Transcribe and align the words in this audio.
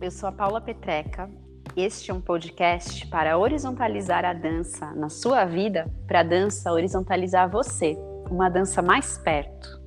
Eu 0.00 0.10
sou 0.10 0.28
a 0.28 0.32
Paula 0.32 0.60
Petreca. 0.60 1.28
Este 1.76 2.10
é 2.10 2.14
um 2.14 2.20
podcast 2.20 3.06
para 3.08 3.36
horizontalizar 3.36 4.24
a 4.24 4.32
dança 4.32 4.92
na 4.94 5.08
sua 5.08 5.44
vida, 5.44 5.90
para 6.06 6.20
a 6.20 6.24
dança 6.24 6.72
horizontalizar 6.72 7.50
você, 7.50 7.96
uma 8.30 8.48
dança 8.48 8.80
mais 8.80 9.18
perto. 9.18 9.77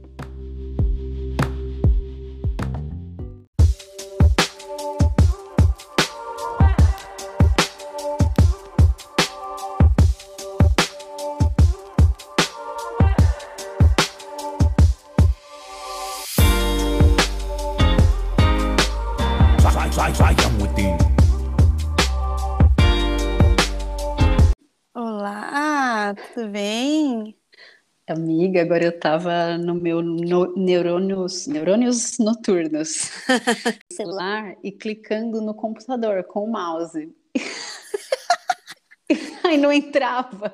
Agora 28.61 28.85
eu 28.85 28.99
tava 28.99 29.57
no 29.57 29.75
meu 29.75 30.01
no, 30.01 30.55
neurônios, 30.55 31.47
neurônios 31.47 32.17
noturnos, 32.19 33.11
celular 33.91 34.55
e 34.63 34.71
clicando 34.71 35.41
no 35.41 35.53
computador 35.53 36.23
com 36.23 36.45
o 36.45 36.51
mouse. 36.51 37.13
Aí 39.43 39.57
não 39.57 39.71
entrava. 39.71 40.53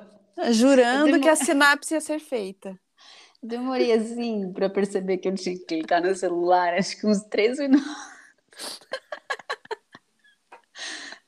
Jurando 0.50 1.06
demor... 1.06 1.20
que 1.20 1.28
a 1.28 1.36
sinapse 1.36 1.94
ia 1.94 2.00
ser 2.00 2.18
feita. 2.18 2.78
Demorei 3.42 3.92
assim 3.92 4.52
para 4.52 4.68
perceber 4.68 5.18
que 5.18 5.28
eu 5.28 5.34
tinha 5.34 5.56
que 5.56 5.64
clicar 5.64 6.02
no 6.02 6.14
celular, 6.14 6.74
acho 6.74 6.98
que 6.98 7.06
uns 7.06 7.22
três 7.24 7.58
minutos. 7.58 7.86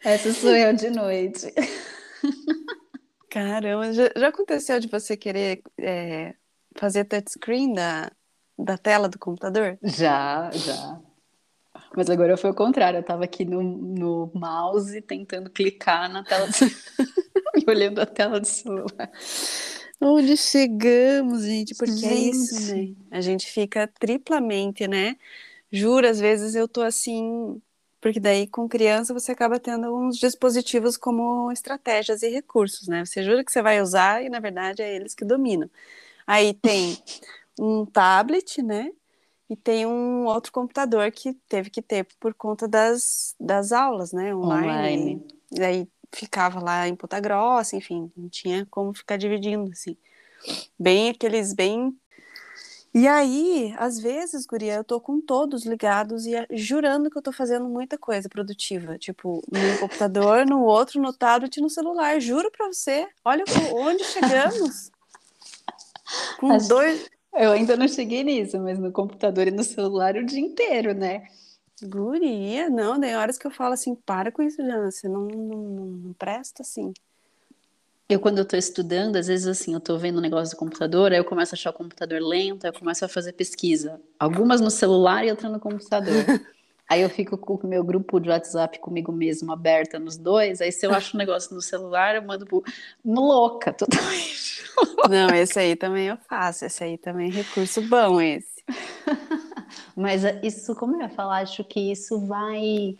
Essa 0.03 0.33
sou 0.33 0.56
eu 0.56 0.72
de 0.72 0.91
noite. 0.91 1.53
Caramba, 3.31 3.92
já, 3.92 4.11
já 4.17 4.28
aconteceu 4.28 4.81
de 4.81 4.89
você 4.89 5.17
querer 5.17 5.62
é, 5.78 6.34
fazer 6.77 7.05
touchscreen 7.05 7.73
da, 7.73 8.11
da 8.59 8.79
tela 8.79 9.09
do 9.09 9.19
computador? 9.19 9.79
Já, 9.83 10.51
já. 10.53 11.01
Mas 11.97 12.09
agora 12.09 12.37
foi 12.37 12.51
o 12.51 12.55
contrário, 12.55 12.99
eu 12.99 13.03
estava 13.03 13.25
aqui 13.25 13.45
no, 13.45 13.62
no 13.62 14.31
mouse 14.35 15.01
tentando 15.03 15.51
clicar 15.51 16.09
na 16.11 16.23
tela 16.23 16.47
do... 16.47 16.53
e 17.57 17.69
olhando 17.69 18.01
a 18.01 18.07
tela 18.07 18.39
do 18.39 18.47
celular. 18.47 19.11
Onde 20.01 20.37
chegamos, 20.37 21.43
gente? 21.45 21.75
Porque 21.75 21.93
gente. 21.93 22.07
é 22.07 22.15
isso, 22.15 22.75
né? 22.75 22.95
A 23.11 23.21
gente 23.21 23.47
fica 23.47 23.87
triplamente, 23.87 24.87
né? 24.87 25.17
Juro, 25.71 26.06
às 26.09 26.19
vezes 26.19 26.55
eu 26.55 26.67
tô 26.67 26.81
assim, 26.81 27.61
porque 28.00 28.19
daí 28.19 28.47
com 28.47 28.69
criança 28.69 29.12
você 29.12 29.33
acaba 29.33 29.61
tendo 29.61 29.94
uns 29.94 30.17
dispositivos 30.17 30.97
como 30.97 31.53
estratégias 31.53 32.23
e 32.23 32.28
recursos, 32.28 32.89
né? 32.89 33.05
Você 33.05 33.23
jura 33.23 33.44
que 33.44 33.53
você 33.53 33.62
vai 33.62 33.81
usar 33.81 34.23
e 34.25 34.28
na 34.31 34.41
verdade 34.41 34.81
é 34.81 34.94
eles 34.94 35.15
que 35.15 35.25
dominam. 35.25 35.69
Aí 36.31 36.55
tem 36.55 36.97
um 37.59 37.85
tablet, 37.85 38.63
né? 38.63 38.93
E 39.49 39.57
tem 39.57 39.85
um 39.85 40.27
outro 40.27 40.53
computador 40.53 41.11
que 41.11 41.35
teve 41.49 41.71
que 41.71 41.83
ter 41.83 42.07
por 42.21 42.33
conta 42.35 42.69
das, 42.69 43.35
das 43.41 43.73
aulas, 43.73 44.13
né? 44.13 44.33
Online. 44.33 44.69
Online. 44.69 45.27
E 45.51 45.61
aí 45.61 45.89
ficava 46.13 46.61
lá 46.61 46.87
em 46.87 46.95
Ponta 46.95 47.19
Grossa, 47.19 47.75
enfim, 47.75 48.13
não 48.17 48.29
tinha 48.29 48.65
como 48.71 48.95
ficar 48.95 49.17
dividindo, 49.17 49.73
assim. 49.73 49.97
Bem 50.79 51.11
aqueles 51.11 51.53
bem 51.53 51.99
e 52.93 53.07
aí, 53.07 53.73
às 53.79 54.01
vezes, 54.01 54.45
guria, 54.47 54.75
eu 54.75 54.85
tô 54.85 55.01
com 55.01 55.21
todos 55.21 55.65
ligados 55.65 56.27
e 56.27 56.33
jurando 56.53 57.09
que 57.09 57.17
eu 57.17 57.23
tô 57.23 57.31
fazendo 57.31 57.69
muita 57.69 57.97
coisa 57.97 58.29
produtiva. 58.29 58.99
Tipo, 58.99 59.41
no 59.51 59.79
computador, 59.79 60.45
no 60.45 60.65
outro, 60.65 61.01
no 61.01 61.12
tablet 61.12 61.57
e 61.57 61.61
no 61.61 61.71
celular. 61.71 62.21
Juro 62.21 62.51
pra 62.51 62.67
você. 62.67 63.07
Olha 63.25 63.45
onde 63.73 64.03
chegamos. 64.05 64.91
Com 66.38 66.53
Acho 66.53 66.69
dois. 66.69 67.10
Eu 67.34 67.53
ainda 67.53 67.76
não 67.76 67.87
cheguei 67.87 68.25
nisso, 68.25 68.59
mas 68.60 68.78
no 68.78 68.91
computador 68.91 69.47
e 69.47 69.50
no 69.50 69.62
celular 69.62 70.16
o 70.16 70.26
dia 70.26 70.41
inteiro, 70.41 70.94
né? 70.94 71.22
Guria, 71.82 72.69
não, 72.69 73.00
tem 73.00 73.16
horas 73.16 73.38
que 73.38 73.47
eu 73.47 73.50
falo 73.50 73.72
assim, 73.72 73.94
para 73.94 74.31
com 74.31 74.43
isso, 74.43 74.56
Jana, 74.59 74.91
você 74.91 75.09
não, 75.09 75.22
não, 75.22 75.59
não 75.59 76.12
presta 76.12 76.62
assim. 76.62 76.93
Eu, 78.09 78.19
quando 78.19 78.38
eu 78.38 78.44
tô 78.44 78.56
estudando, 78.56 79.16
às 79.16 79.28
vezes, 79.28 79.47
assim, 79.47 79.72
eu 79.72 79.81
tô 79.81 79.97
vendo 79.97 80.19
um 80.19 80.20
negócio 80.20 80.56
do 80.56 80.59
computador, 80.59 81.12
aí 81.12 81.19
eu 81.19 81.25
começo 81.25 81.54
a 81.54 81.56
achar 81.56 81.70
o 81.70 81.75
computador 81.75 82.20
lento, 82.20 82.65
aí 82.65 82.70
eu 82.70 82.78
começo 82.78 83.04
a 83.04 83.09
fazer 83.09 83.32
pesquisa. 83.32 84.00
Algumas 84.19 84.60
no 84.60 84.70
celular 84.70 85.25
e 85.25 85.31
outras 85.31 85.50
no 85.50 85.60
computador. 85.60 86.25
aí 86.91 87.03
eu 87.03 87.09
fico 87.09 87.39
com 87.39 87.55
o 87.55 87.67
meu 87.67 87.84
grupo 87.84 88.19
de 88.19 88.28
WhatsApp 88.28 88.81
comigo 88.81 89.12
mesmo 89.12 89.53
aberta 89.53 89.97
nos 89.97 90.17
dois, 90.17 90.61
aí 90.61 90.73
se 90.73 90.84
eu 90.84 90.93
acho 90.93 91.17
um 91.17 91.19
negócio 91.19 91.55
no 91.55 91.62
celular, 91.62 92.17
eu 92.17 92.23
mando 92.23 92.45
pro... 92.45 92.65
louca, 93.05 93.73
totalmente 93.73 94.65
Não, 95.09 95.29
esse 95.34 95.59
aí 95.59 95.77
também 95.77 96.09
eu 96.09 96.17
faço, 96.17 96.65
esse 96.65 96.83
aí 96.83 96.99
também 96.99 97.29
é 97.29 97.33
recurso 97.33 97.81
bom, 97.83 98.21
esse. 98.21 98.65
Mas 99.97 100.23
isso, 100.43 100.75
como 100.75 100.97
eu 100.97 101.03
ia 101.03 101.09
falar, 101.09 101.43
acho 101.43 101.62
que 101.62 101.93
isso 101.93 102.19
vai 102.27 102.99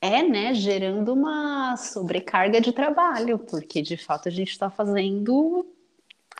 é, 0.00 0.22
né, 0.22 0.54
gerando 0.54 1.12
uma 1.12 1.76
sobrecarga 1.76 2.60
de 2.60 2.72
trabalho, 2.72 3.38
porque 3.38 3.82
de 3.82 3.96
fato 3.96 4.28
a 4.28 4.32
gente 4.32 4.50
está 4.50 4.70
fazendo 4.70 5.66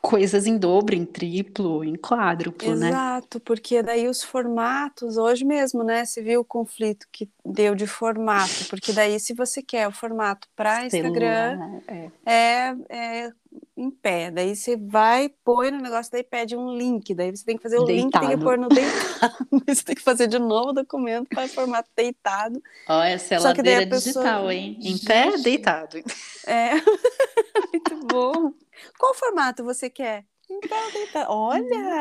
coisas 0.00 0.47
em 0.47 0.56
dobro, 0.56 0.94
em 0.94 1.04
triplo, 1.04 1.84
em 1.84 1.94
quádruplo, 1.94 2.72
Exato, 2.72 2.81
né? 2.81 2.88
Exato, 2.88 3.41
porque 3.41 3.82
daí 3.82 4.09
os 4.09 4.22
formatos, 4.22 5.16
hoje 5.16 5.44
mesmo, 5.44 5.82
né, 5.82 6.04
você 6.04 6.22
viu 6.22 6.41
o 6.41 6.44
conflito 6.44 7.06
que 7.10 7.28
deu 7.44 7.75
de 7.75 7.86
formato, 7.86 8.66
porque 8.70 8.92
daí 8.92 9.19
se 9.19 9.34
você 9.34 9.62
quer 9.62 9.88
o 9.88 9.92
formato 9.92 10.48
para 10.54 10.86
Instagram, 10.86 11.81
é. 11.86 12.10
É, 12.25 12.76
é 12.88 13.32
em 13.78 13.91
pé. 13.91 14.31
Daí 14.31 14.56
você 14.56 14.77
vai, 14.77 15.31
põe 15.44 15.71
no 15.71 15.78
negócio, 15.78 16.11
daí 16.11 16.25
pede 16.25 16.56
um 16.56 16.77
link. 16.77 17.15
Daí 17.15 17.31
você 17.31 17.44
tem 17.44 17.56
que 17.56 17.62
fazer 17.62 17.78
o 17.78 17.84
deitado. 17.84 18.25
link, 18.25 18.28
tem 18.28 18.37
que 18.37 18.44
pôr 18.44 18.59
no 18.59 18.69
deitado. 18.69 19.47
você 19.66 19.84
tem 19.84 19.94
que 19.94 20.03
fazer 20.03 20.27
de 20.27 20.39
novo 20.39 20.71
o 20.71 20.72
documento 20.72 21.28
para 21.28 21.47
formato 21.47 21.89
deitado. 21.94 22.61
Olha, 22.89 23.11
essa 23.11 23.37
é 23.37 23.39
ladeira 23.39 23.87
pessoa... 23.87 24.25
digital, 24.25 24.50
hein? 24.50 24.78
Em 24.83 24.99
pé, 24.99 25.39
deitado. 25.39 26.03
É, 26.44 26.72
muito 27.72 28.06
bom. 28.06 28.53
Qual 28.99 29.15
formato 29.15 29.62
você 29.62 29.89
quer? 29.89 30.25
Em 30.50 30.60
pé, 30.60 30.91
deitado. 30.93 31.31
Olha! 31.31 31.99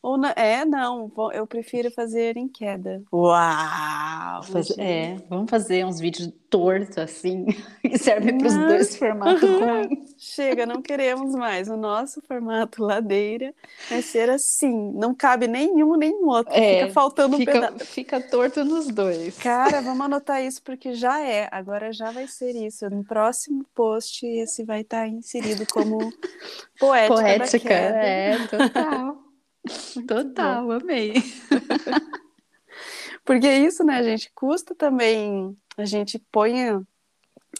Ou 0.01 0.17
na... 0.17 0.31
É, 0.31 0.65
não, 0.65 1.11
eu 1.33 1.45
prefiro 1.45 1.91
fazer 1.91 2.37
em 2.37 2.47
queda. 2.47 3.03
Uau! 3.13 4.43
Faz... 4.43 4.73
É, 4.77 5.17
vamos 5.29 5.49
fazer 5.49 5.85
uns 5.85 5.99
vídeos 5.99 6.31
tortos 6.49 6.97
assim, 6.97 7.45
e 7.81 7.97
serve 7.97 8.33
para 8.33 8.47
os 8.47 8.57
dois 8.57 8.95
formatos 8.97 9.41
ruins. 9.49 10.15
Chega, 10.17 10.65
não 10.65 10.81
queremos 10.81 11.33
mais. 11.33 11.69
O 11.69 11.77
nosso 11.77 12.21
formato 12.21 12.83
ladeira 12.83 13.53
vai 13.89 14.01
ser 14.01 14.29
assim, 14.29 14.91
não 14.93 15.15
cabe 15.15 15.47
nenhum 15.47 15.95
nem 15.95 16.13
outro, 16.25 16.53
é, 16.53 16.81
fica 16.81 16.93
faltando 16.93 17.37
fica, 17.37 17.51
um 17.51 17.53
pedaço. 17.53 17.85
Fica 17.85 18.21
torto 18.21 18.65
nos 18.65 18.87
dois. 18.87 19.37
Cara, 19.37 19.81
vamos 19.81 20.05
anotar 20.05 20.43
isso 20.43 20.61
porque 20.61 20.93
já 20.93 21.21
é, 21.21 21.47
agora 21.51 21.93
já 21.93 22.11
vai 22.11 22.27
ser 22.27 22.51
isso. 22.51 22.89
No 22.89 23.03
próximo 23.03 23.65
post 23.73 24.25
esse 24.25 24.65
vai 24.65 24.81
estar 24.81 25.07
inserido 25.07 25.65
como 25.71 25.99
poética. 26.77 27.15
Poética, 27.15 27.73
é, 27.73 28.37
total. 28.47 29.30
Total, 30.07 30.71
amei. 30.71 31.13
Porque 33.25 33.47
é 33.47 33.59
isso, 33.59 33.83
né, 33.83 33.97
a 33.97 34.03
gente 34.03 34.31
custa 34.33 34.75
também, 34.75 35.55
a 35.77 35.85
gente 35.85 36.19
põe 36.31 36.53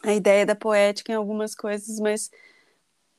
a 0.03 0.13
ideia 0.13 0.45
da 0.45 0.56
poética 0.56 1.12
em 1.12 1.15
algumas 1.15 1.56
coisas, 1.56 2.00
mas 2.00 2.30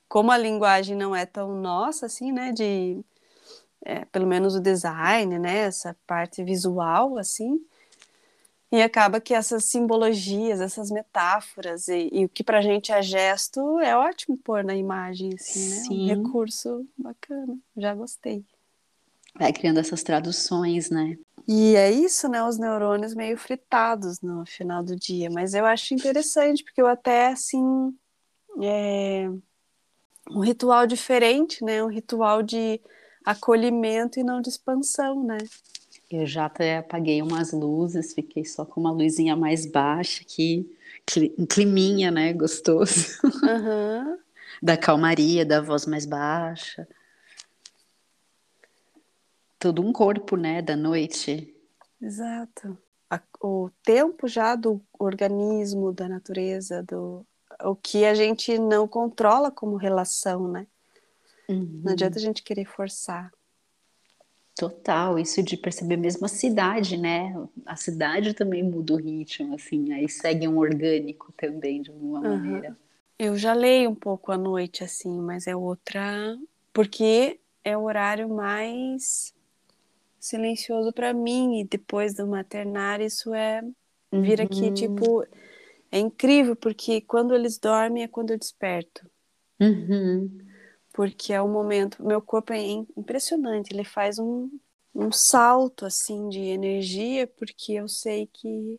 como 0.08 0.30
a 0.30 0.38
linguagem 0.38 0.96
não 0.96 1.14
é 1.14 1.24
tão 1.26 1.54
nossa, 1.60 2.06
assim, 2.06 2.32
né, 2.32 2.52
de, 2.52 3.00
é, 3.84 4.04
pelo 4.06 4.26
menos 4.26 4.54
o 4.54 4.60
design, 4.60 5.38
né, 5.38 5.58
essa 5.60 5.96
parte 6.06 6.42
visual, 6.44 7.18
assim, 7.18 7.60
E 8.70 8.80
acaba 8.80 9.20
que 9.20 9.34
essas 9.34 9.66
simbologias, 9.66 10.60
essas 10.60 10.90
metáforas, 10.90 11.88
e, 11.88 12.08
e 12.10 12.24
o 12.24 12.28
que 12.28 12.42
pra 12.42 12.62
gente 12.62 12.90
é 12.90 13.02
gesto, 13.02 13.78
é 13.80 13.94
ótimo 13.94 14.36
pôr 14.38 14.64
na 14.64 14.74
imagem, 14.74 15.34
assim, 15.34 15.68
né? 15.68 15.76
Sim. 15.76 16.04
Um 16.04 16.24
recurso 16.24 16.86
bacana, 16.96 17.58
já 17.76 17.94
gostei. 17.94 18.42
Vai 19.38 19.52
criando 19.52 19.80
essas 19.80 20.02
traduções, 20.02 20.90
né? 20.90 21.16
E 21.48 21.74
é 21.74 21.90
isso, 21.90 22.28
né? 22.28 22.42
Os 22.44 22.58
neurônios 22.58 23.14
meio 23.14 23.36
fritados 23.36 24.20
no 24.20 24.44
final 24.46 24.82
do 24.82 24.94
dia. 24.94 25.28
Mas 25.30 25.54
eu 25.54 25.66
acho 25.66 25.94
interessante, 25.94 26.62
porque 26.62 26.80
eu 26.80 26.86
até, 26.86 27.28
assim, 27.28 27.92
é 28.62 29.28
um 30.30 30.40
ritual 30.40 30.86
diferente, 30.86 31.64
né? 31.64 31.82
Um 31.82 31.88
ritual 31.88 32.42
de 32.42 32.80
acolhimento 33.24 34.20
e 34.20 34.24
não 34.24 34.40
de 34.40 34.50
expansão, 34.50 35.24
né? 35.24 35.38
Eu 36.10 36.26
já 36.26 36.44
até 36.44 36.78
apaguei 36.78 37.22
umas 37.22 37.52
luzes, 37.52 38.12
fiquei 38.12 38.44
só 38.44 38.64
com 38.64 38.80
uma 38.80 38.92
luzinha 38.92 39.34
mais 39.34 39.64
baixa 39.64 40.22
aqui, 40.22 40.70
um 41.38 41.46
climinha, 41.46 42.10
né? 42.10 42.32
Gostoso. 42.32 43.18
Uhum. 43.24 44.18
da 44.62 44.76
calmaria, 44.76 45.44
da 45.44 45.60
voz 45.60 45.86
mais 45.86 46.06
baixa. 46.06 46.86
Todo 49.62 49.80
um 49.80 49.92
corpo, 49.92 50.36
né? 50.36 50.60
Da 50.60 50.74
noite. 50.74 51.54
Exato. 52.00 52.76
A, 53.08 53.20
o 53.40 53.70
tempo 53.84 54.26
já 54.26 54.56
do 54.56 54.82
organismo, 54.98 55.92
da 55.92 56.08
natureza, 56.08 56.82
do 56.82 57.24
o 57.62 57.76
que 57.76 58.04
a 58.04 58.12
gente 58.12 58.58
não 58.58 58.88
controla 58.88 59.52
como 59.52 59.76
relação, 59.76 60.50
né? 60.50 60.66
Uhum. 61.48 61.82
Não 61.84 61.92
adianta 61.92 62.18
a 62.18 62.20
gente 62.20 62.42
querer 62.42 62.64
forçar. 62.64 63.30
Total, 64.56 65.16
isso 65.16 65.40
de 65.44 65.56
perceber 65.56 65.96
mesmo 65.96 66.26
a 66.26 66.28
cidade, 66.28 66.96
né? 66.96 67.32
A 67.64 67.76
cidade 67.76 68.34
também 68.34 68.64
muda 68.64 68.94
o 68.94 68.96
ritmo, 68.96 69.54
assim, 69.54 69.92
aí 69.92 70.08
segue 70.08 70.48
um 70.48 70.58
orgânico 70.58 71.32
também, 71.36 71.82
de 71.82 71.90
alguma 71.90 72.20
Uhum. 72.20 72.36
maneira. 72.36 72.76
Eu 73.16 73.36
já 73.38 73.52
leio 73.52 73.90
um 73.90 73.94
pouco 73.94 74.32
à 74.32 74.36
noite, 74.36 74.82
assim, 74.82 75.20
mas 75.20 75.46
é 75.46 75.54
outra. 75.54 76.36
Porque 76.72 77.38
é 77.62 77.76
o 77.76 77.84
horário 77.84 78.28
mais 78.28 79.32
silencioso 80.22 80.92
para 80.92 81.12
mim, 81.14 81.60
e 81.60 81.64
depois 81.66 82.14
do 82.14 82.26
maternar, 82.26 83.00
isso 83.00 83.34
é. 83.34 83.62
Vira 84.12 84.46
que, 84.46 84.66
Uhum. 84.66 84.72
tipo. 84.72 85.24
É 85.92 85.98
incrível, 86.00 86.56
porque 86.56 87.00
quando 87.02 87.34
eles 87.34 87.58
dormem 87.58 88.02
é 88.04 88.08
quando 88.08 88.32
eu 88.32 88.38
desperto. 88.38 89.08
Uhum. 89.60 90.30
porque 90.92 91.32
é 91.32 91.40
o 91.40 91.48
momento. 91.48 92.04
Meu 92.04 92.20
corpo 92.20 92.52
é 92.52 92.58
im- 92.60 92.86
impressionante, 92.96 93.72
ele 93.72 93.84
faz 93.84 94.18
um, 94.18 94.50
um 94.94 95.10
salto 95.12 95.86
assim 95.86 96.28
de 96.28 96.40
energia, 96.40 97.26
porque 97.26 97.72
eu 97.74 97.88
sei 97.88 98.26
que 98.26 98.78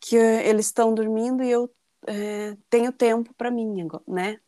que 0.00 0.16
eles 0.16 0.66
estão 0.66 0.94
dormindo 0.94 1.42
e 1.42 1.50
eu 1.50 1.74
eh, 2.06 2.56
tenho 2.68 2.92
tempo 2.92 3.32
para 3.34 3.50
mim, 3.50 3.86
né? 4.06 4.38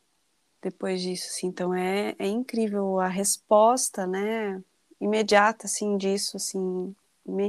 Depois 0.62 1.02
disso, 1.02 1.28
assim, 1.30 1.48
então 1.48 1.74
é, 1.74 2.14
é 2.18 2.26
incrível 2.28 3.00
a 3.00 3.08
resposta, 3.08 4.06
né? 4.06 4.62
Imediata, 5.00 5.66
assim, 5.66 5.96
disso, 5.96 6.36
assim, 6.36 6.94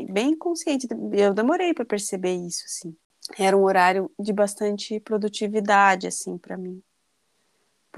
bem 0.10 0.36
consciente. 0.36 0.88
Eu 1.14 1.34
demorei 1.34 1.74
para 1.74 1.86
perceber 1.86 2.34
isso, 2.36 2.64
assim. 2.66 2.96
Era 3.38 3.58
um 3.58 3.64
horário 3.64 4.12
de 4.20 4.32
bastante 4.34 5.00
produtividade, 5.00 6.08
assim, 6.08 6.38
para 6.38 6.58
mim 6.58 6.82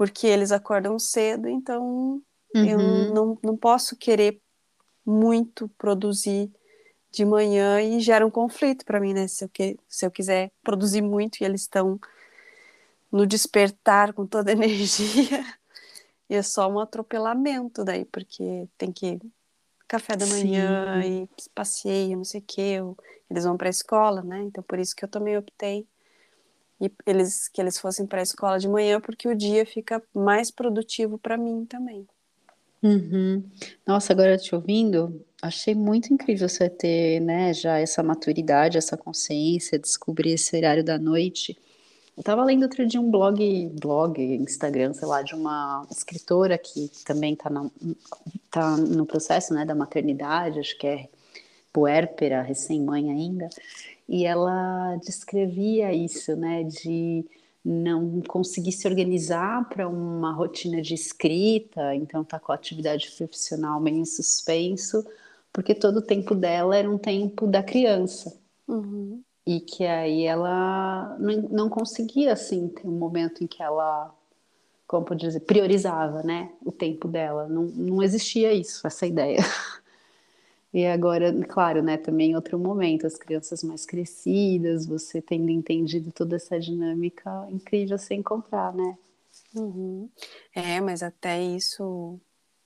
porque 0.00 0.26
eles 0.26 0.50
acordam 0.50 0.98
cedo, 0.98 1.46
então 1.46 2.22
eu 2.54 2.78
Uhum. 2.78 3.12
não, 3.12 3.38
não 3.42 3.54
posso 3.54 3.94
querer 3.94 4.40
muito 5.04 5.68
produzir 5.76 6.50
de 7.10 7.22
manhã 7.22 7.82
e 7.82 8.00
gera 8.00 8.26
um 8.26 8.30
conflito 8.30 8.82
para 8.86 8.98
mim, 8.98 9.12
né? 9.12 9.28
Se 9.28 9.44
eu, 9.44 9.48
que, 9.50 9.78
se 9.86 10.06
eu 10.06 10.10
quiser 10.10 10.50
produzir 10.62 11.02
muito 11.02 11.40
e 11.40 11.44
eles 11.44 11.60
estão 11.60 12.00
no 13.12 13.26
despertar 13.26 14.14
com 14.14 14.26
toda 14.26 14.50
a 14.50 14.54
energia, 14.56 15.44
e 16.30 16.34
é 16.34 16.42
só 16.42 16.66
um 16.66 16.80
atropelamento 16.80 17.84
daí, 17.84 18.06
porque 18.06 18.66
tem 18.78 18.90
que 18.90 19.20
café 19.90 20.16
da 20.16 20.24
manhã 20.24 21.02
Sim. 21.02 21.28
e 21.34 21.50
passeio, 21.52 22.16
não 22.16 22.24
sei 22.24 22.40
o 22.40 22.44
que, 22.46 22.78
eles 23.28 23.42
vão 23.42 23.56
para 23.56 23.68
a 23.68 23.70
escola, 23.70 24.22
né? 24.22 24.40
Então 24.42 24.62
por 24.62 24.78
isso 24.78 24.94
que 24.94 25.04
eu 25.04 25.08
também 25.08 25.36
optei 25.36 25.84
e 26.80 26.88
eles 27.04 27.48
que 27.48 27.60
eles 27.60 27.76
fossem 27.76 28.06
para 28.06 28.20
a 28.20 28.22
escola 28.22 28.56
de 28.56 28.68
manhã, 28.68 29.00
porque 29.00 29.28
o 29.28 29.34
dia 29.34 29.66
fica 29.66 30.00
mais 30.14 30.48
produtivo 30.48 31.18
para 31.18 31.36
mim 31.36 31.66
também. 31.66 32.06
Uhum. 32.80 33.42
Nossa, 33.84 34.12
agora 34.12 34.38
te 34.38 34.54
ouvindo, 34.54 35.26
achei 35.42 35.74
muito 35.74 36.14
incrível 36.14 36.48
você 36.48 36.70
ter, 36.70 37.20
né, 37.20 37.52
já 37.52 37.78
essa 37.78 38.00
maturidade, 38.00 38.78
essa 38.78 38.96
consciência, 38.96 39.76
descobrir 39.76 40.30
esse 40.30 40.56
horário 40.56 40.84
da 40.84 40.98
noite. 40.98 41.58
Eu 42.20 42.24
tava 42.24 42.44
lendo 42.44 42.64
outro 42.64 42.86
dia 42.86 43.00
um 43.00 43.10
blog, 43.10 43.70
blog, 43.80 44.20
Instagram, 44.20 44.92
sei 44.92 45.08
lá, 45.08 45.22
de 45.22 45.34
uma 45.34 45.86
escritora 45.90 46.58
que 46.58 46.90
também 47.02 47.34
tá, 47.34 47.48
na, 47.48 47.70
tá 48.50 48.76
no 48.76 49.06
processo, 49.06 49.54
né, 49.54 49.64
da 49.64 49.74
maternidade, 49.74 50.60
acho 50.60 50.76
que 50.76 50.86
é 50.86 51.08
puérpera, 51.72 52.42
recém-mãe 52.42 53.10
ainda, 53.10 53.48
e 54.06 54.26
ela 54.26 54.96
descrevia 54.96 55.94
isso, 55.94 56.36
né, 56.36 56.62
de 56.62 57.24
não 57.64 58.20
conseguir 58.20 58.72
se 58.72 58.86
organizar 58.86 59.66
para 59.70 59.88
uma 59.88 60.30
rotina 60.30 60.82
de 60.82 60.92
escrita, 60.92 61.94
então 61.94 62.22
tá 62.22 62.38
com 62.38 62.52
a 62.52 62.54
atividade 62.54 63.10
profissional 63.16 63.80
meio 63.80 63.96
em 63.96 64.04
suspenso, 64.04 65.06
porque 65.50 65.74
todo 65.74 66.00
o 66.00 66.02
tempo 66.02 66.34
dela 66.34 66.76
era 66.76 66.90
um 66.90 66.98
tempo 66.98 67.46
da 67.46 67.62
criança. 67.62 68.38
Uhum. 68.68 69.22
E 69.46 69.60
que 69.60 69.84
aí 69.84 70.24
ela 70.24 71.16
não, 71.18 71.42
não 71.50 71.68
conseguia, 71.68 72.32
assim, 72.32 72.68
ter 72.68 72.86
um 72.86 72.92
momento 72.92 73.42
em 73.42 73.46
que 73.46 73.62
ela, 73.62 74.14
como 74.86 75.04
pode 75.06 75.20
dizer, 75.26 75.40
priorizava, 75.40 76.22
né, 76.22 76.52
o 76.64 76.72
tempo 76.72 77.08
dela. 77.08 77.48
Não, 77.48 77.64
não 77.64 78.02
existia 78.02 78.52
isso, 78.52 78.86
essa 78.86 79.06
ideia. 79.06 79.38
E 80.72 80.86
agora, 80.86 81.32
claro, 81.48 81.82
né, 81.82 81.96
também 81.96 82.30
em 82.30 82.36
outro 82.36 82.56
momento, 82.56 83.04
as 83.04 83.16
crianças 83.16 83.60
mais 83.64 83.84
crescidas, 83.84 84.86
você 84.86 85.20
tendo 85.20 85.50
entendido 85.50 86.12
toda 86.12 86.36
essa 86.36 86.60
dinâmica, 86.60 87.44
incrível 87.50 87.98
se 87.98 88.14
encontrar, 88.14 88.72
né? 88.72 88.96
Uhum. 89.52 90.08
É, 90.54 90.80
mas 90.80 91.02
até 91.02 91.42
isso, 91.42 92.20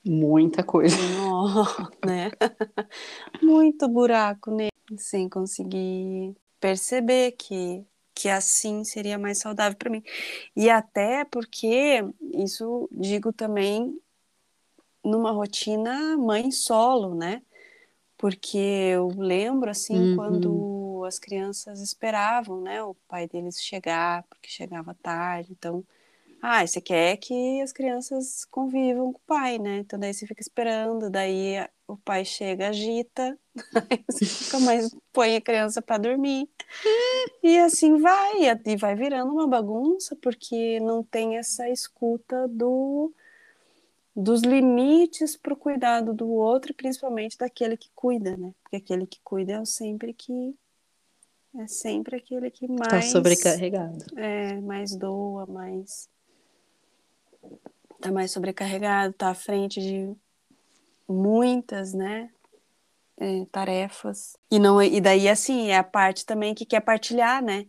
Muita 0.04 0.62
coisa. 0.62 0.94
nó, 1.16 1.64
né? 2.04 2.30
Muito 3.42 3.88
buraco 3.88 4.50
nele, 4.50 4.70
sem 4.98 5.28
conseguir 5.30 6.36
perceber 6.64 7.32
que 7.32 7.84
que 8.16 8.28
assim 8.28 8.84
seria 8.84 9.18
mais 9.18 9.38
saudável 9.38 9.76
para 9.76 9.90
mim. 9.90 10.02
E 10.56 10.70
até 10.70 11.24
porque 11.24 12.00
isso 12.34 12.88
digo 12.92 13.32
também 13.32 14.00
numa 15.04 15.30
rotina 15.32 16.16
mãe 16.16 16.50
solo, 16.50 17.14
né? 17.14 17.42
Porque 18.18 18.58
eu 18.58 19.08
lembro 19.16 19.70
assim 19.70 20.06
Uhum. 20.06 20.08
quando 20.08 21.04
as 21.06 21.18
crianças 21.18 21.80
esperavam, 21.80 22.60
né, 22.62 22.82
o 22.82 22.94
pai 23.08 23.28
deles 23.28 23.62
chegar, 23.62 24.24
porque 24.24 24.48
chegava 24.50 24.94
tarde, 25.02 25.52
então 25.52 25.84
ah, 26.42 26.66
você 26.66 26.80
quer 26.80 27.16
que 27.18 27.60
as 27.62 27.72
crianças 27.72 28.44
convivam 28.46 29.12
com 29.12 29.18
o 29.18 29.22
pai, 29.26 29.58
né? 29.58 29.78
Então 29.80 29.98
daí 29.98 30.14
você 30.14 30.26
fica 30.26 30.42
esperando, 30.42 31.10
daí 31.10 31.56
o 31.86 31.96
pai 31.96 32.24
chega, 32.24 32.68
agita, 32.68 33.38
fica 34.18 34.58
mais 34.60 34.94
põe 35.12 35.36
a 35.36 35.40
criança 35.40 35.82
para 35.82 35.98
dormir. 35.98 36.48
E 37.42 37.58
assim 37.58 37.98
vai, 37.98 38.42
e 38.64 38.76
vai 38.76 38.94
virando 38.94 39.32
uma 39.32 39.46
bagunça, 39.46 40.16
porque 40.16 40.80
não 40.80 41.02
tem 41.02 41.36
essa 41.36 41.68
escuta 41.68 42.48
do 42.48 43.12
dos 44.16 44.42
limites 44.42 45.36
para 45.36 45.52
o 45.52 45.56
cuidado 45.56 46.14
do 46.14 46.30
outro 46.30 46.72
principalmente 46.72 47.36
daquele 47.36 47.76
que 47.76 47.90
cuida, 47.96 48.36
né? 48.36 48.54
Porque 48.62 48.76
aquele 48.76 49.06
que 49.08 49.18
cuida 49.24 49.54
é 49.54 49.64
sempre 49.64 50.12
que 50.12 50.54
é 51.56 51.66
sempre 51.66 52.16
aquele 52.16 52.50
que 52.50 52.66
mais 52.68 52.88
Tá 52.88 53.02
sobrecarregado. 53.02 54.04
é, 54.16 54.60
mais 54.60 54.94
doa, 54.96 55.46
mais 55.46 56.08
tá 58.00 58.12
mais 58.12 58.30
sobrecarregado, 58.30 59.14
tá 59.14 59.30
à 59.30 59.34
frente 59.34 59.80
de 59.80 60.14
muitas, 61.08 61.92
né? 61.94 62.30
é, 63.16 63.44
tarefas 63.46 64.36
e 64.50 64.58
não 64.58 64.82
e 64.82 65.00
daí 65.00 65.28
assim 65.28 65.68
é 65.70 65.76
a 65.78 65.84
parte 65.84 66.26
também 66.26 66.54
que 66.54 66.66
quer 66.66 66.80
partilhar, 66.80 67.42
né? 67.42 67.66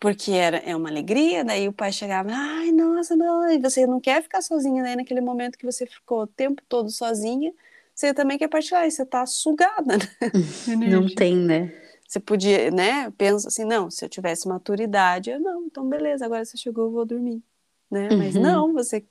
Porque 0.00 0.30
era 0.30 0.58
é 0.58 0.76
uma 0.76 0.88
alegria, 0.88 1.44
daí 1.44 1.66
o 1.68 1.72
pai 1.72 1.90
chegava, 1.90 2.30
ai, 2.32 2.70
nossa, 2.70 3.16
não, 3.16 3.50
e 3.50 3.58
você 3.58 3.84
não 3.86 4.00
quer 4.00 4.22
ficar 4.22 4.40
sozinha, 4.42 4.82
né? 4.82 4.94
Naquele 4.94 5.20
momento 5.20 5.58
que 5.58 5.66
você 5.66 5.86
ficou 5.86 6.22
o 6.22 6.26
tempo 6.26 6.62
todo 6.68 6.88
sozinha, 6.88 7.52
você 7.94 8.14
também 8.14 8.38
quer 8.38 8.46
partilhar, 8.48 8.86
e 8.86 8.90
você 8.92 9.04
tá 9.04 9.26
sugada, 9.26 9.96
né? 9.98 10.04
Não 10.88 11.04
tem, 11.04 11.36
né? 11.36 11.72
Você 12.06 12.20
podia, 12.20 12.70
né? 12.70 13.10
Pensa 13.12 13.48
assim, 13.48 13.64
não, 13.64 13.90
se 13.90 14.04
eu 14.04 14.08
tivesse 14.08 14.48
maturidade, 14.48 15.30
eu 15.30 15.40
não, 15.40 15.64
então 15.66 15.86
beleza, 15.88 16.24
agora 16.24 16.44
você 16.44 16.56
chegou, 16.56 16.84
eu 16.86 16.90
vou 16.92 17.04
dormir, 17.04 17.42
né? 17.90 18.12
Mas 18.12 18.34
Uhum. 18.36 18.42
não, 18.42 18.72
você 18.72 19.04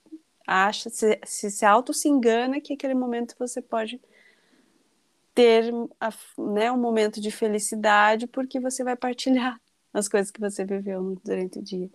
acha, 0.48 0.88
se, 0.88 1.20
se, 1.24 1.50
se 1.50 1.64
auto 1.64 1.92
se 1.92 2.08
engana 2.08 2.60
que 2.60 2.72
aquele 2.72 2.94
momento 2.94 3.34
você 3.38 3.60
pode 3.60 4.00
ter 5.34 5.72
a, 6.00 6.12
né, 6.38 6.72
um 6.72 6.78
momento 6.78 7.20
de 7.20 7.30
felicidade, 7.30 8.26
porque 8.26 8.58
você 8.58 8.82
vai 8.82 8.96
partilhar 8.96 9.60
as 9.92 10.08
coisas 10.08 10.30
que 10.30 10.40
você 10.40 10.64
viveu 10.64 11.20
durante 11.22 11.58
o 11.58 11.62
dia. 11.62 11.90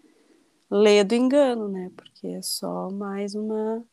Lê 0.69 1.03
do 1.03 1.13
engano, 1.13 1.67
né? 1.67 1.91
Porque 1.95 2.27
é 2.27 2.41
só 2.41 2.89
mais 2.89 3.35
uma 3.35 3.83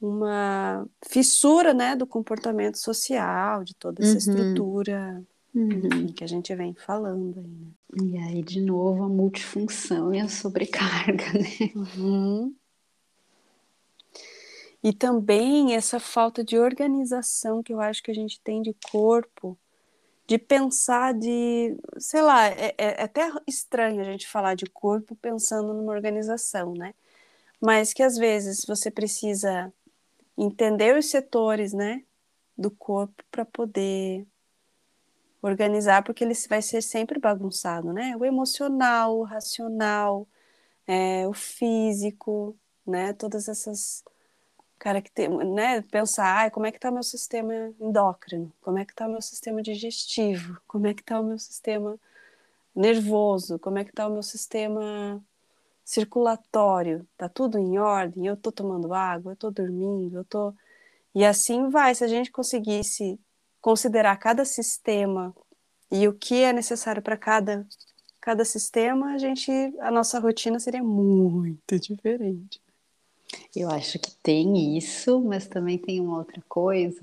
uma 0.00 0.86
fissura, 1.06 1.72
né, 1.72 1.96
do 1.96 2.06
comportamento 2.06 2.76
social, 2.76 3.64
de 3.64 3.74
toda 3.74 4.02
essa 4.02 4.12
uhum. 4.12 4.18
estrutura 4.18 5.24
uhum. 5.54 6.12
que 6.12 6.22
a 6.22 6.26
gente 6.26 6.54
vem 6.54 6.74
falando 6.74 7.40
aí, 7.40 7.46
né? 7.46 7.72
E 8.02 8.18
aí, 8.18 8.42
de 8.42 8.60
novo, 8.60 9.04
a 9.04 9.08
multifunção 9.08 10.12
e 10.12 10.20
a 10.20 10.28
sobrecarga, 10.28 11.24
né? 11.32 11.72
Uhum. 11.74 12.54
E 14.84 14.92
também 14.92 15.74
essa 15.74 15.98
falta 15.98 16.44
de 16.44 16.58
organização 16.58 17.62
que 17.62 17.72
eu 17.72 17.80
acho 17.80 18.02
que 18.02 18.10
a 18.10 18.14
gente 18.14 18.38
tem 18.42 18.60
de 18.60 18.76
corpo, 18.92 19.58
de 20.26 20.38
pensar 20.38 21.14
de, 21.14 21.74
sei 21.98 22.20
lá, 22.20 22.48
é, 22.48 22.74
é, 22.76 23.00
é 23.00 23.02
até 23.02 23.32
estranho 23.46 24.02
a 24.02 24.04
gente 24.04 24.28
falar 24.28 24.54
de 24.54 24.66
corpo 24.66 25.16
pensando 25.16 25.72
numa 25.72 25.90
organização, 25.90 26.74
né? 26.74 26.94
Mas 27.58 27.94
que 27.94 28.02
às 28.02 28.18
vezes 28.18 28.66
você 28.66 28.90
precisa 28.90 29.72
entender 30.36 30.94
os 30.98 31.06
setores, 31.06 31.72
né, 31.72 32.04
do 32.56 32.70
corpo 32.70 33.24
para 33.30 33.44
poder 33.46 34.26
organizar, 35.40 36.04
porque 36.04 36.24
ele 36.24 36.34
vai 36.48 36.60
ser 36.60 36.82
sempre 36.82 37.18
bagunçado, 37.18 37.90
né? 37.90 38.14
O 38.18 38.24
emocional, 38.24 39.18
o 39.18 39.24
racional, 39.24 40.28
é, 40.86 41.26
o 41.28 41.32
físico, 41.32 42.54
né? 42.86 43.14
Todas 43.14 43.48
essas 43.48 44.04
características, 44.78 45.48
né? 45.52 45.82
Pensar, 45.82 46.46
ah, 46.46 46.50
como 46.50 46.66
é 46.66 46.70
que 46.70 46.78
está 46.78 46.90
meu 46.90 47.02
sistema 47.02 47.52
endócrino? 47.80 48.52
Como 48.60 48.78
é 48.78 48.84
que 48.84 48.92
está 48.92 49.06
o 49.06 49.10
meu 49.10 49.22
sistema 49.22 49.62
digestivo? 49.62 50.58
Como 50.66 50.86
é 50.86 50.94
que 50.94 51.02
está 51.02 51.20
o 51.20 51.24
meu 51.24 51.38
sistema 51.38 51.98
nervoso? 52.74 53.58
Como 53.58 53.78
é 53.78 53.84
que 53.84 53.90
está 53.90 54.06
o 54.06 54.12
meu 54.12 54.22
sistema 54.22 55.22
circulatório? 55.84 57.06
Tá 57.16 57.28
tudo 57.28 57.58
em 57.58 57.78
ordem? 57.78 58.26
Eu 58.26 58.34
estou 58.34 58.52
tomando 58.52 58.92
água? 58.94 59.32
Eu 59.32 59.34
estou 59.34 59.50
dormindo? 59.50 60.16
Eu 60.16 60.22
estou... 60.22 60.54
E 61.14 61.24
assim 61.24 61.68
vai, 61.70 61.94
se 61.94 62.04
a 62.04 62.08
gente 62.08 62.32
conseguisse 62.32 63.18
considerar 63.60 64.16
cada 64.18 64.44
sistema 64.44 65.34
e 65.90 66.08
o 66.08 66.12
que 66.12 66.42
é 66.42 66.52
necessário 66.52 67.02
para 67.02 67.16
cada 67.16 67.66
cada 68.24 68.42
sistema, 68.42 69.12
a 69.12 69.18
gente 69.18 69.52
a 69.80 69.90
nossa 69.90 70.18
rotina 70.18 70.58
seria 70.58 70.82
muito 70.82 71.78
diferente. 71.78 72.58
Eu 73.56 73.70
acho 73.70 73.98
que 73.98 74.10
tem 74.22 74.76
isso, 74.76 75.20
mas 75.20 75.46
também 75.46 75.78
tem 75.78 76.00
uma 76.00 76.18
outra 76.18 76.42
coisa 76.48 77.00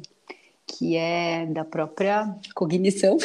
que 0.66 0.96
é 0.96 1.46
da 1.46 1.66
própria 1.66 2.34
cognição, 2.56 3.18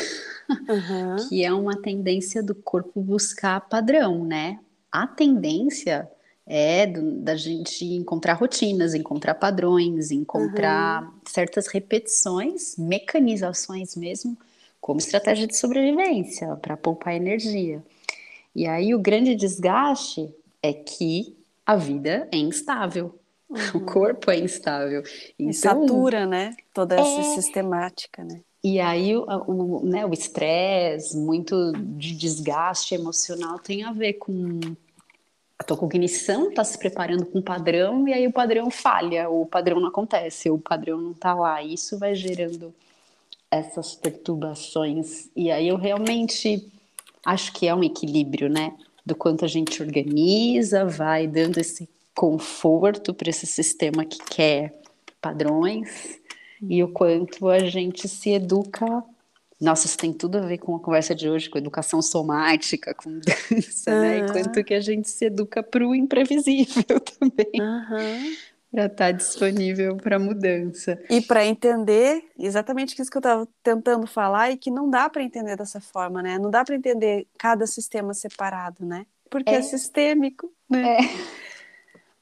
uhum. 0.49 1.29
que 1.29 1.45
é 1.45 1.53
uma 1.53 1.77
tendência 1.81 2.43
do 2.43 2.55
corpo 2.55 3.01
buscar 3.01 3.61
padrão, 3.61 4.25
né? 4.25 4.59
A 4.91 5.07
tendência 5.07 6.11
é 6.47 6.87
do, 6.87 7.13
da 7.21 7.37
gente 7.37 7.85
encontrar 7.85 8.35
rotinas, 8.35 8.95
encontrar 8.95 9.35
padrões, 9.35 10.11
encontrar 10.11 11.05
uhum. 11.05 11.13
certas 11.29 11.67
repetições, 11.67 12.77
mecanizações 12.77 13.97
mesmo, 13.97 14.37
como 14.81 15.01
estratégia 15.01 15.47
de 15.47 15.57
sobrevivência, 15.57 16.55
para 16.57 16.77
poupar 16.77 17.15
energia. 17.15 17.83
E 18.55 18.67
aí 18.67 18.95
o 18.95 18.99
grande 18.99 19.35
desgaste 19.35 20.33
é 20.63 20.73
que 20.73 21.36
a 21.67 21.77
vida 21.77 22.29
é 22.33 22.37
instável. 22.37 23.19
Uhum. 23.51 23.59
O 23.75 23.81
corpo 23.85 24.31
é 24.31 24.39
instável. 24.39 25.03
Então, 25.39 25.51
e 25.51 25.55
satura, 25.55 26.27
né? 26.27 26.55
Toda 26.73 26.95
essa 26.95 27.21
é... 27.21 27.35
sistemática, 27.35 28.25
né? 28.25 28.41
E 28.63 28.81
aí 28.81 29.17
o, 29.17 29.25
o, 29.47 29.87
né, 29.87 30.05
o 30.05 30.13
estresse, 30.13 31.17
muito 31.17 31.73
de 31.73 32.17
desgaste 32.17 32.95
emocional 32.95 33.59
tem 33.61 33.85
a 33.85 33.93
ver 33.93 34.15
com 34.15 34.61
a 35.59 35.65
tua 35.65 35.77
cognição 35.77 36.49
está 36.49 36.63
se 36.65 36.77
preparando 36.77 37.25
com 37.25 37.39
um 37.39 37.43
padrão 37.43 38.07
e 38.07 38.13
aí 38.13 38.27
o 38.27 38.33
padrão 38.33 38.71
falha, 38.71 39.31
o 39.31 39.47
padrão 39.47 39.81
não 39.81 39.89
acontece, 39.89 40.51
o 40.51 40.59
padrão 40.59 40.99
não 40.99 41.13
está 41.13 41.35
lá. 41.35 41.63
Isso 41.63 41.99
vai 41.99 42.15
gerando 42.15 42.75
essas 43.51 43.95
perturbações. 43.95 45.31
E 45.35 45.51
aí 45.51 45.69
eu 45.69 45.77
realmente 45.77 46.69
acho 47.25 47.53
que 47.53 47.67
é 47.67 47.75
um 47.75 47.83
equilíbrio, 47.83 48.49
né? 48.51 48.77
Do 49.07 49.15
quanto 49.15 49.45
a 49.45 49.49
gente 49.49 49.81
organiza, 49.81 50.85
vai 50.85 51.29
dando 51.29 51.59
esse 51.59 51.89
conforto 52.13 53.15
para 53.15 53.31
esse 53.31 53.47
sistema 53.47 54.05
que 54.05 54.19
quer 54.19 54.75
padrões 55.21 56.19
e 56.69 56.83
o 56.83 56.89
quanto 56.89 57.49
a 57.49 57.61
gente 57.61 58.09
se 58.09 58.31
educa. 58.31 59.05
Nossa, 59.61 59.87
isso 59.87 59.97
tem 59.97 60.13
tudo 60.13 60.39
a 60.39 60.41
ver 60.41 60.59
com 60.59 60.75
a 60.75 60.81
conversa 60.81 61.15
de 61.15 61.31
hoje, 61.31 61.49
com 61.49 61.57
educação 61.57 62.03
somática, 62.03 62.93
com 62.95 63.21
dança, 63.21 63.91
uhum. 63.91 64.01
né? 64.01 64.19
E 64.19 64.33
quanto 64.33 64.65
que 64.65 64.75
a 64.75 64.81
gente 64.81 65.09
se 65.09 65.27
educa 65.27 65.63
para 65.63 65.87
o 65.87 65.95
imprevisível 65.95 66.99
também. 67.01 67.61
Uhum 67.61 68.37
para 68.71 68.87
estar 68.87 68.97
tá 68.97 69.13
disponível 69.13 69.97
para 69.97 70.19
mudança. 70.19 70.99
E 71.09 71.21
para 71.21 71.45
entender 71.47 72.25
exatamente 72.39 73.01
isso 73.01 73.11
que 73.11 73.17
eu 73.17 73.21
estava 73.21 73.49
tentando 73.63 74.07
falar 74.07 74.51
e 74.51 74.57
que 74.57 74.71
não 74.71 74.91
dá 74.91 75.09
para 75.09 75.23
entender 75.23 75.57
dessa 75.57 75.81
forma, 75.81 76.23
né? 76.23 76.39
Não 76.39 76.51
dá 76.51 76.65
para 76.65 76.75
entender 76.75 77.27
cada 77.39 77.67
sistema 77.67 78.13
separado, 78.13 78.85
né? 78.85 79.07
Porque 79.31 79.51
é, 79.51 79.57
é 79.57 79.63
sistêmico, 79.63 80.53
né? 80.69 80.97
É. 80.97 81.01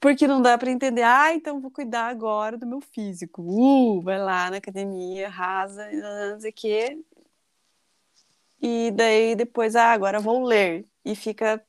Porque 0.04 0.26
não 0.26 0.42
dá 0.42 0.58
para 0.58 0.70
entender, 0.70 1.02
ah, 1.02 1.34
então 1.34 1.60
vou 1.62 1.70
cuidar 1.70 2.08
agora 2.08 2.58
do 2.58 2.66
meu 2.66 2.82
físico. 2.82 3.40
Uh, 3.42 4.02
vai 4.02 4.18
lá 4.18 4.50
na 4.50 4.58
academia, 4.58 5.30
rasa, 5.30 5.88
não 6.30 6.40
sei 6.40 6.50
o 6.50 6.54
quê. 6.54 6.98
E 8.60 8.90
daí 8.90 9.34
depois, 9.34 9.74
ah, 9.74 9.92
agora 9.92 10.20
vou 10.20 10.44
ler. 10.44 10.86
E 11.04 11.14
fica 11.14 11.62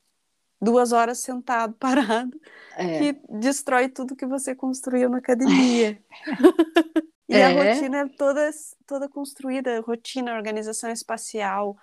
duas 0.60 0.92
horas 0.92 1.18
sentado, 1.18 1.74
parado, 1.80 2.38
é. 2.76 2.98
que 2.98 3.20
destrói 3.28 3.88
tudo 3.88 4.16
que 4.16 4.26
você 4.26 4.54
construiu 4.54 5.08
na 5.08 5.18
academia. 5.18 5.98
e 7.28 7.34
é. 7.34 7.44
a 7.44 7.50
rotina 7.50 7.98
é 7.98 8.08
toda, 8.08 8.50
toda 8.86 9.08
construída, 9.08 9.80
rotina, 9.80 10.36
organização 10.36 10.90
espacial, 10.90 11.76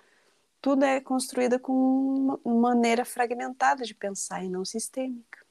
tudo 0.62 0.84
é 0.84 1.00
construída 1.00 1.58
com 1.58 2.38
uma 2.42 2.70
maneira 2.74 3.04
fragmentada 3.04 3.84
de 3.84 3.94
pensar 3.94 4.42
e 4.44 4.48
não 4.48 4.64
sistêmica. 4.64 5.44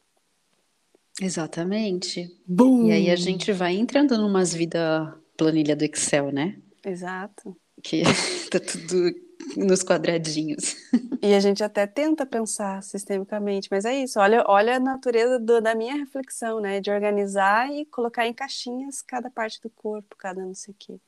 Exatamente. 1.22 2.36
Boom. 2.48 2.88
E 2.88 2.92
aí 2.92 3.12
a 3.12 3.16
gente 3.16 3.52
vai 3.52 3.76
entrando 3.76 4.18
numas 4.18 4.54
vida 4.54 5.16
planilha 5.38 5.76
do 5.76 5.84
Excel, 5.84 6.32
né? 6.32 6.58
Exato. 6.84 7.56
Que 7.84 8.02
tá 8.50 8.60
tudo 8.60 9.14
nos 9.58 9.84
quadradinhos. 9.84 10.76
E 11.22 11.34
a 11.34 11.40
gente 11.40 11.64
até 11.64 11.88
tenta 11.88 12.26
pensar 12.26 12.84
sistemicamente, 12.84 13.68
mas 13.72 13.86
é 13.86 13.96
isso. 13.96 14.20
Olha, 14.20 14.44
olha 14.48 14.76
a 14.76 14.80
natureza 14.80 15.40
do, 15.40 15.62
da 15.62 15.74
minha 15.74 15.96
reflexão, 15.96 16.60
né? 16.60 16.80
De 16.80 16.92
organizar 16.92 17.72
e 17.72 17.86
colocar 17.86 18.28
em 18.28 18.34
caixinhas 18.34 19.02
cada 19.02 19.30
parte 19.30 19.62
do 19.62 19.70
corpo, 19.70 20.16
cada 20.18 20.42
não 20.42 20.54
sei 20.54 20.74
o 20.74 20.78
quê. 20.78 21.00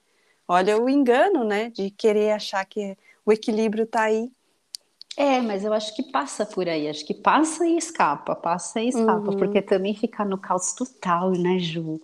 Olha 0.47 0.77
o 0.81 0.89
engano, 0.89 1.43
né? 1.43 1.69
De 1.69 1.89
querer 1.89 2.31
achar 2.31 2.63
que 2.65 2.97
o 3.25 3.31
equilíbrio 3.31 3.83
está 3.83 4.03
aí. 4.03 4.31
É, 5.17 5.41
mas 5.41 5.63
eu 5.63 5.73
acho 5.73 5.95
que 5.95 6.03
passa 6.03 6.45
por 6.45 6.67
aí. 6.67 6.87
Acho 6.87 7.05
que 7.05 7.13
passa 7.13 7.65
e 7.65 7.77
escapa, 7.77 8.35
passa 8.35 8.81
e 8.81 8.89
escapa, 8.89 9.31
uhum. 9.31 9.37
porque 9.37 9.61
também 9.61 9.95
ficar 9.95 10.25
no 10.25 10.37
caos 10.37 10.73
total, 10.73 11.31
né, 11.31 11.57
Ju? 11.59 12.01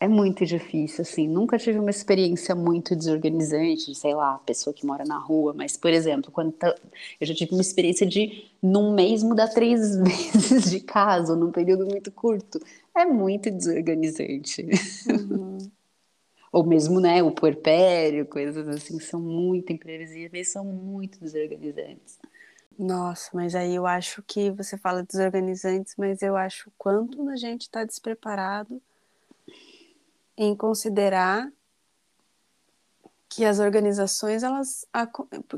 É 0.00 0.08
muito 0.08 0.46
difícil, 0.46 1.02
assim. 1.02 1.28
Nunca 1.28 1.58
tive 1.58 1.78
uma 1.78 1.90
experiência 1.90 2.54
muito 2.54 2.96
desorganizante, 2.96 3.94
sei 3.94 4.14
lá, 4.14 4.38
pessoa 4.38 4.72
que 4.72 4.86
mora 4.86 5.04
na 5.04 5.18
rua, 5.18 5.52
mas, 5.52 5.76
por 5.76 5.90
exemplo, 5.90 6.32
quando 6.32 6.52
tá... 6.52 6.74
eu 7.20 7.26
já 7.26 7.34
tive 7.34 7.52
uma 7.52 7.60
experiência 7.60 8.06
de, 8.06 8.50
num 8.62 8.94
mês, 8.94 9.22
mudar 9.22 9.48
três 9.48 9.96
vezes 10.00 10.70
de 10.70 10.80
casa, 10.80 11.36
num 11.36 11.52
período 11.52 11.86
muito 11.86 12.10
curto. 12.10 12.58
É 12.96 13.04
muito 13.04 13.50
desorganizante. 13.50 14.66
Uhum. 15.06 15.58
Ou 16.50 16.66
mesmo, 16.66 16.98
né, 16.98 17.22
o 17.22 17.30
puerpério, 17.30 18.26
coisas 18.26 18.66
assim, 18.68 18.98
são 18.98 19.20
muito 19.20 19.72
imprevisíveis, 19.72 20.50
são 20.50 20.64
muito 20.64 21.20
desorganizantes. 21.20 22.18
Nossa, 22.76 23.30
mas 23.34 23.54
aí 23.54 23.74
eu 23.74 23.86
acho 23.86 24.22
que 24.26 24.50
você 24.50 24.76
fala 24.78 25.04
desorganizantes, 25.04 25.94
mas 25.96 26.22
eu 26.22 26.34
acho 26.34 26.72
quanto 26.76 27.28
a 27.28 27.36
gente 27.36 27.62
está 27.62 27.84
despreparado 27.84 28.82
em 30.42 30.56
considerar 30.56 31.52
que 33.28 33.44
as 33.44 33.58
organizações, 33.58 34.42
elas, 34.42 34.86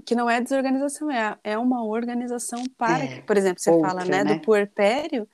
que 0.04 0.16
não 0.16 0.28
é 0.28 0.40
desorganização, 0.40 1.08
é, 1.08 1.38
é 1.44 1.56
uma 1.56 1.84
organização 1.84 2.64
para, 2.76 3.04
é, 3.04 3.20
por 3.22 3.36
exemplo, 3.36 3.62
você 3.62 3.70
outra, 3.70 3.88
fala, 3.88 4.04
né, 4.04 4.24
né, 4.24 4.34
do 4.34 4.40
puerpério, 4.42 5.26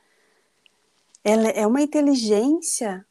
ela 1.25 1.49
é 1.49 1.67
uma 1.67 1.81
inteligência, 1.81 3.07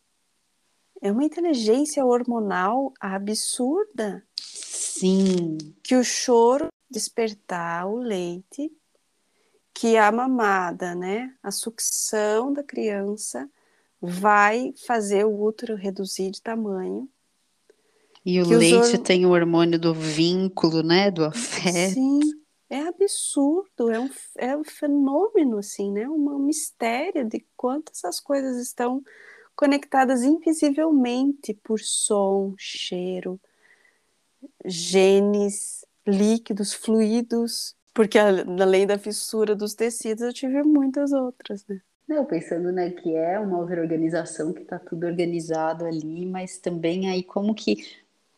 é 1.02 1.12
uma 1.12 1.24
inteligência 1.24 2.06
hormonal 2.06 2.94
absurda. 3.00 4.24
Sim. 4.38 5.58
Que 5.82 5.96
o 5.96 6.04
choro 6.04 6.68
despertar 6.90 7.88
o 7.88 7.98
leite, 7.98 8.72
que 9.74 9.98
a 9.98 10.12
mamada, 10.12 10.94
né, 10.94 11.36
a 11.42 11.50
sucção 11.50 12.54
da 12.54 12.64
criança 12.64 13.50
vai 14.02 14.74
fazer 14.86 15.26
o 15.26 15.42
útero 15.42 15.76
reduzir 15.76 16.32
de 16.32 16.42
tamanho 16.42 17.10
E 18.26 18.42
o 18.42 18.50
leite 18.58 18.98
tem 18.98 19.26
o 19.26 19.32
hormônio 19.32 19.80
do 19.80 19.94
vínculo, 19.94 20.84
né? 20.84 21.10
Do 21.10 21.24
afeto. 21.24 21.94
Sim, 21.94 22.20
é 22.70 22.80
absurdo, 22.80 23.90
é 23.90 24.00
um, 24.00 24.10
é 24.38 24.58
um 24.58 24.64
fenômeno, 24.64 25.58
assim, 25.58 25.92
né? 25.92 26.08
Um 26.10 26.40
mistério 26.40 27.24
de 27.26 27.46
quantas 27.56 28.00
essas 28.00 28.20
coisas 28.20 28.58
estão 28.58 29.02
conectadas 29.56 30.24
invisivelmente 30.24 31.54
por 31.54 31.80
som, 31.80 32.54
cheiro, 32.58 33.40
genes, 34.66 35.86
líquidos, 36.06 36.74
fluidos, 36.74 37.76
porque 37.94 38.20
além 38.20 38.86
da 38.86 39.00
fissura 39.00 39.56
dos 39.56 39.74
tecidos, 39.74 40.22
eu 40.24 40.34
tive 40.34 40.62
muitas 40.64 41.12
outras, 41.12 41.66
né? 41.68 41.82
Não, 42.08 42.26
pensando 42.26 42.72
né, 42.72 42.90
que 42.92 43.14
é 43.14 43.38
uma 43.38 43.60
outra 43.60 43.82
organização 43.82 44.54
que 44.54 44.62
está 44.62 44.80
tudo 44.80 45.06
organizado 45.06 45.86
ali, 45.86 46.26
mas 46.26 46.58
também 46.58 47.10
aí 47.10 47.22
como 47.22 47.54
que 47.54 47.86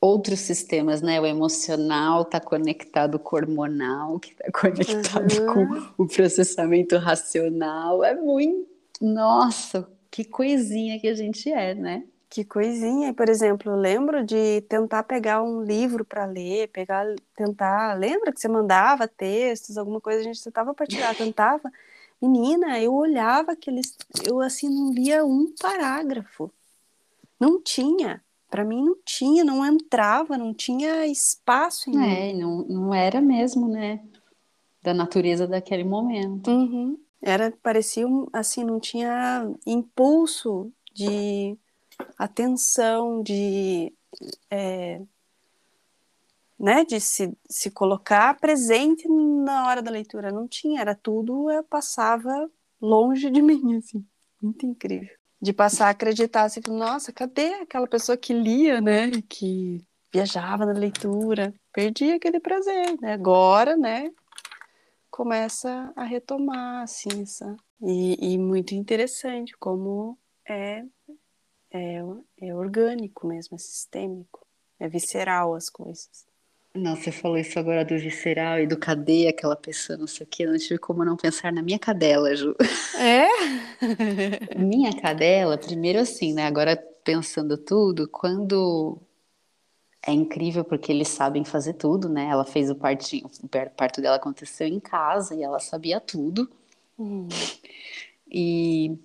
outros 0.02 0.40
sistemas, 0.40 1.02
né? 1.02 1.20
O 1.20 1.26
emocional 1.26 2.22
está 2.24 2.40
conectado 2.40 3.20
com 3.20 3.36
o 3.36 3.40
hormonal, 3.40 4.20
que 4.20 4.32
está 4.32 4.46
conectado 4.52 5.40
uhum. 5.40 5.94
com 5.96 6.04
o 6.04 6.08
processamento 6.08 6.98
racional. 6.98 8.04
É 8.04 8.16
muito. 8.16 8.68
Nossa, 9.02 9.88
que 10.10 10.24
coisinha 10.24 11.00
que 11.00 11.08
a 11.08 11.14
gente 11.14 11.52
é, 11.52 11.76
né? 11.76 12.04
Que 12.30 12.44
coisinha. 12.44 13.14
Por 13.14 13.28
exemplo, 13.28 13.72
eu 13.72 13.76
lembro 13.76 14.24
de 14.24 14.62
tentar 14.62 15.04
pegar 15.04 15.42
um 15.42 15.64
livro 15.64 16.06
para 16.06 16.26
ler, 16.26 16.68
pegar, 16.70 17.06
tentar. 17.36 17.98
Lembra 17.98 18.32
que 18.32 18.40
você 18.40 18.48
mandava 18.48 19.08
textos, 19.08 19.78
alguma 19.78 20.00
coisa, 20.00 20.20
a 20.20 20.24
gente 20.24 20.44
tentava 20.44 20.74
partilhar, 20.74 21.16
tentava. 21.16 21.72
Menina, 22.22 22.80
eu 22.80 22.94
olhava 22.94 23.54
aqueles. 23.54 23.96
Eu 24.26 24.42
assim 24.42 24.70
não 24.70 24.92
via 24.92 25.26
um 25.26 25.54
parágrafo. 25.60 26.52
Não 27.40 27.62
tinha. 27.62 28.22
Para 28.50 28.66
mim 28.66 28.84
não 28.84 28.96
tinha, 29.06 29.44
não 29.46 29.66
entrava, 29.66 30.38
não 30.38 30.54
tinha 30.54 31.06
espaço 31.06 31.90
em 31.90 32.32
É, 32.32 32.34
não, 32.34 32.66
não 32.68 32.94
era 32.94 33.22
mesmo, 33.22 33.68
né? 33.68 34.04
Da 34.82 34.94
natureza 34.94 35.48
daquele 35.48 35.84
momento. 35.84 36.50
Uhum. 36.50 36.98
Era, 37.22 37.54
parecia 37.62 38.06
assim, 38.34 38.64
não 38.64 38.80
tinha 38.80 39.48
impulso 39.68 40.72
de 40.94 41.58
atenção, 42.18 43.22
de, 43.22 43.94
é, 44.50 45.02
né, 46.60 46.84
de 46.84 47.00
se, 47.00 47.34
se 47.50 47.72
colocar 47.72 48.38
presente 48.38 49.08
na 49.08 49.68
hora 49.68 49.82
da 49.82 49.90
leitura. 49.90 50.32
Não 50.32 50.48
tinha, 50.48 50.82
era 50.82 50.94
tudo, 50.94 51.50
eu 51.50 51.64
passava 51.64 52.50
longe 52.82 53.30
de 53.30 53.42
mim, 53.42 53.78
assim. 53.78 54.06
Muito 54.42 54.66
incrível. 54.66 55.10
De 55.42 55.54
passar 55.54 55.88
a 55.88 55.92
acreditar, 55.92 56.44
assim, 56.44 56.60
nossa, 56.68 57.14
cadê 57.14 57.54
aquela 57.56 57.88
pessoa 57.88 58.18
que 58.18 58.34
lia, 58.34 58.82
né, 58.82 59.10
que 59.30 59.86
viajava 60.12 60.66
na 60.66 60.74
leitura? 60.74 61.54
Perdi 61.72 62.12
aquele 62.12 62.42
prazer, 62.42 63.00
né? 63.00 63.14
Agora, 63.14 63.78
né, 63.78 64.12
começa 65.10 65.94
a 65.96 66.04
retomar, 66.04 66.84
assim, 66.84 67.22
essa... 67.22 67.56
E, 67.82 68.34
e 68.34 68.38
muito 68.38 68.76
interessante 68.76 69.56
como 69.58 70.20
é, 70.46 70.84
é, 71.72 72.02
é 72.42 72.54
orgânico 72.54 73.26
mesmo, 73.26 73.56
é 73.56 73.58
sistêmico, 73.58 74.46
é 74.78 74.90
visceral 74.90 75.56
as 75.56 75.70
coisas. 75.70 76.29
Não, 76.76 76.96
você 76.96 77.12
falou 77.12 77.38
isso 77.38 77.58
agora 77.58 77.84
do 77.84 77.98
visceral 77.98 78.60
e 78.60 78.68
do 78.68 78.78
cadê 78.78 79.28
aquela 79.28 79.56
pessoa, 79.56 79.98
não 79.98 80.06
sei 80.08 80.26
o 80.26 80.30
quê. 80.30 80.44
Eu 80.44 80.52
não 80.52 80.58
tive 80.58 80.78
como 80.78 81.04
não 81.04 81.18
pensar 81.18 81.52
na 81.52 81.62
minha 81.62 81.80
cadela, 81.80 82.36
Ju. 82.36 82.56
É? 82.98 83.28
minha 84.56 84.94
cadela, 85.02 85.58
primeiro 85.58 86.00
assim, 86.00 86.34
né? 86.34 86.46
Agora 86.46 86.78
pensando 87.04 87.58
tudo, 87.58 88.08
quando 88.08 89.02
é 90.06 90.12
incrível 90.12 90.64
porque 90.64 90.92
eles 90.92 91.08
sabem 91.08 91.44
fazer 91.44 91.74
tudo, 91.74 92.08
né? 92.08 92.28
Ela 92.30 92.46
fez 92.46 92.70
o 92.70 92.76
partinho, 92.76 93.30
o 93.44 93.48
parto 93.48 94.02
dela 94.02 94.18
aconteceu 94.18 94.68
em 94.68 94.80
casa 94.80 95.36
e 95.36 95.44
ela 95.44 95.60
sabia 95.60 96.00
tudo. 96.00 96.50
Hum. 96.98 97.28
E 98.32 98.98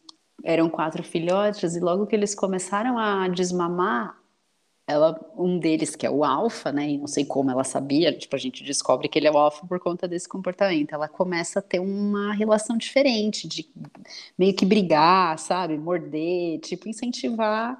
eram 0.44 0.68
quatro 0.68 1.02
filhotes 1.02 1.74
e 1.74 1.80
logo 1.80 2.06
que 2.06 2.14
eles 2.14 2.34
começaram 2.34 2.98
a 2.98 3.26
desmamar, 3.28 4.18
ela, 4.86 5.18
um 5.36 5.58
deles 5.58 5.96
que 5.96 6.06
é 6.06 6.10
o 6.10 6.24
alfa, 6.24 6.70
né? 6.70 6.90
E 6.90 6.98
não 6.98 7.06
sei 7.06 7.24
como 7.24 7.50
ela 7.50 7.64
sabia, 7.64 8.16
tipo 8.16 8.36
a 8.36 8.38
gente 8.38 8.62
descobre 8.62 9.08
que 9.08 9.18
ele 9.18 9.26
é 9.26 9.30
o 9.32 9.38
alfa 9.38 9.66
por 9.66 9.80
conta 9.80 10.06
desse 10.06 10.28
comportamento. 10.28 10.92
Ela 10.92 11.08
começa 11.08 11.58
a 11.58 11.62
ter 11.62 11.80
uma 11.80 12.34
relação 12.34 12.76
diferente, 12.76 13.48
de 13.48 13.66
meio 14.38 14.54
que 14.54 14.66
brigar, 14.66 15.38
sabe, 15.38 15.78
morder, 15.78 16.60
tipo 16.60 16.88
incentivar 16.88 17.78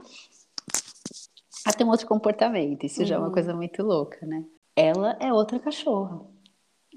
a 1.66 1.72
ter 1.72 1.84
um 1.84 1.88
outro 1.88 2.06
comportamento. 2.06 2.84
Isso 2.84 3.00
uhum. 3.00 3.06
já 3.06 3.14
é 3.16 3.18
uma 3.18 3.28
uhum. 3.28 3.32
coisa 3.32 3.54
muito 3.54 3.82
louca, 3.82 4.24
né? 4.26 4.44
Ela 4.76 5.16
é 5.20 5.32
outra 5.32 5.58
cachorra. 5.58 6.33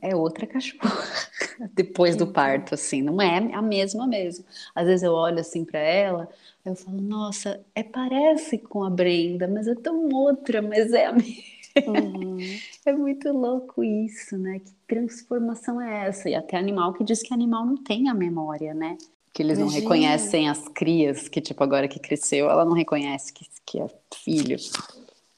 É 0.02 0.16
outra 0.16 0.46
cachorra. 0.46 1.04
Depois 1.74 2.16
do 2.16 2.28
parto, 2.28 2.76
assim, 2.76 3.02
não 3.02 3.22
é 3.22 3.38
a 3.54 3.62
mesma 3.62 4.06
mesmo. 4.06 4.46
Às 4.76 4.86
vezes 4.86 5.04
eu 5.04 5.14
olho 5.14 5.40
assim 5.40 5.66
para 5.66 5.80
ela, 5.80 6.30
eu 6.64 6.76
falo, 6.76 7.02
nossa, 7.02 7.60
é 7.74 7.84
parece 7.84 8.58
com 8.58 8.84
a 8.84 8.90
Brenda, 8.90 9.48
mas 9.48 9.68
é 9.68 9.76
tão 9.76 10.10
outra, 10.10 10.62
mas 10.62 10.94
é 10.94 11.06
a 11.06 11.14
mesma. 11.14 11.44
Uhum. 11.88 12.38
É 12.86 12.94
muito 12.94 13.30
louco 13.34 13.84
isso, 13.84 14.38
né? 14.38 14.60
Que 14.60 14.72
transformação 14.88 15.82
é 15.82 16.08
essa? 16.08 16.30
E 16.30 16.36
até 16.36 16.56
animal 16.56 16.94
que 16.94 17.04
diz 17.04 17.22
que 17.22 17.34
animal 17.34 17.66
não 17.66 17.76
tem 17.76 18.08
a 18.08 18.14
memória, 18.14 18.74
né? 18.74 18.98
que 19.38 19.44
eles 19.44 19.60
não 19.60 19.68
reconhecem 19.68 20.50
as 20.50 20.68
crias, 20.70 21.30
que 21.30 21.40
tipo, 21.40 21.64
agora 21.64 21.88
que 21.88 22.00
cresceu, 22.00 22.50
ela 22.50 22.66
não 22.66 22.74
reconhece 22.74 23.32
que, 23.32 23.46
que 23.64 23.80
é 23.80 23.88
filho. 24.12 24.58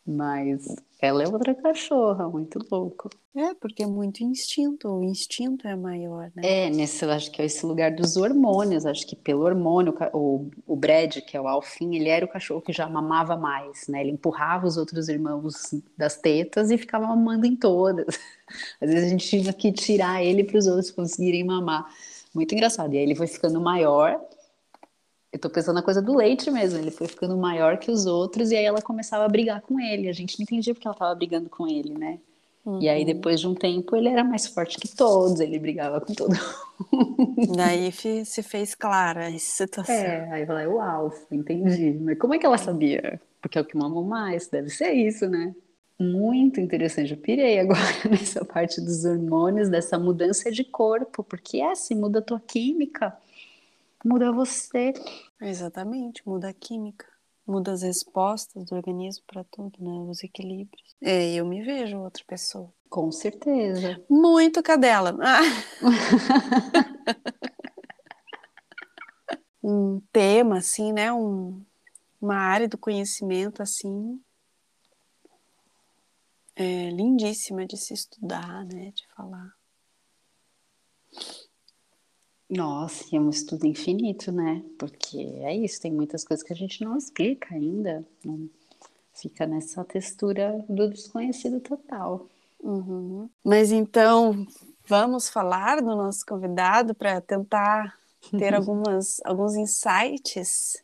Mas 0.08 0.74
ela 1.02 1.24
é 1.24 1.28
outra 1.28 1.56
cachorra, 1.56 2.28
muito 2.28 2.60
louco. 2.70 3.10
É, 3.34 3.54
porque 3.54 3.84
é 3.84 3.86
muito 3.86 4.22
instinto, 4.22 4.90
o 4.90 5.04
instinto 5.04 5.66
é 5.66 5.74
maior, 5.74 6.30
né? 6.36 6.66
É, 6.66 6.70
nesse, 6.70 7.06
acho 7.06 7.32
que 7.32 7.42
é 7.42 7.46
esse 7.46 7.66
lugar 7.66 7.92
dos 7.96 8.18
hormônios, 8.18 8.86
acho 8.86 9.08
que 9.08 9.16
pelo 9.16 9.44
hormônio, 9.44 9.96
o, 10.14 10.50
o 10.68 10.76
Brad, 10.76 11.18
que 11.22 11.38
é 11.38 11.42
o 11.42 11.48
alfim, 11.48 11.96
ele 11.96 12.10
era 12.10 12.26
o 12.26 12.28
cachorro 12.28 12.62
que 12.62 12.74
já 12.74 12.90
mamava 12.90 13.38
mais, 13.38 13.88
né? 13.88 14.02
Ele 14.02 14.12
empurrava 14.12 14.68
os 14.68 14.76
outros 14.76 15.08
irmãos 15.08 15.74
das 15.98 16.18
tetas 16.18 16.70
e 16.70 16.78
ficava 16.78 17.08
mamando 17.08 17.46
em 17.46 17.56
todas. 17.56 18.20
Às 18.82 18.90
vezes 18.90 19.06
a 19.06 19.10
gente 19.10 19.28
tinha 19.28 19.54
que 19.54 19.72
tirar 19.72 20.22
ele 20.22 20.44
para 20.44 20.58
os 20.58 20.68
outros 20.68 20.92
conseguirem 20.92 21.46
mamar. 21.46 21.88
Muito 22.34 22.54
engraçado. 22.54 22.94
E 22.94 22.98
aí 22.98 23.04
ele 23.04 23.16
foi 23.16 23.28
ficando 23.28 23.62
maior. 23.62 24.20
Eu 25.32 25.40
tô 25.40 25.50
pensando 25.50 25.76
na 25.76 25.84
coisa 25.84 26.02
do 26.02 26.16
leite 26.16 26.50
mesmo. 26.50 26.80
Ele 26.80 26.92
foi 26.92 27.08
ficando 27.08 27.38
maior 27.38 27.78
que 27.78 27.92
os 27.92 28.06
outros 28.06 28.52
e 28.52 28.56
aí 28.56 28.66
ela 28.66 28.82
começava 28.82 29.26
a 29.26 29.30
brigar 29.30 29.62
com 29.62 29.80
ele. 29.80 30.10
A 30.10 30.14
gente 30.14 30.40
não 30.40 30.44
entendia 30.44 30.74
porque 30.74 30.88
ela 30.88 30.98
tava 30.98 31.14
brigando 31.16 31.50
com 31.50 31.68
ele, 31.68 31.94
né? 31.94 32.20
Uhum. 32.66 32.82
E 32.82 32.90
aí, 32.90 33.02
uhum. 33.02 33.06
depois 33.06 33.40
de 33.40 33.48
um 33.48 33.56
tempo, 33.56 33.96
ele 33.96 34.10
era 34.10 34.24
mais 34.24 34.48
forte 34.48 34.78
que 34.78 34.88
todos, 34.88 35.40
ele 35.40 35.60
brigava 35.60 36.02
com 36.02 36.14
todo 36.14 36.34
mundo. 36.34 37.56
Daí 37.56 37.92
se 37.92 38.44
fez 38.44 38.76
clara 38.76 39.28
a 39.28 39.40
situação. 39.40 39.96
É, 39.96 40.32
aí 40.32 40.42
eu 40.42 40.48
falei, 40.48 40.68
uau, 40.68 41.14
entendi. 41.32 41.92
Mas 42.02 42.18
como 42.18 42.34
é 42.34 42.40
que 42.40 42.46
ela 42.46 42.58
sabia? 42.58 43.22
Porque 43.42 43.58
é 43.58 43.62
o 43.62 43.66
que 43.66 43.78
mamou 43.78 44.04
mais, 44.04 44.48
deve 44.48 44.70
ser 44.70 44.92
isso, 44.92 45.28
né? 45.28 45.54
muito 46.00 46.62
interessante. 46.62 47.12
Eu 47.12 47.18
pirei 47.18 47.60
agora 47.60 47.82
nessa 48.10 48.46
parte 48.46 48.80
dos 48.80 49.04
hormônios, 49.04 49.70
dessa 49.70 50.00
mudança 50.00 50.50
de 50.50 50.64
corpo, 50.64 51.24
porque 51.24 51.58
é 51.58 51.72
assim, 51.72 51.96
muda 51.96 52.20
a 52.20 52.22
tua 52.22 52.40
química, 52.40 53.16
muda 54.04 54.32
você. 54.32 54.94
Exatamente, 55.42 56.28
muda 56.28 56.50
a 56.50 56.54
química, 56.54 57.06
muda 57.46 57.72
as 57.72 57.82
respostas 57.82 58.66
do 58.66 58.76
organismo 58.76 59.24
para 59.28 59.44
tudo, 59.44 59.78
né? 59.80 59.92
Os 60.10 60.24
equilíbrios. 60.24 60.96
É, 61.02 61.34
eu 61.34 61.46
me 61.46 61.64
vejo 61.64 61.98
outra 61.98 62.24
pessoa. 62.26 62.74
Com 62.90 63.12
certeza. 63.12 64.04
Muito 64.10 64.64
cadela. 64.64 65.16
Ah. 65.22 65.42
um 69.64 70.02
tema, 70.12 70.58
assim, 70.58 70.92
né? 70.92 71.14
Um, 71.14 71.64
uma 72.22 72.36
área 72.36 72.68
do 72.68 72.78
conhecimento, 72.78 73.62
assim, 73.62 74.22
é, 76.56 76.90
lindíssima 76.90 77.66
de 77.66 77.78
se 77.78 77.94
estudar, 77.94 78.66
né, 78.66 78.92
de 78.92 79.08
falar. 79.16 79.54
Nossa, 82.50 83.16
é 83.16 83.20
um 83.20 83.30
estudo 83.30 83.68
infinito, 83.68 84.32
né? 84.32 84.64
Porque 84.78 85.18
é 85.42 85.56
isso, 85.56 85.82
tem 85.82 85.92
muitas 85.92 86.24
coisas 86.24 86.46
que 86.46 86.52
a 86.52 86.56
gente 86.56 86.84
não 86.84 86.98
explica 86.98 87.54
ainda. 87.54 88.04
Não 88.24 88.50
fica 89.14 89.46
nessa 89.46 89.84
textura 89.84 90.66
do 90.68 90.90
desconhecido 90.90 91.60
total. 91.60 92.28
Uhum. 92.62 93.30
Mas 93.44 93.72
então, 93.72 94.48
vamos 94.88 95.30
falar 95.30 95.82
do 95.82 95.96
nosso 95.96 96.26
convidado 96.26 96.96
para 96.96 97.22
tentar 97.22 97.96
ter 98.38 98.54
algumas, 98.56 99.22
alguns 99.24 99.56
insights 99.56 100.84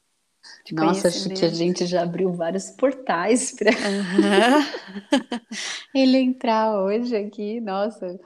nossa, 0.71 1.07
acho 1.07 1.29
que 1.29 1.45
a 1.45 1.49
gente 1.49 1.85
já 1.85 2.03
abriu 2.03 2.31
vários 2.33 2.71
portais 2.71 3.51
para 3.51 3.71
uhum. 3.71 4.65
ele 5.93 6.17
entrar 6.17 6.81
hoje 6.81 7.15
aqui, 7.15 7.59
nossa. 7.59 8.19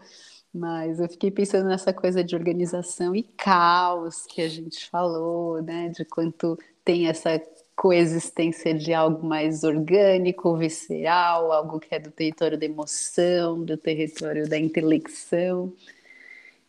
Mas 0.53 0.99
eu 0.99 1.07
fiquei 1.07 1.29
pensando 1.29 1.67
nessa 1.67 1.93
coisa 1.93 2.23
de 2.23 2.35
organização 2.35 3.15
e 3.15 3.23
caos 3.23 4.25
que 4.25 4.41
a 4.41 4.49
gente 4.49 4.89
falou, 4.89 5.61
né? 5.61 5.89
De 5.89 6.03
quanto 6.03 6.57
tem 6.83 7.07
essa 7.07 7.39
coexistência 7.75 8.73
de 8.73 8.93
algo 8.93 9.25
mais 9.25 9.63
orgânico, 9.63 10.57
visceral, 10.57 11.51
algo 11.51 11.79
que 11.79 11.95
é 11.95 11.99
do 11.99 12.11
território 12.11 12.57
da 12.57 12.65
emoção, 12.65 13.63
do 13.63 13.77
território 13.77 14.49
da 14.49 14.57
intelecção. 14.57 15.71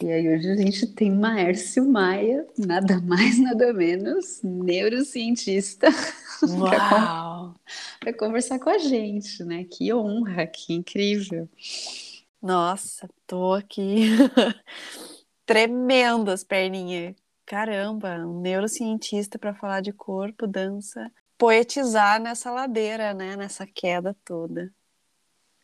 E 0.03 0.11
aí 0.11 0.29
hoje 0.35 0.51
a 0.51 0.57
gente 0.57 0.87
tem 0.87 1.11
Maércio 1.11 1.85
Maia, 1.85 2.47
nada 2.57 3.01
mais, 3.01 3.39
nada 3.43 3.73
menos, 3.73 4.41
neurocientista, 4.43 5.89
para 7.99 8.13
conversar 8.13 8.59
com 8.59 8.71
a 8.71 8.79
gente, 8.79 9.43
né? 9.43 9.65
Que 9.65 9.93
honra, 9.93 10.47
que 10.47 10.73
incrível. 10.73 11.49
Nossa, 12.43 13.09
tô 13.27 13.53
aqui 13.53 14.09
tremendo 15.45 16.31
as 16.31 16.43
perninhas. 16.43 17.15
Caramba, 17.45 18.17
um 18.25 18.41
neurocientista 18.41 19.39
para 19.39 19.55
falar 19.55 19.81
de 19.81 19.93
corpo, 19.93 20.47
dança, 20.47 21.11
poetizar 21.37 22.21
nessa 22.21 22.51
ladeira, 22.51 23.13
né? 23.13 23.37
Nessa 23.37 23.67
queda 23.67 24.17
toda. 24.25 24.73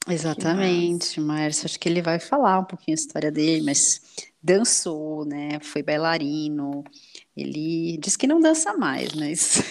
Exatamente, 0.08 1.20
Márcio. 1.20 1.66
Acho 1.66 1.80
que 1.80 1.88
ele 1.88 2.00
vai 2.00 2.18
falar 2.18 2.60
um 2.60 2.64
pouquinho 2.64 2.96
a 2.96 3.00
história 3.00 3.30
dele, 3.30 3.62
mas 3.62 4.00
dançou, 4.42 5.24
né? 5.24 5.58
Foi 5.60 5.82
bailarino. 5.82 6.84
Ele 7.36 7.98
diz 7.98 8.16
que 8.16 8.26
não 8.26 8.40
dança 8.40 8.76
mais, 8.76 9.12
mas. 9.14 9.62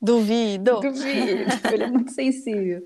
Duvido. 0.00 0.80
Duvido. 0.80 1.44
Ele 1.72 1.82
é 1.82 1.86
muito 1.86 2.12
sensível. 2.12 2.84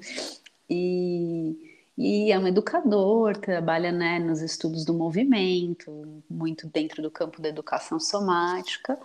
E, 0.71 1.74
e 1.97 2.33
é 2.33 2.39
um 2.39 2.47
educador, 2.47 3.37
trabalha 3.37 3.93
né, 3.93 4.19
nos 4.19 4.43
estudos 4.43 4.85
do 4.85 4.93
movimento, 4.93 6.23
muito 6.29 6.67
dentro 6.69 7.01
do 7.03 7.11
campo 7.11 7.41
da 7.41 7.49
educação 7.49 8.01
somática. 8.01 8.99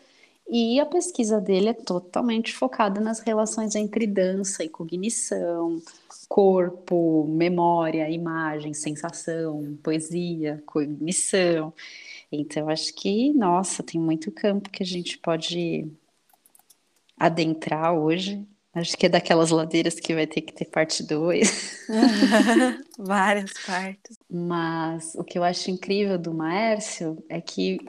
E 0.52 0.80
a 0.80 0.86
pesquisa 0.86 1.39
dele 1.39 1.69
é 1.69 1.73
totalmente 1.73 2.52
focada 2.52 2.99
nas 2.99 3.19
relações 3.19 3.75
entre 3.75 4.08
dança 4.08 4.63
e 4.63 4.69
cognição, 4.69 5.80
corpo, 6.28 7.28
memória, 7.28 8.10
imagem, 8.10 8.73
sensação, 8.73 9.78
poesia, 9.84 10.63
cognição. 10.65 11.71
Então, 12.32 12.67
acho 12.69 12.93
que, 12.95 13.32
nossa, 13.34 13.84
tem 13.84 14.02
muito 14.02 14.32
campo 14.32 14.71
que 14.71 14.82
a 14.82 14.86
gente 14.86 15.19
pode 15.19 15.88
adentrar 17.17 17.93
hoje. 17.93 18.43
Acho 18.73 18.95
que 18.95 19.08
é 19.08 19.10
daquelas 19.10 19.49
ladeiras 19.49 19.99
que 19.99 20.13
vai 20.13 20.27
ter 20.27 20.41
que 20.41 20.53
ter 20.53 20.65
parte 20.65 21.03
2. 21.03 21.88
Várias 22.97 23.51
partes. 23.65 24.17
Mas 24.29 25.15
o 25.15 25.23
que 25.23 25.38
eu 25.38 25.43
acho 25.43 25.71
incrível 25.71 26.17
do 26.17 26.34
Maércio 26.34 27.23
é 27.27 27.41
que 27.41 27.79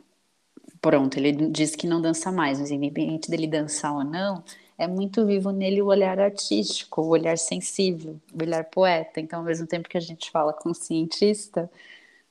pronto, 0.80 1.18
ele 1.18 1.32
diz 1.32 1.76
que 1.76 1.86
não 1.86 2.00
dança 2.00 2.32
mais, 2.32 2.58
mas 2.58 2.70
independente 2.70 3.30
dele 3.30 3.46
dançar 3.46 3.94
ou 3.94 4.04
não, 4.04 4.42
é 4.78 4.86
muito 4.86 5.26
vivo 5.26 5.50
nele 5.50 5.82
o 5.82 5.86
olhar 5.86 6.18
artístico, 6.18 7.02
o 7.02 7.08
olhar 7.08 7.36
sensível, 7.36 8.18
o 8.32 8.42
olhar 8.42 8.64
poeta. 8.64 9.20
Então, 9.20 9.40
ao 9.40 9.44
mesmo 9.44 9.66
tempo 9.66 9.88
que 9.88 9.98
a 9.98 10.00
gente 10.00 10.30
fala 10.30 10.54
com 10.54 10.72
cientista, 10.72 11.70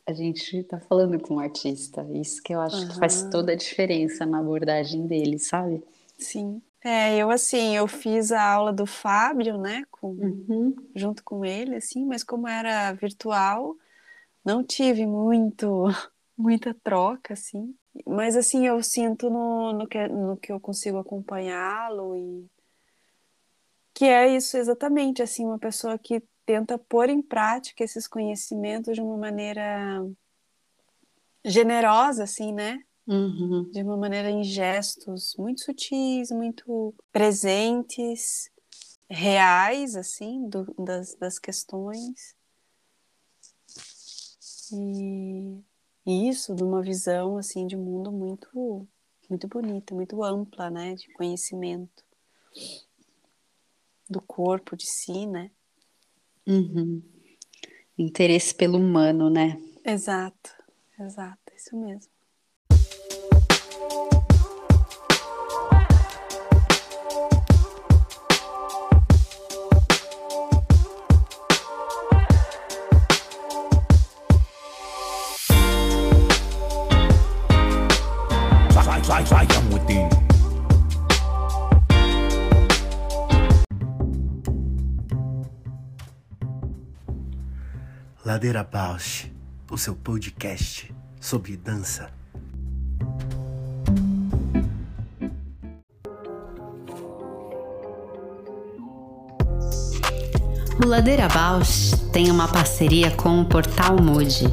a 0.05 0.13
gente 0.13 0.57
está 0.57 0.79
falando 0.79 1.19
com 1.19 1.35
um 1.35 1.39
artista. 1.39 2.05
Isso 2.11 2.41
que 2.41 2.53
eu 2.53 2.59
acho 2.59 2.77
uhum. 2.77 2.87
que 2.87 2.95
faz 2.97 3.21
toda 3.29 3.51
a 3.51 3.55
diferença 3.55 4.25
na 4.25 4.39
abordagem 4.39 5.05
dele, 5.05 5.37
sabe? 5.37 5.83
Sim. 6.17 6.59
É, 6.81 7.17
eu 7.17 7.29
assim, 7.29 7.75
eu 7.75 7.87
fiz 7.87 8.31
a 8.31 8.41
aula 8.41 8.71
do 8.71 8.85
Fábio, 8.85 9.57
né, 9.57 9.83
com, 9.91 10.11
uhum. 10.11 10.75
junto 10.95 11.23
com 11.23 11.43
ele, 11.43 11.75
assim, 11.75 12.05
mas 12.05 12.23
como 12.23 12.47
era 12.47 12.93
virtual, 12.93 13.75
não 14.45 14.63
tive 14.63 15.05
muito, 15.05 15.83
muita 16.37 16.73
troca, 16.73 17.33
assim. 17.33 17.75
Mas 18.05 18.37
assim, 18.37 18.65
eu 18.65 18.81
sinto 18.81 19.29
no, 19.29 19.73
no, 19.73 19.87
que, 19.87 20.07
no 20.07 20.37
que 20.37 20.51
eu 20.51 20.59
consigo 20.59 20.97
acompanhá-lo 20.97 22.15
e 22.15 22.49
que 23.93 24.05
é 24.05 24.33
isso 24.33 24.55
exatamente, 24.55 25.21
assim, 25.21 25.45
uma 25.45 25.59
pessoa 25.59 25.97
que 25.97 26.23
tenta 26.45 26.77
pôr 26.77 27.09
em 27.09 27.21
prática 27.21 27.83
esses 27.83 28.07
conhecimentos 28.07 28.95
de 28.95 29.01
uma 29.01 29.17
maneira 29.17 30.01
generosa, 31.43 32.23
assim, 32.23 32.53
né? 32.53 32.79
Uhum. 33.09 33.63
De 33.71 33.81
uma 33.81 33.97
maneira 33.97 34.29
em 34.29 34.43
gestos 34.43 35.35
muito 35.35 35.61
sutis, 35.61 36.29
muito 36.29 36.93
presentes, 37.11 38.51
reais, 39.09 39.95
assim, 39.95 40.47
do, 40.47 40.71
das, 40.77 41.15
das 41.15 41.39
questões. 41.39 42.35
E 44.71 45.59
isso, 46.05 46.53
de 46.53 46.63
uma 46.63 46.83
visão 46.83 47.37
assim 47.37 47.65
de 47.65 47.75
mundo 47.75 48.11
muito 48.11 48.87
muito 49.27 49.47
bonita, 49.47 49.93
muito 49.93 50.23
ampla, 50.23 50.69
né, 50.69 50.95
de 50.95 51.11
conhecimento 51.13 52.03
do 54.09 54.19
corpo 54.21 54.75
de 54.75 54.87
si, 54.87 55.27
né? 55.27 55.51
Uhum. 56.47 57.01
Interesse 57.97 58.55
pelo 58.55 58.77
humano, 58.77 59.29
né? 59.29 59.61
Exato, 59.85 60.51
exato, 60.99 61.53
isso 61.55 61.77
mesmo. 61.77 62.18
Ladeira 88.39 88.63
Bausch, 88.63 89.29
o 89.69 89.77
seu 89.77 89.93
podcast 89.93 90.95
sobre 91.19 91.57
dança. 91.57 92.09
O 100.81 100.87
Ladeira 100.87 101.27
Bausch 101.27 101.91
tem 102.13 102.31
uma 102.31 102.47
parceria 102.47 103.11
com 103.11 103.41
o 103.41 103.45
Portal 103.45 104.01
Mude. 104.01 104.45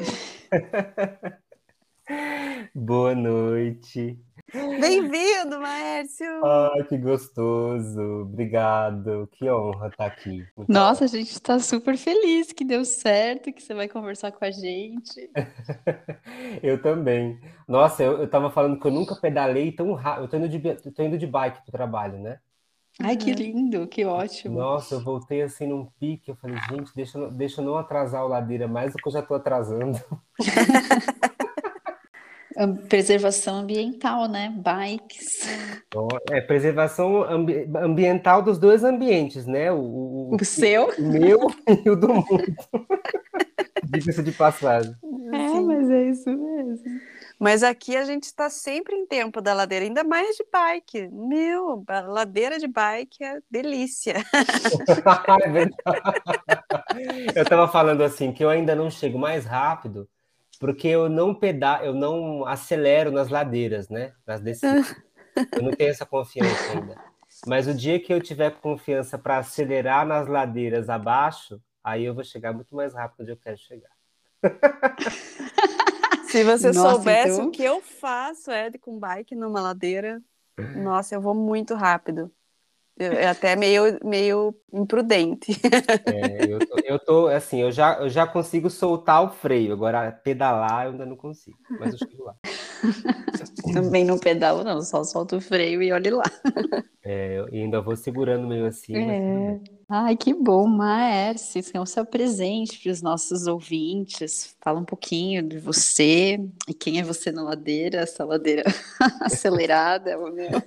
Boa 2.74 3.14
noite. 3.14 4.18
Bem-vindo, 4.52 5.60
Márcio! 5.60 6.44
Ai, 6.44 6.84
que 6.84 6.96
gostoso! 6.96 8.22
Obrigado, 8.22 9.28
que 9.32 9.50
honra 9.50 9.88
estar 9.88 10.06
aqui. 10.06 10.46
Muito 10.56 10.72
Nossa, 10.72 11.00
bom. 11.00 11.04
a 11.04 11.08
gente 11.08 11.32
está 11.32 11.58
super 11.58 11.96
feliz 11.96 12.52
que 12.52 12.64
deu 12.64 12.84
certo, 12.84 13.52
que 13.52 13.60
você 13.60 13.74
vai 13.74 13.88
conversar 13.88 14.30
com 14.30 14.44
a 14.44 14.50
gente. 14.50 15.30
eu 16.62 16.80
também. 16.80 17.40
Nossa, 17.66 18.04
eu, 18.04 18.18
eu 18.18 18.30
tava 18.30 18.48
falando 18.50 18.78
que 18.78 18.86
eu 18.86 18.92
nunca 18.92 19.16
pedalei 19.16 19.72
tão 19.72 19.92
rápido. 19.94 20.24
Eu 20.24 20.28
tô 20.28 20.36
indo 20.36 20.48
de, 20.48 20.68
eu 20.68 20.92
tô 20.92 21.02
indo 21.02 21.18
de 21.18 21.26
bike 21.26 21.62
pro 21.62 21.72
trabalho, 21.72 22.18
né? 22.20 22.38
Ai, 23.00 23.16
que 23.16 23.32
lindo, 23.32 23.86
que 23.88 24.04
ótimo. 24.04 24.58
Nossa, 24.58 24.94
eu 24.94 25.00
voltei 25.00 25.42
assim 25.42 25.66
num 25.66 25.86
pique. 25.98 26.30
Eu 26.30 26.36
falei, 26.36 26.56
gente, 26.70 26.94
deixa, 26.94 27.28
deixa 27.30 27.60
eu 27.60 27.64
não 27.64 27.76
atrasar 27.76 28.24
o 28.24 28.28
ladeira 28.28 28.68
mais 28.68 28.92
do 28.92 28.98
que 28.98 29.08
eu 29.08 29.12
já 29.12 29.22
tô 29.22 29.34
atrasando. 29.34 30.00
Preservação 32.88 33.56
ambiental, 33.56 34.26
né? 34.26 34.54
Bikes. 34.56 35.46
É, 36.30 36.40
preservação 36.40 37.22
ambi 37.22 37.68
ambiental 37.76 38.42
dos 38.42 38.58
dois 38.58 38.82
ambientes, 38.82 39.46
né? 39.46 39.70
O, 39.70 39.76
o, 39.76 40.36
o 40.40 40.44
seu? 40.44 40.88
O 40.98 41.02
meu 41.02 41.38
e 41.84 41.90
o 41.90 41.96
do 41.96 42.08
mundo. 42.08 42.56
Diga-se 43.84 44.22
de 44.22 44.32
passagem. 44.32 44.94
É, 45.32 45.48
Sim. 45.48 45.66
mas 45.66 45.90
é 45.90 46.04
isso 46.04 46.30
mesmo. 46.30 47.00
Mas 47.38 47.62
aqui 47.62 47.94
a 47.94 48.04
gente 48.04 48.24
está 48.24 48.48
sempre 48.48 48.96
em 48.96 49.06
tempo 49.06 49.42
da 49.42 49.52
ladeira, 49.52 49.84
ainda 49.84 50.02
mais 50.02 50.36
de 50.36 50.44
bike. 50.50 51.08
Meu, 51.12 51.84
a 51.86 52.00
ladeira 52.00 52.58
de 52.58 52.66
bike 52.66 53.22
é 53.22 53.38
delícia. 53.50 54.14
é 57.34 57.38
eu 57.38 57.42
estava 57.42 57.68
falando 57.68 58.02
assim 58.02 58.32
que 58.32 58.42
eu 58.42 58.48
ainda 58.48 58.74
não 58.74 58.90
chego 58.90 59.18
mais 59.18 59.44
rápido 59.44 60.08
porque 60.58 60.88
eu 60.88 61.08
não 61.08 61.34
peda 61.34 61.80
eu 61.82 61.94
não 61.94 62.46
acelero 62.46 63.10
nas 63.10 63.28
ladeiras, 63.28 63.88
né? 63.88 64.12
Nas 64.26 64.40
descidas. 64.40 64.94
eu 65.52 65.62
não 65.62 65.70
tenho 65.72 65.90
essa 65.90 66.06
confiança 66.06 66.72
ainda. 66.72 66.96
Mas 67.46 67.66
o 67.66 67.74
dia 67.74 68.00
que 68.00 68.12
eu 68.12 68.20
tiver 68.20 68.50
confiança 68.60 69.18
para 69.18 69.38
acelerar 69.38 70.06
nas 70.06 70.26
ladeiras 70.26 70.88
abaixo, 70.88 71.60
aí 71.84 72.04
eu 72.04 72.14
vou 72.14 72.24
chegar 72.24 72.52
muito 72.52 72.74
mais 72.74 72.94
rápido 72.94 73.20
onde 73.20 73.32
eu 73.32 73.36
quero 73.36 73.58
chegar. 73.58 73.90
Se 76.28 76.42
você 76.44 76.68
nossa, 76.68 76.90
soubesse 76.96 77.34
então... 77.34 77.48
o 77.48 77.50
que 77.50 77.62
eu 77.62 77.80
faço, 77.80 78.50
Ed, 78.50 78.78
com 78.78 78.98
bike 78.98 79.34
numa 79.34 79.60
ladeira, 79.60 80.22
nossa, 80.76 81.14
eu 81.14 81.20
vou 81.20 81.34
muito 81.34 81.74
rápido. 81.74 82.30
É 82.98 83.28
até 83.28 83.54
meio, 83.54 83.98
meio 84.02 84.54
imprudente. 84.72 85.52
É, 86.06 86.50
eu, 86.50 86.58
tô, 86.66 86.76
eu 86.84 86.98
tô, 86.98 87.26
assim, 87.28 87.60
eu 87.60 87.70
já, 87.70 87.98
eu 87.98 88.08
já 88.08 88.26
consigo 88.26 88.70
soltar 88.70 89.22
o 89.22 89.28
freio, 89.28 89.74
agora 89.74 90.10
pedalar 90.10 90.86
eu 90.86 90.92
ainda 90.92 91.04
não 91.04 91.16
consigo, 91.16 91.58
mas 91.68 91.92
eu 91.92 91.98
chego 91.98 92.24
lá. 92.24 92.34
Também 93.74 94.04
não 94.04 94.18
pedalo, 94.18 94.64
não, 94.64 94.80
só 94.80 95.04
solto 95.04 95.36
o 95.36 95.40
freio 95.40 95.82
e 95.82 95.92
olhe 95.92 96.10
lá. 96.10 96.24
É, 97.04 97.38
eu 97.38 97.44
ainda 97.52 97.80
vou 97.80 97.94
segurando 97.94 98.46
meio 98.48 98.66
assim. 98.66 98.96
É. 98.96 99.60
Ai, 99.88 100.16
que 100.16 100.34
bom, 100.34 100.66
Maércio. 100.66 101.60
Então, 101.60 101.86
seu 101.86 102.04
presente 102.04 102.82
para 102.82 102.90
os 102.90 103.02
nossos 103.02 103.46
ouvintes. 103.46 104.56
Fala 104.60 104.80
um 104.80 104.84
pouquinho 104.84 105.42
de 105.42 105.58
você 105.58 106.40
e 106.68 106.74
quem 106.74 106.98
é 106.98 107.04
você 107.04 107.30
na 107.30 107.42
ladeira, 107.42 108.00
essa 108.00 108.24
ladeira 108.24 108.64
acelerada. 109.22 110.16
Meu 110.18 110.62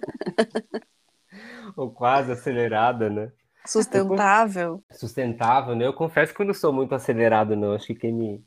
ou 1.75 1.91
quase 1.91 2.31
acelerada, 2.31 3.09
né? 3.09 3.31
Sustentável. 3.65 4.83
Sustentável, 4.91 5.75
né? 5.75 5.85
Eu 5.85 5.93
confesso 5.93 6.33
que 6.33 6.41
eu 6.41 6.45
não 6.45 6.53
sou 6.53 6.73
muito 6.73 6.95
acelerado, 6.95 7.55
não. 7.55 7.73
Acho 7.73 7.87
que 7.87 7.95
quem 7.95 8.13
me, 8.13 8.45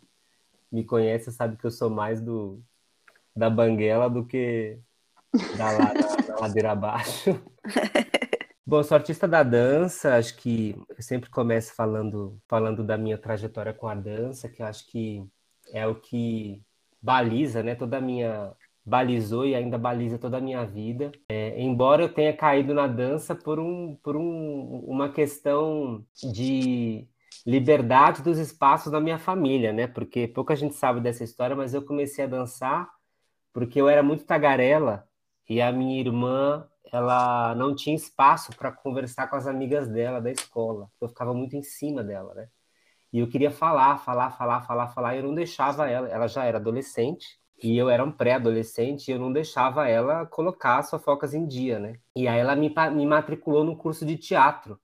me 0.71 0.85
conhece 0.85 1.31
sabe 1.31 1.57
que 1.57 1.65
eu 1.65 1.71
sou 1.71 1.91
mais 1.91 2.21
do 2.21 2.63
da 3.35 3.49
banguela 3.49 4.11
do 4.11 4.27
que 4.27 4.79
da, 5.57 5.77
da, 5.79 6.17
da 6.17 6.41
ladeira 6.41 6.73
abaixo. 6.73 7.41
Bom, 8.65 8.83
sou 8.83 8.95
artista 8.95 9.27
da 9.27 9.43
dança, 9.43 10.17
acho 10.17 10.37
que 10.37 10.77
eu 10.89 11.03
sempre 11.03 11.29
começo 11.29 11.75
falando, 11.75 12.39
falando 12.49 12.85
da 12.85 12.97
minha 12.97 13.19
trajetória 13.19 13.73
com 13.73 13.89
a 13.89 13.95
dança, 13.95 14.49
que 14.49 14.63
eu 14.63 14.67
acho 14.67 14.87
que 14.87 15.27
é 15.73 15.87
o 15.87 15.95
que 15.95 16.63
baliza 17.01 17.63
né, 17.63 17.75
toda 17.75 17.97
a 17.97 18.01
minha 18.01 18.53
balizou 18.85 19.47
e 19.47 19.55
ainda 19.55 19.79
baliza 19.79 20.19
toda 20.19 20.39
a 20.39 20.41
minha 20.41 20.65
vida. 20.65 21.13
É, 21.29 21.61
embora 21.61 22.03
eu 22.03 22.13
tenha 22.13 22.37
caído 22.37 22.75
na 22.75 22.87
dança 22.87 23.35
por, 23.35 23.59
um, 23.59 23.97
por 24.03 24.17
um, 24.17 24.85
uma 24.87 25.09
questão 25.09 26.05
de 26.33 27.07
liberdade 27.47 28.23
dos 28.23 28.39
espaços 28.39 28.93
da 28.93 29.01
minha 29.01 29.19
família, 29.19 29.73
né? 29.73 29.87
Porque 29.87 30.29
pouca 30.29 30.57
gente 30.57 30.75
sabe 30.75 31.01
dessa 31.01 31.25
história, 31.25 31.57
mas 31.57 31.75
eu 31.75 31.85
comecei 31.85 32.25
a 32.25 32.29
dançar 32.29 32.91
porque 33.53 33.81
eu 33.81 33.89
era 33.89 34.03
muito 34.03 34.25
tagarela 34.25 35.07
e 35.49 35.61
a 35.61 35.71
minha 35.73 36.01
irmã 36.01 36.67
ela 36.93 37.55
não 37.55 37.75
tinha 37.75 37.97
espaço 37.97 38.55
para 38.57 38.73
conversar 38.73 39.29
com 39.29 39.37
as 39.37 39.47
amigas 39.47 39.89
dela 39.89 40.21
da 40.21 40.31
escola. 40.31 40.91
Eu 41.01 41.09
ficava 41.09 41.33
muito 41.35 41.57
em 41.57 41.63
cima 41.63 42.03
dela, 42.03 42.35
né? 42.35 42.49
E 43.13 43.19
eu 43.19 43.29
queria 43.29 43.51
falar, 43.51 43.99
falar, 43.99 44.31
falar, 44.31 44.63
falar, 44.63 44.89
falar, 44.89 45.15
e 45.15 45.19
eu 45.19 45.25
não 45.25 45.35
deixava 45.35 45.89
ela. 45.89 46.09
Ela 46.09 46.27
já 46.27 46.45
era 46.45 46.59
adolescente 46.59 47.42
e 47.63 47.77
eu 47.77 47.89
era 47.89 48.05
um 48.05 48.11
pré-adolescente 48.11 49.09
e 49.09 49.13
eu 49.13 49.19
não 49.19 49.33
deixava 49.33 49.89
ela 49.89 50.27
colocar 50.27 50.79
as 50.79 50.91
fofocas 50.91 51.33
em 51.33 51.47
dia, 51.47 51.79
né? 51.79 51.95
E 52.17 52.27
aí 52.27 52.41
ela 52.41 52.57
me, 52.57 52.73
me 52.95 53.07
matriculou 53.07 53.65
no 53.65 53.77
curso 53.77 54.05
de 54.05 54.17
teatro. 54.17 54.79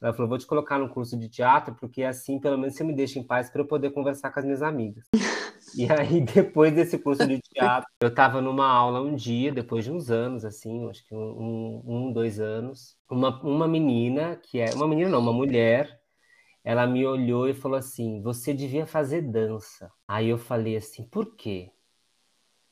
Ela 0.00 0.12
falou: 0.12 0.28
vou 0.28 0.38
te 0.38 0.46
colocar 0.46 0.78
no 0.78 0.88
curso 0.88 1.18
de 1.18 1.28
teatro, 1.28 1.74
porque 1.74 2.02
assim 2.02 2.38
pelo 2.38 2.58
menos 2.58 2.74
você 2.74 2.84
me 2.84 2.94
deixa 2.94 3.18
em 3.18 3.22
paz 3.22 3.50
para 3.50 3.62
eu 3.62 3.66
poder 3.66 3.90
conversar 3.90 4.30
com 4.30 4.38
as 4.38 4.44
minhas 4.44 4.62
amigas. 4.62 5.04
e 5.76 5.90
aí, 5.90 6.20
depois 6.20 6.74
desse 6.74 6.98
curso 6.98 7.26
de 7.26 7.40
teatro, 7.40 7.88
eu 8.00 8.08
estava 8.08 8.40
numa 8.40 8.66
aula 8.66 9.00
um 9.00 9.14
dia, 9.14 9.52
depois 9.52 9.84
de 9.84 9.90
uns 9.90 10.10
anos, 10.10 10.44
assim, 10.44 10.88
acho 10.90 11.06
que 11.06 11.14
um, 11.14 11.18
um, 11.18 11.82
um 11.86 12.12
dois 12.12 12.38
anos, 12.38 12.96
uma, 13.10 13.40
uma 13.42 13.68
menina, 13.68 14.36
que 14.36 14.60
é. 14.60 14.74
Uma 14.74 14.86
menina 14.86 15.08
não, 15.10 15.20
uma 15.20 15.32
mulher, 15.32 16.00
ela 16.62 16.86
me 16.86 17.06
olhou 17.06 17.48
e 17.48 17.54
falou 17.54 17.78
assim: 17.78 18.22
você 18.22 18.52
devia 18.52 18.86
fazer 18.86 19.22
dança. 19.22 19.90
Aí 20.06 20.28
eu 20.28 20.38
falei 20.38 20.76
assim: 20.76 21.04
por 21.04 21.34
quê? 21.36 21.70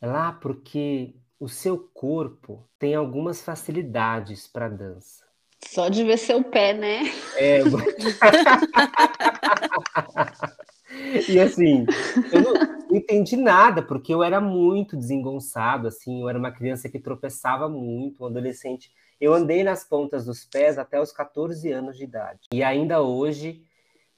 Lá 0.03 0.29
ah, 0.29 0.33
porque 0.33 1.15
o 1.39 1.49
seu 1.49 1.79
corpo 1.79 2.69
tem 2.77 2.97
algumas 2.97 3.41
facilidades 3.41 4.49
para 4.49 4.69
dança. 4.69 5.25
Só 5.65 5.89
de 5.89 6.03
ver 6.03 6.19
seu 6.19 6.43
pé, 6.43 6.75
né? 6.75 7.03
É. 7.37 7.61
e 11.29 11.39
assim, 11.39 11.87
eu 12.33 12.41
não 12.41 12.97
entendi 12.97 13.37
nada, 13.37 13.81
porque 13.81 14.13
eu 14.13 14.25
era 14.25 14.41
muito 14.41 14.97
desengonçado, 14.97 15.87
assim, 15.87 16.23
eu 16.23 16.29
era 16.29 16.39
uma 16.39 16.51
criança 16.51 16.89
que 16.89 16.99
tropeçava 16.99 17.69
muito, 17.69 18.25
um 18.25 18.27
adolescente. 18.27 18.91
Eu 19.21 19.33
andei 19.33 19.63
nas 19.63 19.85
pontas 19.85 20.25
dos 20.25 20.45
pés 20.45 20.79
até 20.79 21.01
os 21.01 21.13
14 21.13 21.71
anos 21.71 21.97
de 21.97 22.03
idade. 22.03 22.49
E 22.53 22.65
ainda 22.65 23.01
hoje 23.01 23.63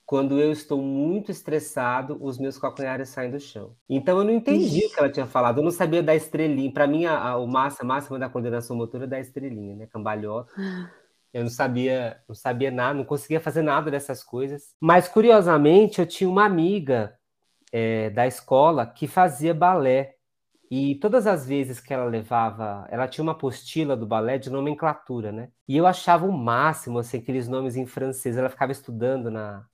quando 0.07 0.39
eu 0.39 0.53
estou 0.53 0.83
muito 0.83 1.31
estressado, 1.31 2.19
os 2.21 2.39
meus 2.39 2.59
calcanhares 2.59 3.09
saem 3.09 3.31
do 3.31 3.41
chão. 3.41 3.75
Então 3.89 4.19
eu 4.19 4.25
não 4.25 4.33
entendi 4.33 4.85
o 4.85 4.91
que 4.91 4.99
ela 4.99 5.11
tinha 5.11 5.27
falado, 5.27 5.59
eu 5.59 5.65
não 5.65 5.71
sabia 5.71 6.03
da 6.03 6.15
estrelinha. 6.15 6.71
Para 6.73 6.87
mim, 6.87 7.07
a, 7.07 7.19
a, 7.19 7.37
o 7.39 7.47
massa 7.47 7.85
máxima 7.85 8.19
da 8.19 8.29
coordenação 8.29 8.77
motora 8.77 9.05
é 9.05 9.07
da 9.07 9.19
estrelinha, 9.19 9.75
né? 9.75 9.87
Cambalhota. 9.87 10.53
Eu 11.33 11.43
não 11.43 11.51
sabia, 11.51 12.21
não 12.29 12.35
sabia 12.35 12.71
nada, 12.71 12.95
não 12.95 13.05
conseguia 13.05 13.41
fazer 13.41 13.63
nada 13.63 13.91
dessas 13.91 14.23
coisas. 14.23 14.75
Mas 14.79 15.09
curiosamente, 15.09 16.01
eu 16.01 16.07
tinha 16.07 16.31
uma 16.31 16.45
amiga 16.45 17.19
é, 17.73 18.11
da 18.11 18.27
escola 18.27 18.87
que 18.87 19.09
fazia 19.09 19.55
balé. 19.55 20.15
E 20.71 20.97
todas 20.97 21.27
as 21.27 21.47
vezes 21.47 21.81
que 21.81 21.93
ela 21.93 22.05
levava, 22.05 22.87
ela 22.91 23.09
tinha 23.09 23.23
uma 23.23 23.33
apostila 23.33 23.97
do 23.97 24.07
balé 24.07 24.39
de 24.39 24.51
nomenclatura, 24.51 25.33
né? 25.33 25.49
E 25.69 25.77
eu 25.77 25.87
achava 25.87 26.27
o 26.27 26.33
máximo, 26.33 26.99
assim, 26.99 27.19
aqueles 27.19 27.49
nomes 27.49 27.77
em 27.77 27.87
francês. 27.87 28.37
Ela 28.37 28.49
ficava 28.49 28.73
estudando 28.73 29.31
na, 29.31 29.67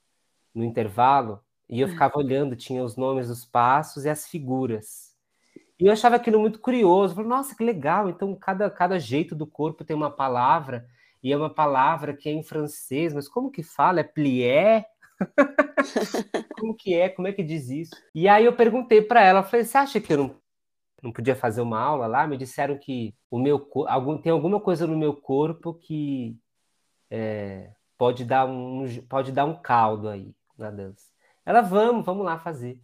no 0.55 0.65
intervalo 0.65 1.41
e 1.71 1.81
eu 1.81 1.87
hum. 1.87 1.91
ficava 1.91 2.19
olhando, 2.19 2.57
tinha 2.57 2.83
os 2.83 2.97
nomes 2.97 3.29
dos 3.29 3.45
passos 3.45 4.05
e 4.05 4.09
as 4.09 4.27
figuras. 4.27 5.15
E 5.79 5.87
eu 5.87 5.93
achava 5.93 6.17
aquilo 6.17 6.41
muito 6.41 6.59
curioso. 6.59 7.15
falei, 7.15 7.31
nossa, 7.31 7.55
que 7.55 7.65
legal! 7.65 8.11
Então, 8.11 8.35
cada, 8.35 8.69
cada 8.69 8.99
jeito 8.99 9.37
do 9.37 9.47
corpo 9.47 9.85
tem 9.85 9.97
uma 9.97 10.11
palavra, 10.11 10.87
e 11.23 11.33
é 11.33 11.37
uma 11.37 11.49
palavra 11.49 12.13
que 12.13 12.29
é 12.29 12.33
em 12.33 12.43
francês, 12.43 13.15
mas 13.15 13.29
como 13.29 13.53
que 13.53 13.63
fala? 13.63 14.01
É 14.01 14.03
plié? 14.03 14.87
como 16.59 16.75
que 16.75 16.93
é? 16.93 17.09
Como 17.09 17.29
é 17.29 17.33
que 17.33 17.43
diz 17.43 17.69
isso? 17.71 17.95
E 18.13 18.29
aí 18.29 18.45
eu 18.45 18.53
perguntei 18.53 19.01
para 19.01 19.23
ela, 19.23 19.43
falei, 19.45 19.65
você 19.65 19.79
acha 19.79 20.01
que 20.01 20.13
eu 20.13 20.19
não, 20.19 20.37
não 21.01 21.13
podia 21.13 21.37
fazer 21.37 21.61
uma 21.61 21.79
aula 21.79 22.07
lá? 22.07 22.27
Me 22.27 22.37
disseram 22.37 22.77
que 22.77 23.15
o 23.31 23.39
meu 23.39 23.69
algum, 23.87 24.19
tem 24.19 24.33
alguma 24.33 24.61
coisa 24.61 24.87
no 24.89 24.99
meu 24.99 25.15
corpo 25.15 25.73
que 25.73 26.37
é, 27.09 27.71
pode, 27.97 28.25
dar 28.25 28.45
um, 28.47 28.85
pode 29.09 29.31
dar 29.31 29.45
um 29.45 29.55
caldo 29.55 30.09
aí 30.09 30.35
na 30.61 30.71
dança. 30.71 31.07
Ela, 31.45 31.61
vamos, 31.61 32.05
vamos 32.05 32.25
lá 32.25 32.39
fazer. 32.39 32.81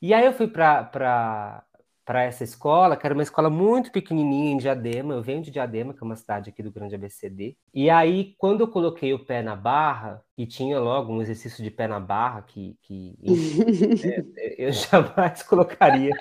E 0.00 0.12
aí 0.12 0.26
eu 0.26 0.32
fui 0.34 0.46
para 0.46 1.64
essa 2.06 2.44
escola, 2.44 2.96
que 2.96 3.06
era 3.06 3.14
uma 3.14 3.22
escola 3.22 3.48
muito 3.48 3.90
pequenininha 3.90 4.52
em 4.52 4.58
Diadema. 4.58 5.14
Eu 5.14 5.22
venho 5.22 5.42
de 5.42 5.50
Diadema, 5.50 5.94
que 5.94 6.02
é 6.02 6.04
uma 6.04 6.16
cidade 6.16 6.50
aqui 6.50 6.62
do 6.62 6.70
Grande 6.70 6.94
ABCD. 6.94 7.56
E 7.72 7.88
aí, 7.88 8.34
quando 8.36 8.60
eu 8.60 8.68
coloquei 8.68 9.14
o 9.14 9.24
pé 9.24 9.42
na 9.42 9.56
barra, 9.56 10.22
e 10.36 10.44
tinha 10.44 10.78
logo 10.78 11.12
um 11.12 11.22
exercício 11.22 11.64
de 11.64 11.70
pé 11.70 11.88
na 11.88 11.98
barra, 11.98 12.42
que, 12.42 12.76
que 12.82 13.16
é, 14.36 14.66
eu 14.66 14.72
jamais 14.72 15.42
colocaria 15.44 16.12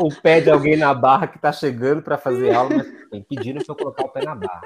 o 0.00 0.22
pé 0.22 0.40
de 0.40 0.50
alguém 0.50 0.76
na 0.76 0.94
barra 0.94 1.26
que 1.26 1.36
está 1.36 1.52
chegando 1.52 2.00
para 2.00 2.16
fazer 2.16 2.54
aula, 2.54 2.86
mas 3.12 3.24
pediram 3.28 3.62
para 3.62 3.72
eu 3.72 3.76
colocar 3.76 4.04
o 4.04 4.08
pé 4.08 4.24
na 4.24 4.34
barra. 4.34 4.62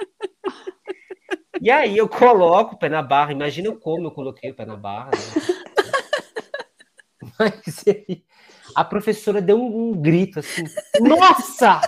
E 1.60 1.70
aí 1.70 1.96
eu 1.96 2.08
coloco 2.08 2.74
o 2.74 2.78
pé 2.78 2.88
na 2.88 3.02
barra. 3.02 3.32
Imagina 3.32 3.72
como 3.72 4.06
eu 4.06 4.10
coloquei 4.10 4.50
o 4.50 4.54
pé 4.54 4.64
na 4.64 4.76
barra. 4.76 5.10
Né? 5.10 5.42
Mas 7.38 7.84
aí, 7.86 8.24
a 8.74 8.84
professora 8.84 9.40
deu 9.40 9.56
um, 9.56 9.90
um 9.90 9.92
grito 9.92 10.40
assim: 10.40 10.64
Nossa! 11.00 11.80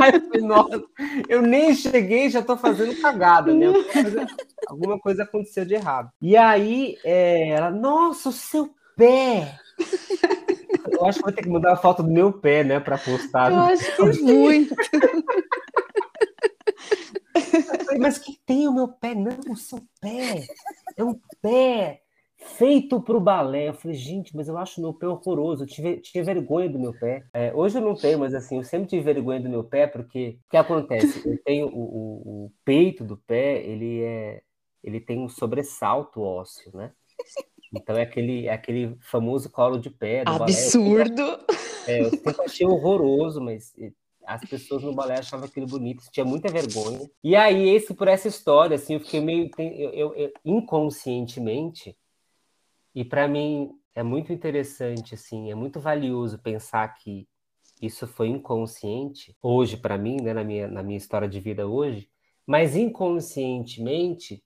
Aí 0.00 0.14
eu 0.14 0.20
falei, 0.20 0.42
nossa, 0.42 0.84
eu 1.28 1.42
nem 1.42 1.74
cheguei, 1.74 2.30
já 2.30 2.40
tô 2.40 2.56
fazendo 2.56 3.00
cagada, 3.00 3.52
né? 3.52 3.66
Alguma 4.68 4.98
coisa 4.98 5.24
aconteceu 5.24 5.64
de 5.64 5.74
errado. 5.74 6.10
E 6.22 6.36
aí, 6.36 6.96
é, 7.04 7.48
ela, 7.48 7.70
nossa, 7.70 8.28
o 8.28 8.32
seu 8.32 8.72
pé! 8.96 9.58
Eu 10.90 11.04
acho 11.04 11.18
que 11.18 11.24
vou 11.24 11.32
ter 11.32 11.42
que 11.42 11.48
mudar 11.48 11.72
a 11.72 11.76
foto 11.76 12.02
do 12.02 12.10
meu 12.10 12.32
pé, 12.32 12.62
né, 12.64 12.80
para 12.80 12.96
postar. 12.96 13.50
Eu 13.50 13.58
acho 13.58 13.96
que 13.96 14.22
muito. 14.22 14.74
falei, 17.88 18.00
mas 18.00 18.18
que 18.18 18.38
tem 18.44 18.68
o 18.68 18.72
meu 18.72 18.88
pé? 18.88 19.14
Não, 19.14 19.38
o 19.50 19.56
seu 19.56 19.80
pé. 20.00 20.46
É 20.96 21.02
um 21.02 21.18
pé 21.40 22.02
feito 22.36 23.00
para 23.00 23.16
o 23.16 23.20
balé. 23.20 23.68
Eu 23.68 23.74
falei, 23.74 23.96
gente, 23.96 24.36
mas 24.36 24.48
eu 24.48 24.56
acho 24.58 24.80
meu 24.80 24.92
pé 24.92 25.06
horroroso. 25.06 25.64
Eu 25.64 25.66
tive, 25.66 26.00
tive 26.00 26.22
vergonha 26.22 26.68
do 26.68 26.78
meu 26.78 26.92
pé. 26.92 27.24
É, 27.32 27.52
hoje 27.54 27.78
eu 27.78 27.82
não 27.82 27.94
tenho, 27.94 28.18
mas 28.18 28.34
assim, 28.34 28.56
eu 28.56 28.64
sempre 28.64 28.88
tive 28.88 29.02
vergonha 29.02 29.40
do 29.40 29.48
meu 29.48 29.64
pé, 29.64 29.86
porque 29.86 30.38
o 30.46 30.50
que 30.50 30.56
acontece? 30.56 31.28
Eu 31.28 31.38
tenho 31.42 31.66
o, 31.68 31.80
o, 31.80 32.44
o 32.44 32.52
peito 32.64 33.04
do 33.04 33.16
pé, 33.16 33.62
ele 33.64 34.02
é. 34.02 34.42
Ele 34.82 35.00
tem 35.00 35.18
um 35.18 35.28
sobressalto 35.28 36.22
ósseo, 36.22 36.70
né? 36.72 36.92
Então 37.74 37.96
é 37.96 38.02
aquele, 38.02 38.46
é 38.46 38.52
aquele 38.52 38.96
famoso 39.00 39.50
colo 39.50 39.78
de 39.78 39.90
pé. 39.90 40.22
Absurdo! 40.24 41.16
Balé. 41.16 41.44
É, 41.86 42.00
eu 42.00 42.10
sempre 42.10 42.42
achei 42.44 42.66
horroroso, 42.66 43.40
mas 43.40 43.74
as 44.28 44.44
pessoas 44.44 44.82
no 44.82 44.94
balé 44.94 45.18
achavam 45.18 45.46
aquilo 45.46 45.66
bonito, 45.66 46.04
tinha 46.12 46.24
muita 46.24 46.50
vergonha. 46.52 47.10
E 47.24 47.34
aí, 47.34 47.68
esse 47.70 47.94
por 47.94 48.08
essa 48.08 48.28
história, 48.28 48.76
assim, 48.76 48.94
eu 48.94 49.00
fiquei 49.00 49.20
meio. 49.20 49.50
Eu, 49.58 49.90
eu, 49.92 50.14
eu 50.14 50.32
inconscientemente, 50.44 51.96
E 52.94 53.04
para 53.04 53.28
mim 53.28 53.70
é 53.94 54.02
muito 54.02 54.32
interessante, 54.32 55.14
assim, 55.14 55.50
é 55.50 55.54
muito 55.54 55.80
valioso 55.80 56.38
pensar 56.38 56.88
que 56.94 57.28
isso 57.80 58.06
foi 58.06 58.28
inconsciente, 58.28 59.36
hoje 59.42 59.76
para 59.76 59.96
mim, 59.96 60.20
né, 60.20 60.34
na, 60.34 60.44
minha, 60.44 60.68
na 60.68 60.82
minha 60.82 60.96
história 60.98 61.28
de 61.28 61.40
vida 61.40 61.66
hoje, 61.66 62.10
mas 62.46 62.76
inconscientemente, 62.76 64.42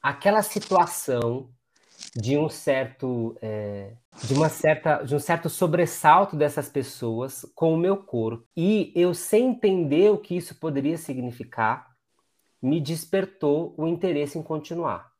aquela 0.00 0.42
situação 0.42 1.50
de 2.14 2.36
um 2.36 2.48
certo 2.48 3.36
é, 3.42 3.92
de 4.24 4.34
uma 4.34 4.48
certa 4.48 5.02
de 5.02 5.14
um 5.14 5.18
certo 5.18 5.48
sobressalto 5.48 6.36
dessas 6.36 6.68
pessoas 6.68 7.44
com 7.54 7.74
o 7.74 7.76
meu 7.76 7.96
corpo. 7.96 8.46
E 8.56 8.92
eu 8.94 9.14
sem 9.14 9.50
entender 9.50 10.10
o 10.10 10.18
que 10.18 10.36
isso 10.36 10.54
poderia 10.54 10.96
significar 10.96 11.94
me 12.60 12.80
despertou 12.80 13.74
o 13.76 13.86
interesse 13.86 14.38
em 14.38 14.42
continuar. 14.42 15.12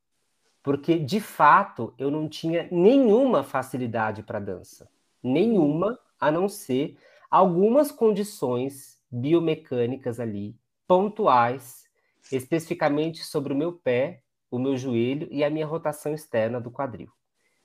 Porque 0.63 0.99
de 0.99 1.21
fato 1.21 1.95
eu 1.99 2.11
não 2.11 2.29
tinha 2.29 2.69
nenhuma 2.73 3.45
facilidade 3.45 4.23
para 4.23 4.41
dança. 4.41 4.89
Nenhuma 5.23 5.99
a 6.19 6.31
não 6.31 6.49
ser 6.49 6.99
algumas 7.31 7.93
condições 7.93 8.99
biomecânicas 9.11 10.19
ali 10.19 10.57
pontuais 10.87 11.85
especificamente 12.33 13.25
sobre 13.25 13.53
o 13.53 13.57
meu 13.57 13.73
pé 13.73 14.23
o 14.51 14.59
meu 14.59 14.77
joelho 14.77 15.29
e 15.31 15.43
a 15.45 15.51
minha 15.51 15.67
rotação 15.67 16.15
externa 16.15 16.61
do 16.61 16.71
quadril. 16.71 17.09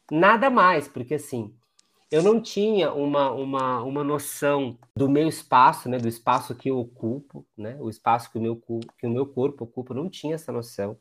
Nada 0.09 0.49
mais, 0.49 0.87
porque 0.87 1.15
assim, 1.15 1.53
eu 2.11 2.21
não 2.21 2.41
tinha 2.41 2.93
uma, 2.93 3.31
uma, 3.31 3.81
uma 3.83 4.03
noção 4.03 4.77
do 4.93 5.09
meu 5.09 5.29
espaço, 5.29 5.87
né, 5.87 5.97
do 5.97 6.09
espaço 6.09 6.53
que 6.53 6.69
eu 6.69 6.77
ocupo, 6.77 7.45
né, 7.57 7.77
o 7.79 7.89
espaço 7.89 8.29
que 8.29 8.37
o 8.37 8.41
meu, 8.41 8.61
que 8.97 9.07
o 9.07 9.09
meu 9.09 9.25
corpo 9.25 9.63
ocupa, 9.63 9.93
eu 9.93 9.97
não 9.97 10.09
tinha 10.09 10.35
essa 10.35 10.51
noção. 10.51 10.97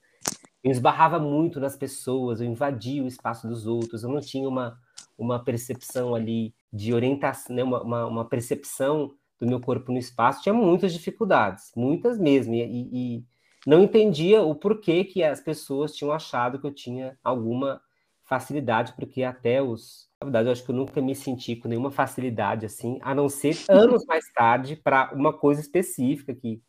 Eu 0.63 0.71
esbarrava 0.71 1.19
muito 1.19 1.59
nas 1.59 1.75
pessoas, 1.75 2.41
eu 2.41 2.47
invadia 2.47 3.03
o 3.03 3.09
espaço 3.09 3.49
dos 3.49 3.67
outros, 3.67 4.05
eu 4.05 4.11
não 4.11 4.21
tinha 4.21 4.49
uma, 4.49 4.79
uma 5.19 5.43
percepção 5.43 6.15
ali 6.15 6.55
de 6.73 6.95
orientação, 6.95 7.57
né, 7.57 7.65
uma, 7.65 7.83
uma, 7.83 8.07
uma 8.07 8.25
percepção 8.25 9.13
do 9.41 9.47
meu 9.47 9.61
corpo 9.61 9.91
no 9.91 9.99
espaço, 9.99 10.43
tinha 10.43 10.53
muitas 10.53 10.93
dificuldades, 10.93 11.73
muitas 11.75 12.19
mesmo, 12.19 12.55
e, 12.55 12.89
e 12.93 13.25
não 13.67 13.83
entendia 13.83 14.43
o 14.43 14.55
porquê 14.55 15.05
que 15.05 15.23
as 15.23 15.41
pessoas 15.41 15.95
tinham 15.95 16.13
achado 16.13 16.59
que 16.59 16.67
eu 16.67 16.73
tinha 16.73 17.19
alguma 17.23 17.81
facilidade, 18.25 18.93
porque 18.95 19.23
até 19.23 19.61
os. 19.61 20.09
Na 20.21 20.27
verdade, 20.27 20.49
eu 20.49 20.53
acho 20.53 20.65
que 20.65 20.71
eu 20.71 20.77
nunca 20.77 21.01
me 21.01 21.15
senti 21.15 21.57
com 21.57 21.69
nenhuma 21.69 21.91
facilidade 21.91 22.67
assim, 22.67 22.99
a 23.03 23.15
não 23.15 23.29
ser 23.29 23.57
anos 23.69 24.05
mais 24.07 24.25
tarde 24.33 24.77
para 24.77 25.13
uma 25.15 25.33
coisa 25.33 25.61
específica 25.61 26.35
que 26.35 26.63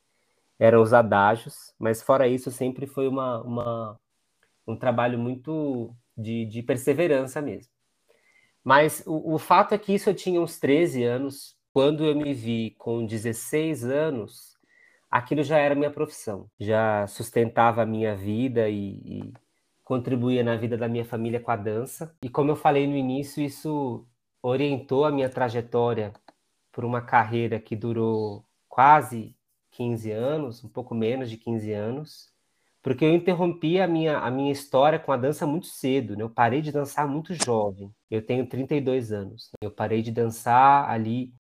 eram 0.58 0.82
os 0.82 0.94
adágios, 0.94 1.74
mas 1.78 2.02
fora 2.02 2.28
isso, 2.28 2.52
sempre 2.52 2.86
foi 2.88 3.08
uma, 3.08 3.42
uma 3.42 4.00
um 4.68 4.76
trabalho 4.76 5.18
muito 5.18 5.94
de, 6.16 6.46
de 6.46 6.64
perseverança 6.64 7.42
mesmo. 7.42 7.72
Mas 8.64 9.04
o, 9.06 9.36
o 9.36 9.40
fato 9.40 9.74
é 9.74 9.78
que 9.78 9.94
isso 9.94 10.10
eu 10.10 10.16
tinha 10.16 10.40
uns 10.40 10.60
13 10.60 11.04
anos, 11.04 11.56
quando 11.74 12.06
eu 12.06 12.16
me 12.16 12.34
vi 12.34 12.76
com 12.78 13.06
16 13.06 13.86
anos, 13.86 14.51
aquilo 15.12 15.44
já 15.44 15.58
era 15.58 15.76
minha 15.76 15.92
profissão, 15.92 16.50
já 16.58 17.06
sustentava 17.08 17.82
a 17.84 17.86
minha 17.86 18.16
vida 18.16 18.70
e, 18.70 19.02
e 19.06 19.34
contribuía 19.84 20.44
na 20.44 20.56
vida 20.56 20.78
da 20.78 20.88
minha 20.88 21.04
família 21.06 21.40
com 21.40 21.52
a 21.52 21.56
dança. 21.58 22.16
E 22.24 22.30
como 22.30 22.52
eu 22.52 22.56
falei 22.56 22.88
no 22.88 22.96
início, 22.96 23.44
isso 23.44 24.08
orientou 24.42 25.06
a 25.06 25.12
minha 25.12 25.30
trajetória 25.30 26.14
por 26.72 26.86
uma 26.86 27.02
carreira 27.02 27.60
que 27.60 27.76
durou 27.76 28.46
quase 28.70 29.36
15 29.72 30.12
anos, 30.12 30.64
um 30.64 30.70
pouco 30.70 30.96
menos 30.96 31.30
de 31.30 31.38
15 31.38 31.74
anos, 31.74 32.32
porque 32.82 33.06
eu 33.06 33.14
interrompi 33.14 33.80
a 33.80 33.88
minha, 33.88 34.18
a 34.18 34.32
minha 34.32 34.52
história 34.52 34.98
com 34.98 35.12
a 35.12 35.18
dança 35.18 35.46
muito 35.46 35.68
cedo, 35.68 36.16
né? 36.16 36.24
Eu 36.24 36.30
parei 36.30 36.62
de 36.62 36.72
dançar 36.72 37.08
muito 37.08 37.34
jovem. 37.34 37.94
Eu 38.10 38.26
tenho 38.26 38.48
32 38.48 39.12
anos. 39.12 39.52
Eu 39.62 39.70
parei 39.72 40.02
de 40.02 40.12
dançar 40.12 40.90
ali 40.90 41.34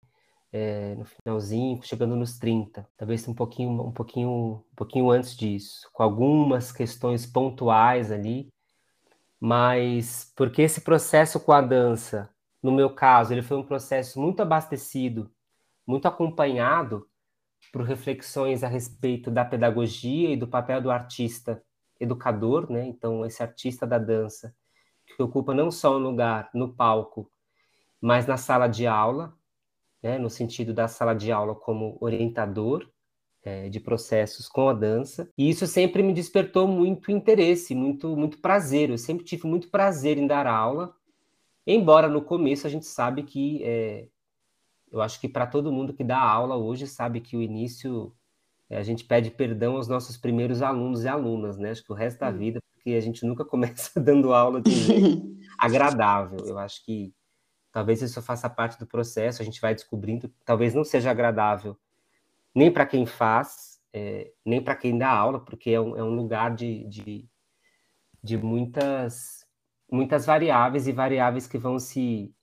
é, 0.51 0.95
no 0.95 1.05
finalzinho, 1.05 1.81
chegando 1.81 2.15
nos 2.15 2.37
30, 2.37 2.87
talvez 2.97 3.27
um 3.27 3.33
pouquinho, 3.33 3.69
um 3.81 3.91
pouquinho, 3.91 4.29
um 4.71 4.75
pouquinho 4.75 5.09
antes 5.09 5.35
disso, 5.35 5.89
com 5.93 6.03
algumas 6.03 6.71
questões 6.71 7.25
pontuais 7.25 8.11
ali, 8.11 8.51
mas 9.39 10.31
porque 10.35 10.61
esse 10.61 10.81
processo 10.81 11.39
com 11.39 11.51
a 11.51 11.61
dança, 11.61 12.29
no 12.61 12.71
meu 12.71 12.93
caso, 12.93 13.33
ele 13.33 13.41
foi 13.41 13.57
um 13.57 13.65
processo 13.65 14.19
muito 14.19 14.41
abastecido, 14.41 15.31
muito 15.87 16.07
acompanhado 16.07 17.07
por 17.71 17.83
reflexões 17.83 18.63
a 18.63 18.67
respeito 18.67 19.31
da 19.31 19.45
pedagogia 19.45 20.29
e 20.29 20.37
do 20.37 20.47
papel 20.47 20.81
do 20.81 20.91
artista 20.91 21.63
educador, 21.99 22.69
né? 22.69 22.85
Então, 22.85 23.25
esse 23.25 23.41
artista 23.41 23.87
da 23.87 23.97
dança 23.97 24.53
que 25.05 25.23
ocupa 25.23 25.53
não 25.53 25.71
só 25.71 25.95
um 25.95 25.99
lugar 25.99 26.49
no 26.53 26.73
palco, 26.73 27.31
mas 27.99 28.25
na 28.25 28.37
sala 28.37 28.67
de 28.67 28.87
aula, 28.87 29.33
né, 30.01 30.17
no 30.17 30.29
sentido 30.29 30.73
da 30.73 30.87
sala 30.87 31.13
de 31.13 31.31
aula 31.31 31.55
como 31.55 31.97
orientador 31.99 32.89
é, 33.43 33.69
de 33.69 33.79
processos 33.79 34.47
com 34.47 34.69
a 34.69 34.73
dança. 34.73 35.29
E 35.37 35.49
isso 35.49 35.65
sempre 35.67 36.03
me 36.03 36.13
despertou 36.13 36.67
muito 36.67 37.11
interesse, 37.11 37.73
muito, 37.73 38.15
muito 38.15 38.39
prazer. 38.39 38.89
Eu 38.89 38.97
sempre 38.97 39.25
tive 39.25 39.47
muito 39.47 39.69
prazer 39.69 40.17
em 40.17 40.27
dar 40.27 40.47
aula, 40.47 40.93
embora 41.65 42.07
no 42.07 42.21
começo 42.21 42.67
a 42.67 42.69
gente 42.69 42.85
sabe 42.85 43.23
que 43.23 43.63
é, 43.63 44.07
eu 44.91 45.01
acho 45.01 45.19
que 45.19 45.29
para 45.29 45.47
todo 45.47 45.71
mundo 45.71 45.93
que 45.93 46.03
dá 46.03 46.19
aula 46.19 46.55
hoje 46.55 46.85
sabe 46.87 47.21
que 47.21 47.37
o 47.37 47.41
início 47.41 48.13
é, 48.69 48.77
a 48.77 48.83
gente 48.83 49.03
pede 49.03 49.31
perdão 49.31 49.75
aos 49.75 49.87
nossos 49.87 50.17
primeiros 50.17 50.61
alunos 50.61 51.03
e 51.03 51.07
alunas, 51.07 51.57
né? 51.57 51.71
Acho 51.71 51.83
que 51.83 51.91
o 51.91 51.95
resto 51.95 52.19
da 52.19 52.31
vida, 52.31 52.61
porque 52.73 52.91
a 52.91 53.01
gente 53.01 53.25
nunca 53.25 53.43
começa 53.45 53.99
dando 53.99 54.33
aula 54.33 54.61
de 54.61 54.71
agradável. 55.59 56.39
Eu 56.45 56.57
acho 56.57 56.83
que 56.85 57.13
Talvez 57.71 58.01
isso 58.01 58.21
faça 58.21 58.49
parte 58.49 58.77
do 58.77 58.85
processo, 58.85 59.41
a 59.41 59.45
gente 59.45 59.61
vai 59.61 59.73
descobrindo, 59.73 60.31
talvez 60.45 60.73
não 60.73 60.83
seja 60.83 61.11
agradável 61.11 61.77
nem 62.53 62.71
para 62.71 62.85
quem 62.85 63.05
faz, 63.05 63.79
é, 63.93 64.31
nem 64.45 64.61
para 64.61 64.75
quem 64.75 64.97
dá 64.97 65.09
aula, 65.09 65.39
porque 65.39 65.71
é 65.71 65.81
um, 65.81 65.95
é 65.95 66.03
um 66.03 66.13
lugar 66.15 66.53
de, 66.53 66.85
de, 66.85 67.29
de, 68.21 68.37
muitas, 68.37 69.45
muitas 69.89 70.25
variáveis 70.25 70.87
e 70.87 70.91
variáveis 70.91 71.47
que 71.47 71.57
vão 71.57 71.79
se 71.79 72.33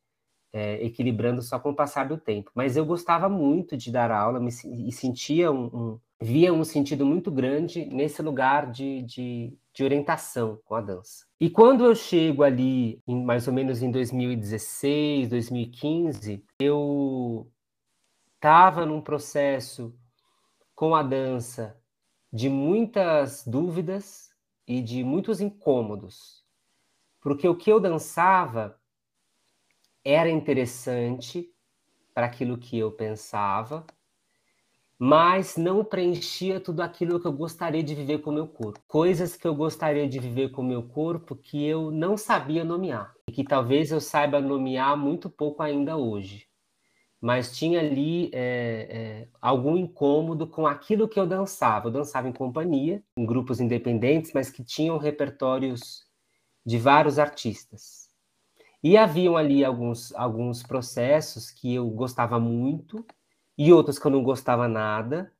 é, 0.53 0.85
equilibrando 0.85 1.43
só 1.43 1.59
com 1.59 1.71
o 1.71 1.77
passar 1.77 2.09
do 2.09 2.17
tempo. 2.17 2.51
Mas 2.55 2.77
eu 2.77 2.85
gostava 2.87 3.29
muito 3.29 3.77
de 3.77 3.93
dar 3.93 4.11
aula 4.11 4.41
me, 4.41 4.51
e 4.65 4.91
sentia 4.93 5.53
um, 5.53 5.67
um, 5.67 6.01
via 6.21 6.53
um 6.53 6.65
sentido 6.65 7.05
muito 7.05 7.31
grande 7.31 7.85
nesse 7.87 8.23
lugar 8.23 8.71
de, 8.71 9.03
de, 9.03 9.59
de 9.75 9.85
orientação 9.85 10.59
com 10.65 10.75
a 10.75 10.81
dança. 10.81 11.28
E 11.41 11.49
quando 11.49 11.85
eu 11.85 11.95
chego 11.95 12.43
ali, 12.43 13.01
em, 13.07 13.25
mais 13.25 13.47
ou 13.47 13.55
menos 13.55 13.81
em 13.81 13.93
2016, 13.93 15.29
2015, 15.29 16.45
eu 16.59 17.49
estava 18.35 18.85
num 18.85 19.01
processo 19.01 19.97
com 20.75 20.97
a 20.97 21.03
dança 21.03 21.81
de 22.33 22.49
muitas 22.49 23.47
dúvidas 23.47 24.31
e 24.67 24.83
de 24.83 25.05
muitos 25.05 25.41
incômodos, 25.41 26.45
porque 27.21 27.49
o 27.49 27.57
que 27.57 27.71
eu 27.71 27.79
dançava 27.79 28.79
era 30.05 30.29
interessante 30.29 31.49
para 32.13 32.27
aquilo 32.27 32.59
que 32.59 32.77
eu 32.77 32.91
pensava, 32.91 33.87
mas 34.99 35.57
não 35.57 35.85
preenchia 35.85 36.59
tudo 36.59 36.81
aquilo 36.81 37.21
que 37.21 37.27
eu 37.27 37.33
gostaria 37.33 37.83
de 37.83 37.95
viver 37.95 38.19
com 38.19 38.31
o 38.31 38.35
meu 38.35 38.49
corpo. 38.49 38.81
Coisas 38.89 39.37
que 39.37 39.47
eu 39.47 39.55
gostaria 39.55 40.09
de 40.09 40.19
viver 40.19 40.51
com 40.51 40.61
o 40.61 40.65
meu 40.65 40.83
corpo 40.83 41.37
que 41.37 41.65
eu 41.65 41.93
não 41.93 42.17
sabia 42.17 42.65
nomear 42.65 43.15
e 43.29 43.33
que 43.33 43.45
talvez 43.45 43.93
eu 43.93 44.01
saiba 44.01 44.41
nomear 44.41 44.97
muito 44.97 45.31
pouco 45.31 45.63
ainda 45.63 45.97
hoje. 45.97 46.49
Mas 47.21 47.57
tinha 47.57 47.81
ali 47.81 48.31
é, 48.33 48.89
é, 48.91 49.29
algum 49.41 49.77
incômodo 49.77 50.47
com 50.47 50.67
aquilo 50.67 51.09
que 51.09 51.19
eu 51.19 51.27
dançava. 51.27 51.89
Eu 51.89 51.93
dançava 51.93 52.29
em 52.29 52.33
companhia, 52.33 53.03
em 53.17 53.27
grupos 53.27 53.61
independentes, 53.61 54.33
mas 54.33 54.51
que 54.51 54.65
tinham 54.65 54.99
repertórios 54.99 56.05
de 56.65 56.79
vários 56.79 57.19
artistas. 57.19 58.09
E 58.83 58.97
haviam 58.97 59.37
ali 59.37 59.65
alguns, 59.65 60.15
alguns 60.15 60.63
processos 60.63 61.51
que 61.51 61.75
eu 61.75 61.89
gostava 61.91 62.39
muito, 62.39 63.05
e 63.59 63.73
outros 63.73 63.99
que 63.99 64.07
eu 64.07 64.11
não 64.11 64.23
gostava 64.23 64.69
nada, 64.69 65.33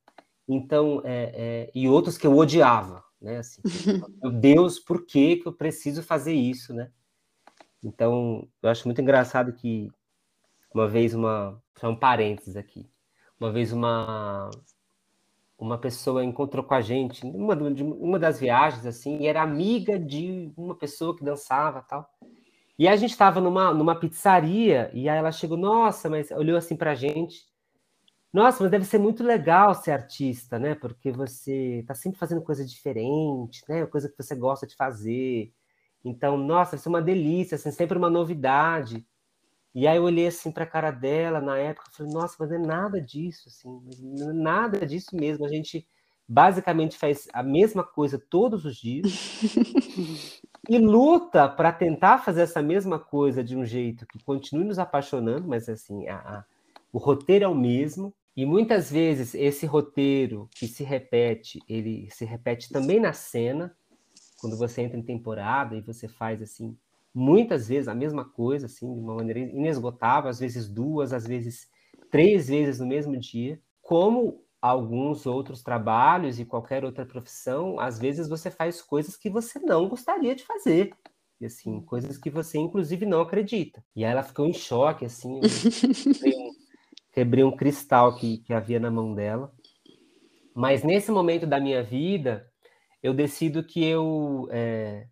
então, 0.47 1.01
é, 1.05 1.31
é, 1.33 1.71
e 1.73 1.87
outros 1.87 2.17
que 2.17 2.27
eu 2.27 2.35
odiava, 2.35 3.03
né? 3.21 3.37
Assim, 3.37 3.61
meu 4.21 4.31
Deus, 4.31 4.79
por 4.79 5.05
que, 5.05 5.37
que 5.37 5.47
eu 5.47 5.53
preciso 5.53 6.03
fazer 6.03 6.33
isso, 6.33 6.73
né? 6.73 6.91
Então, 7.83 8.47
eu 8.61 8.69
acho 8.69 8.87
muito 8.87 9.01
engraçado 9.01 9.53
que 9.53 9.89
uma 10.73 10.87
vez 10.87 11.13
uma, 11.13 11.61
só 11.77 11.89
um 11.89 11.95
parênteses 11.95 12.55
aqui, 12.55 12.89
uma 13.39 13.51
vez 13.51 13.71
uma 13.71 14.49
uma 15.57 15.77
pessoa 15.77 16.23
encontrou 16.23 16.63
com 16.63 16.73
a 16.73 16.79
gente 16.79 17.25
uma, 17.25 17.53
uma 17.53 18.17
das 18.17 18.39
viagens 18.39 18.85
assim 18.85 19.17
e 19.19 19.27
era 19.27 19.41
amiga 19.41 19.99
de 19.99 20.53
uma 20.55 20.73
pessoa 20.73 21.13
que 21.13 21.21
dançava 21.21 21.81
tal 21.81 22.09
e 22.77 22.87
a 22.87 22.95
gente 22.95 23.11
estava 23.11 23.41
numa, 23.41 23.73
numa 23.73 23.93
pizzaria 23.93 24.89
e 24.93 25.09
aí 25.09 25.17
ela 25.17 25.33
chegou 25.33 25.57
nossa 25.57 26.09
mas 26.09 26.31
olhou 26.31 26.57
assim 26.57 26.77
para 26.77 26.91
a 26.91 26.95
gente 26.95 27.45
nossa, 28.31 28.61
mas 28.63 28.71
deve 28.71 28.85
ser 28.85 28.99
muito 28.99 29.23
legal 29.23 29.73
ser 29.73 29.91
artista, 29.91 30.59
né? 30.59 30.75
Porque 30.75 31.11
você 31.11 31.79
está 31.79 31.95
sempre 31.95 32.19
fazendo 32.19 32.41
coisa 32.41 32.65
diferente, 32.65 33.63
né? 33.67 33.85
Coisa 33.87 34.07
que 34.07 34.15
você 34.17 34.35
gosta 34.35 34.67
de 34.67 34.75
fazer. 34.75 35.51
Então, 36.05 36.37
nossa, 36.37 36.75
isso 36.75 36.87
é 36.87 36.91
uma 36.91 37.01
delícia, 37.01 37.55
assim, 37.55 37.71
sempre 37.71 37.97
uma 37.97 38.09
novidade. 38.09 39.05
E 39.73 39.87
aí 39.87 39.97
eu 39.97 40.03
olhei 40.03 40.27
assim 40.27 40.51
para 40.51 40.63
a 40.63 40.67
cara 40.67 40.91
dela 40.91 41.39
na 41.41 41.57
época, 41.57 41.91
falei, 41.91 42.11
nossa, 42.11 42.35
mas 42.39 42.49
não 42.49 42.57
é 42.57 42.59
nada 42.59 43.01
disso, 43.01 43.49
assim, 43.49 43.81
nada 44.33 44.85
disso 44.85 45.15
mesmo. 45.15 45.45
A 45.45 45.49
gente 45.49 45.87
basicamente 46.27 46.97
faz 46.97 47.27
a 47.33 47.41
mesma 47.41 47.83
coisa 47.83 48.19
todos 48.19 48.65
os 48.65 48.77
dias 48.77 49.41
e 50.69 50.77
luta 50.77 51.49
para 51.49 51.71
tentar 51.71 52.19
fazer 52.19 52.41
essa 52.41 52.61
mesma 52.61 52.99
coisa 52.99 53.43
de 53.43 53.55
um 53.55 53.65
jeito 53.65 54.05
que 54.05 54.23
continue 54.23 54.63
nos 54.63 54.77
apaixonando, 54.77 55.47
mas 55.47 55.67
assim, 55.67 56.07
a, 56.07 56.17
a, 56.17 56.45
o 56.93 56.99
roteiro 56.99 57.45
é 57.45 57.47
o 57.47 57.55
mesmo. 57.55 58.13
E 58.39 58.45
muitas 58.45 58.89
vezes 58.89 59.35
esse 59.35 59.65
roteiro 59.65 60.47
que 60.55 60.65
se 60.65 60.81
repete, 60.81 61.59
ele 61.67 62.09
se 62.09 62.23
repete 62.23 62.69
também 62.69 62.97
na 62.97 63.11
cena, 63.11 63.75
quando 64.39 64.55
você 64.55 64.81
entra 64.81 64.97
em 64.97 65.03
temporada 65.03 65.75
e 65.75 65.81
você 65.81 66.07
faz 66.07 66.41
assim 66.41 66.73
muitas 67.13 67.67
vezes 67.67 67.89
a 67.89 67.93
mesma 67.93 68.23
coisa, 68.23 68.67
assim, 68.67 68.93
de 68.93 68.97
uma 68.97 69.15
maneira 69.15 69.41
inesgotável, 69.41 70.29
às 70.29 70.39
vezes 70.39 70.69
duas, 70.69 71.11
às 71.11 71.27
vezes 71.27 71.67
três 72.09 72.47
vezes 72.47 72.79
no 72.79 72.87
mesmo 72.87 73.19
dia, 73.19 73.59
como 73.81 74.41
alguns 74.61 75.25
outros 75.25 75.61
trabalhos 75.61 76.39
e 76.39 76.45
qualquer 76.45 76.85
outra 76.85 77.05
profissão, 77.05 77.77
às 77.77 77.99
vezes 77.99 78.29
você 78.29 78.49
faz 78.49 78.81
coisas 78.81 79.17
que 79.17 79.29
você 79.29 79.59
não 79.59 79.89
gostaria 79.89 80.33
de 80.33 80.45
fazer. 80.45 80.93
E 81.41 81.45
assim, 81.45 81.81
coisas 81.81 82.17
que 82.17 82.29
você 82.29 82.57
inclusive 82.57 83.05
não 83.05 83.19
acredita. 83.19 83.83
E 83.93 84.05
aí 84.05 84.11
ela 84.13 84.23
ficou 84.23 84.45
em 84.45 84.53
choque, 84.53 85.03
assim, 85.03 85.41
quebrei, 87.11 87.43
um, 87.43 87.55
cristal 87.55 88.15
que, 88.15 88.39
que 88.39 88.53
havia 88.53 88.79
na 88.79 88.91
mão 88.91 89.13
dela. 89.13 89.51
Mas 90.53 90.83
nesse 90.83 91.11
momento 91.11 91.47
da 91.47 91.59
minha 91.59 91.83
vida, 91.83 92.49
eu 93.01 93.13
decido 93.13 93.63
que 93.63 93.83
eu 93.83 94.47
é, 94.51 95.07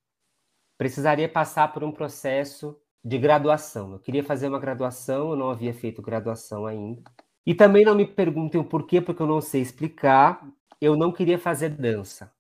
precisaria 0.78 1.30
passar 1.30 1.74
por 1.74 1.84
um 1.84 1.92
processo 1.92 2.80
de 3.04 3.18
graduação. 3.18 3.94
Eu 3.94 4.00
queria 4.00 4.24
fazer 4.24 4.48
uma 4.48 4.60
graduação, 4.60 5.32
eu 5.32 5.36
não 5.36 5.50
havia 5.50 5.74
feito 5.74 6.02
graduação 6.02 6.66
ainda. 6.66 7.02
E 7.46 7.56
também 7.56 7.86
não 7.86 7.96
me 7.96 8.06
perguntem 8.06 8.60
o 8.60 8.66
porquê, 8.66 9.00
porque 9.00 9.22
eu 9.22 9.28
não 9.28 9.40
sei 9.40 9.62
explicar. 9.62 10.46
Eu 10.82 10.98
não 10.98 11.14
queria 11.14 11.40
fazer 11.40 11.70
dança. 11.70 12.32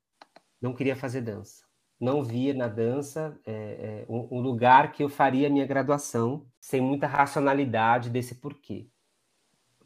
Não 0.61 0.73
queria 0.73 0.95
fazer 0.95 1.21
dança. 1.21 1.63
Não 1.99 2.23
via 2.23 2.53
na 2.53 2.67
dança 2.67 3.39
é, 3.45 3.53
é, 3.53 4.05
um, 4.09 4.27
um 4.37 4.41
lugar 4.41 4.91
que 4.91 5.03
eu 5.03 5.09
faria 5.09 5.49
minha 5.49 5.65
graduação, 5.65 6.45
sem 6.59 6.81
muita 6.81 7.07
racionalidade 7.07 8.09
desse 8.09 8.35
porquê. 8.35 8.87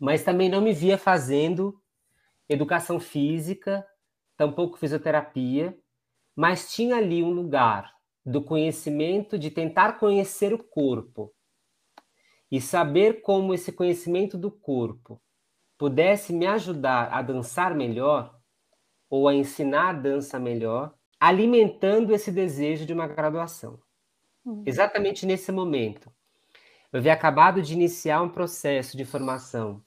Mas 0.02 0.24
também 0.24 0.50
não 0.50 0.62
me 0.62 0.74
via 0.74 0.98
fazendo 0.98 1.80
educação 2.50 3.00
física, 3.00 3.86
tampouco 4.36 4.80
fisioterapia, 4.80 5.78
mas 6.36 6.74
tinha 6.74 6.96
ali 6.96 7.22
um 7.22 7.30
lugar 7.30 7.94
do 8.26 8.44
conhecimento, 8.44 9.38
de 9.38 9.52
tentar 9.52 10.00
conhecer 10.00 10.56
o 10.56 10.64
corpo 10.64 11.32
e 12.52 12.60
saber 12.60 13.22
como 13.22 13.54
esse 13.54 13.72
conhecimento 13.72 14.40
do 14.40 14.50
corpo 14.50 15.22
pudesse 15.78 16.34
me 16.34 16.48
ajudar 16.48 17.14
a 17.14 17.22
dançar 17.22 17.76
melhor 17.76 18.36
ou 19.08 19.28
a 19.28 19.36
ensinar 19.36 19.90
a 19.90 19.94
dança 19.94 20.40
melhor, 20.40 20.96
alimentando 21.20 22.12
esse 22.12 22.32
desejo 22.32 22.88
de 22.88 22.94
uma 22.94 23.08
graduação. 23.08 23.80
Uhum. 24.44 24.64
Exatamente 24.66 25.28
nesse 25.28 25.52
momento, 25.52 26.12
eu 26.92 26.98
havia 26.98 27.14
acabado 27.14 27.62
de 27.62 27.74
iniciar 27.74 28.24
um 28.24 28.30
processo 28.30 28.98
de 28.98 29.06
formação 29.06 29.84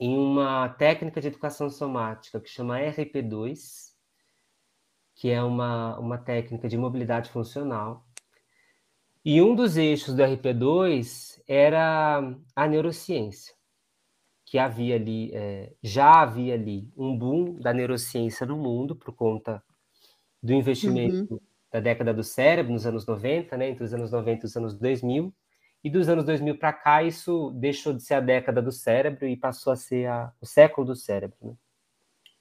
em 0.00 0.16
uma 0.16 0.68
técnica 0.68 1.20
de 1.20 1.28
educação 1.28 1.68
somática 1.68 2.40
que 2.40 2.48
chama 2.48 2.78
RP2, 2.78 3.88
que 5.14 5.30
é 5.30 5.42
uma, 5.42 5.98
uma 5.98 6.18
técnica 6.18 6.68
de 6.68 6.78
mobilidade 6.78 7.30
funcional. 7.30 8.06
E 9.24 9.42
um 9.42 9.54
dos 9.54 9.76
eixos 9.76 10.14
do 10.14 10.22
RP2 10.22 11.42
era 11.46 12.34
a 12.54 12.68
neurociência, 12.68 13.54
que 14.46 14.58
havia 14.58 14.94
ali, 14.94 15.30
é, 15.34 15.72
já 15.82 16.22
havia 16.22 16.54
ali 16.54 16.88
um 16.96 17.18
boom 17.18 17.54
da 17.54 17.72
neurociência 17.72 18.46
no 18.46 18.56
mundo 18.56 18.94
por 18.94 19.12
conta 19.12 19.62
do 20.40 20.52
investimento 20.52 21.34
uhum. 21.34 21.40
da 21.72 21.80
década 21.80 22.14
do 22.14 22.22
cérebro, 22.22 22.72
nos 22.72 22.86
anos 22.86 23.04
90, 23.04 23.56
né, 23.56 23.70
entre 23.70 23.84
os 23.84 23.92
anos 23.92 24.12
90 24.12 24.44
e 24.44 24.46
os 24.46 24.56
anos 24.56 24.78
2000, 24.78 25.34
e 25.88 25.90
dos 25.90 26.06
anos 26.06 26.22
2000 26.26 26.58
para 26.58 26.70
cá 26.70 27.02
isso 27.02 27.50
deixou 27.52 27.94
de 27.94 28.02
ser 28.02 28.14
a 28.14 28.20
década 28.20 28.60
do 28.60 28.70
cérebro 28.70 29.26
e 29.26 29.34
passou 29.34 29.72
a 29.72 29.76
ser 29.76 30.06
a, 30.06 30.30
o 30.38 30.44
século 30.44 30.86
do 30.86 30.94
cérebro. 30.94 31.34
Né? 31.40 31.54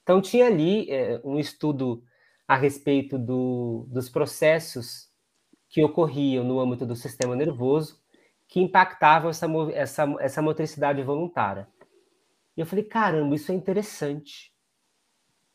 Então 0.04 0.22
tinha 0.22 0.48
ali 0.48 0.92
é, 0.92 1.22
um 1.24 1.40
estudo 1.40 2.04
a 2.46 2.58
respeito 2.58 3.18
do, 3.18 3.88
dos 3.88 4.10
processos 4.10 5.08
que 5.70 5.82
ocorriam 5.82 6.44
no 6.44 6.60
âmbito 6.60 6.86
do 6.86 6.94
sistema 6.94 7.38
nervoso 7.38 8.02
que 8.50 8.60
impactavam 8.60 9.30
essa, 9.30 9.48
essa, 9.74 10.16
essa 10.20 10.42
motricidade 10.42 11.02
voluntária. 11.02 11.70
E 12.56 12.60
eu 12.60 12.66
falei, 12.66 12.84
caramba, 12.84 13.34
isso 13.34 13.50
é 13.50 13.56
interessante. 13.56 14.52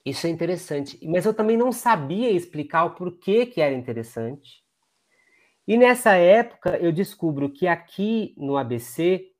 Isso 0.02 0.26
é 0.26 0.30
interessante. 0.30 0.98
Mas 1.06 1.26
eu 1.26 1.34
também 1.34 1.58
não 1.58 1.72
sabia 1.72 2.30
explicar 2.30 2.84
o 2.84 2.94
porquê 2.94 3.44
que 3.44 3.60
era 3.60 3.74
interessante. 3.74 4.61
E 5.66 5.76
nessa 5.76 6.14
época 6.14 6.76
eu 6.78 6.92
descubro 6.92 7.50
que 7.50 7.66
aqui 7.66 8.34
no 8.36 8.56
ABC 8.56 9.32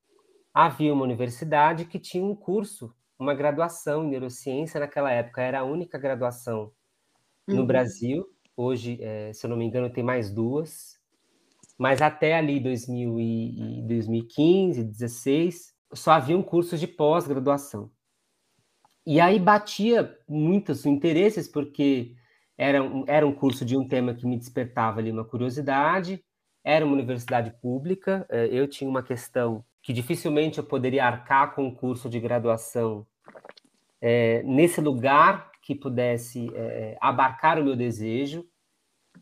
havia 0.54 0.92
uma 0.92 1.02
universidade 1.02 1.84
que 1.84 1.98
tinha 1.98 2.24
um 2.24 2.34
curso, 2.34 2.94
uma 3.18 3.34
graduação 3.34 4.04
em 4.04 4.10
neurociência. 4.10 4.78
Naquela 4.78 5.10
época 5.10 5.42
era 5.42 5.60
a 5.60 5.64
única 5.64 5.98
graduação 5.98 6.72
no 7.46 7.60
uhum. 7.60 7.66
Brasil. 7.66 8.26
Hoje, 8.56 8.98
é, 9.00 9.32
se 9.32 9.44
eu 9.46 9.50
não 9.50 9.56
me 9.56 9.64
engano, 9.64 9.90
tem 9.90 10.04
mais 10.04 10.30
duas. 10.30 11.00
Mas 11.78 12.00
até 12.00 12.34
ali 12.34 12.60
2000 12.60 13.18
e, 13.18 13.82
2015, 13.88 14.84
2016, 14.84 15.74
só 15.94 16.12
haviam 16.12 16.42
cursos 16.42 16.78
de 16.78 16.86
pós-graduação. 16.86 17.90
E 19.04 19.20
aí 19.20 19.38
batia 19.38 20.16
muitos 20.28 20.86
interesses, 20.86 21.48
porque 21.48 22.14
era 22.62 22.80
um, 22.80 23.04
era 23.08 23.26
um 23.26 23.32
curso 23.32 23.64
de 23.64 23.76
um 23.76 23.86
tema 23.86 24.14
que 24.14 24.24
me 24.24 24.38
despertava 24.38 25.00
ali 25.00 25.10
uma 25.10 25.24
curiosidade, 25.24 26.24
era 26.62 26.84
uma 26.84 26.94
universidade 26.94 27.50
pública, 27.60 28.24
é, 28.28 28.46
eu 28.46 28.68
tinha 28.68 28.88
uma 28.88 29.02
questão 29.02 29.64
que 29.82 29.92
dificilmente 29.92 30.58
eu 30.58 30.64
poderia 30.64 31.04
arcar 31.04 31.54
com 31.54 31.66
um 31.66 31.74
curso 31.74 32.08
de 32.08 32.20
graduação 32.20 33.04
é, 34.00 34.44
nesse 34.44 34.80
lugar 34.80 35.50
que 35.60 35.74
pudesse 35.74 36.48
é, 36.54 36.96
abarcar 37.00 37.58
o 37.58 37.64
meu 37.64 37.74
desejo. 37.74 38.46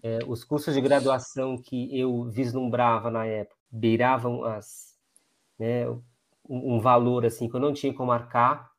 É, 0.02 0.18
os 0.26 0.44
cursos 0.44 0.74
de 0.74 0.80
graduação 0.80 1.56
que 1.56 1.98
eu 1.98 2.24
vislumbrava 2.24 3.10
na 3.10 3.24
época 3.24 3.56
beiravam 3.70 4.44
as, 4.44 4.98
né, 5.58 5.88
um, 5.88 6.76
um 6.76 6.80
valor 6.80 7.24
assim 7.24 7.48
que 7.48 7.56
eu 7.56 7.60
não 7.60 7.72
tinha 7.72 7.94
como 7.94 8.08
marcar. 8.08 8.70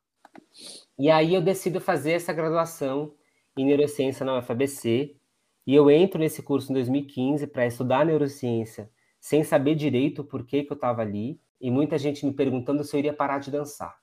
E 0.96 1.10
aí 1.10 1.34
eu 1.34 1.42
decido 1.42 1.80
fazer 1.80 2.12
essa 2.12 2.32
graduação 2.32 3.12
em 3.56 3.64
neurociência 3.64 4.24
na 4.24 4.38
UFABC. 4.38 5.16
E 5.66 5.74
eu 5.74 5.90
entro 5.90 6.18
nesse 6.18 6.42
curso 6.42 6.70
em 6.70 6.74
2015 6.74 7.46
para 7.46 7.66
estudar 7.66 8.04
neurociência, 8.04 8.90
sem 9.20 9.44
saber 9.44 9.74
direito 9.74 10.24
por 10.24 10.44
que, 10.44 10.64
que 10.64 10.72
eu 10.72 10.74
estava 10.74 11.02
ali, 11.02 11.40
e 11.60 11.70
muita 11.70 11.96
gente 11.96 12.26
me 12.26 12.32
perguntando 12.32 12.82
se 12.82 12.94
eu 12.94 12.98
iria 12.98 13.12
parar 13.12 13.38
de 13.38 13.50
dançar. 13.50 13.96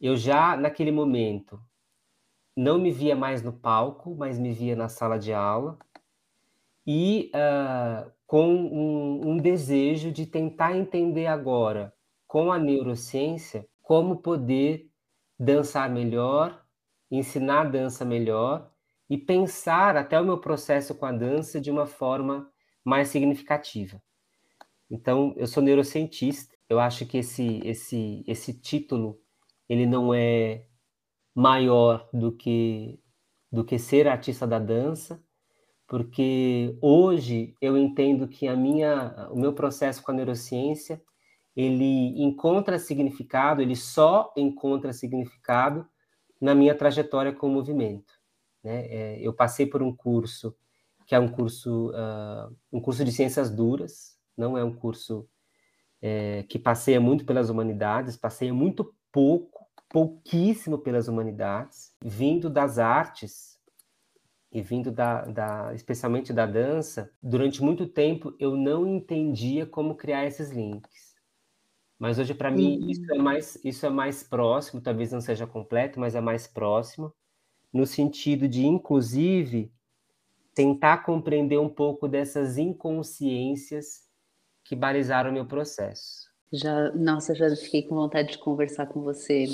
Eu 0.00 0.16
já, 0.16 0.56
naquele 0.56 0.92
momento, 0.92 1.60
não 2.56 2.78
me 2.78 2.90
via 2.90 3.16
mais 3.16 3.42
no 3.42 3.52
palco, 3.52 4.14
mas 4.14 4.38
me 4.38 4.52
via 4.52 4.76
na 4.76 4.88
sala 4.88 5.18
de 5.18 5.32
aula 5.32 5.78
e 6.86 7.32
uh, 7.34 8.10
com 8.26 8.48
um, 8.48 9.30
um, 9.30 9.36
desejo 9.38 10.12
de 10.12 10.26
tentar 10.26 10.76
entender 10.76 11.26
agora, 11.26 11.94
com 12.26 12.52
a 12.52 12.58
neurociência, 12.58 13.66
como 13.82 14.16
poder 14.16 14.90
dançar 15.38 15.90
melhor, 15.90 16.63
ensinar 17.10 17.62
a 17.62 17.70
dança 17.70 18.04
melhor 18.04 18.70
e 19.08 19.18
pensar 19.18 19.96
até 19.96 20.20
o 20.20 20.24
meu 20.24 20.38
processo 20.38 20.94
com 20.94 21.06
a 21.06 21.12
dança 21.12 21.60
de 21.60 21.70
uma 21.70 21.86
forma 21.86 22.50
mais 22.84 23.08
significativa. 23.08 24.00
Então, 24.90 25.34
eu 25.36 25.46
sou 25.46 25.62
neurocientista. 25.62 26.54
Eu 26.68 26.78
acho 26.80 27.06
que 27.06 27.18
esse 27.18 27.60
esse 27.64 28.24
esse 28.26 28.52
título 28.60 29.20
ele 29.68 29.86
não 29.86 30.12
é 30.14 30.66
maior 31.34 32.08
do 32.12 32.32
que 32.32 33.00
do 33.50 33.64
que 33.64 33.78
ser 33.78 34.08
artista 34.08 34.46
da 34.46 34.58
dança, 34.58 35.22
porque 35.86 36.76
hoje 36.82 37.54
eu 37.60 37.76
entendo 37.78 38.28
que 38.28 38.48
a 38.48 38.56
minha 38.56 39.28
o 39.30 39.38
meu 39.38 39.52
processo 39.52 40.02
com 40.02 40.12
a 40.12 40.14
neurociência 40.14 41.02
ele 41.56 42.20
encontra 42.22 42.78
significado, 42.78 43.62
ele 43.62 43.76
só 43.76 44.32
encontra 44.36 44.92
significado 44.92 45.86
na 46.44 46.54
minha 46.54 46.74
trajetória 46.74 47.32
com 47.32 47.46
o 47.46 47.50
movimento. 47.50 48.12
Né? 48.62 48.86
É, 48.86 49.18
eu 49.18 49.32
passei 49.32 49.64
por 49.64 49.82
um 49.82 49.96
curso 49.96 50.54
que 51.06 51.14
é 51.14 51.18
um 51.18 51.28
curso 51.28 51.90
uh, 51.90 52.54
um 52.72 52.80
curso 52.80 53.04
de 53.04 53.12
ciências 53.12 53.50
duras, 53.50 54.18
não 54.36 54.56
é 54.56 54.64
um 54.64 54.74
curso 54.74 55.26
é, 56.02 56.42
que 56.44 56.58
passeia 56.58 57.00
muito 57.00 57.24
pelas 57.24 57.48
humanidades, 57.48 58.16
passeia 58.16 58.52
muito 58.52 58.94
pouco 59.10 59.64
pouquíssimo 59.88 60.78
pelas 60.78 61.08
humanidades, 61.08 61.94
vindo 62.02 62.50
das 62.50 62.78
artes 62.78 63.58
e 64.50 64.60
vindo 64.60 64.90
da, 64.90 65.24
da, 65.24 65.74
especialmente 65.74 66.32
da 66.32 66.46
dança, 66.46 67.10
durante 67.22 67.62
muito 67.62 67.86
tempo 67.86 68.34
eu 68.38 68.56
não 68.56 68.86
entendia 68.86 69.64
como 69.64 69.94
criar 69.94 70.26
esses 70.26 70.50
links. 70.50 71.13
Mas 72.04 72.18
hoje 72.18 72.34
para 72.34 72.50
mim 72.50 72.82
uhum. 72.82 72.90
isso 72.90 73.10
é 73.10 73.16
mais 73.16 73.58
isso 73.64 73.86
é 73.86 73.88
mais 73.88 74.22
próximo, 74.22 74.78
talvez 74.78 75.10
não 75.10 75.22
seja 75.22 75.46
completo, 75.46 75.98
mas 75.98 76.14
é 76.14 76.20
mais 76.20 76.46
próximo, 76.46 77.10
no 77.72 77.86
sentido 77.86 78.46
de 78.46 78.66
inclusive 78.66 79.72
tentar 80.54 80.98
compreender 80.98 81.58
um 81.58 81.68
pouco 81.68 82.06
dessas 82.06 82.58
inconsciências 82.58 84.02
que 84.62 84.76
balizaram 84.76 85.30
o 85.30 85.32
meu 85.32 85.46
processo. 85.46 86.28
Já, 86.52 86.92
nossa, 86.92 87.34
já 87.34 87.56
fiquei 87.56 87.84
com 87.84 87.94
vontade 87.94 88.32
de 88.32 88.38
conversar 88.38 88.84
com 88.86 89.00
você 89.00 89.46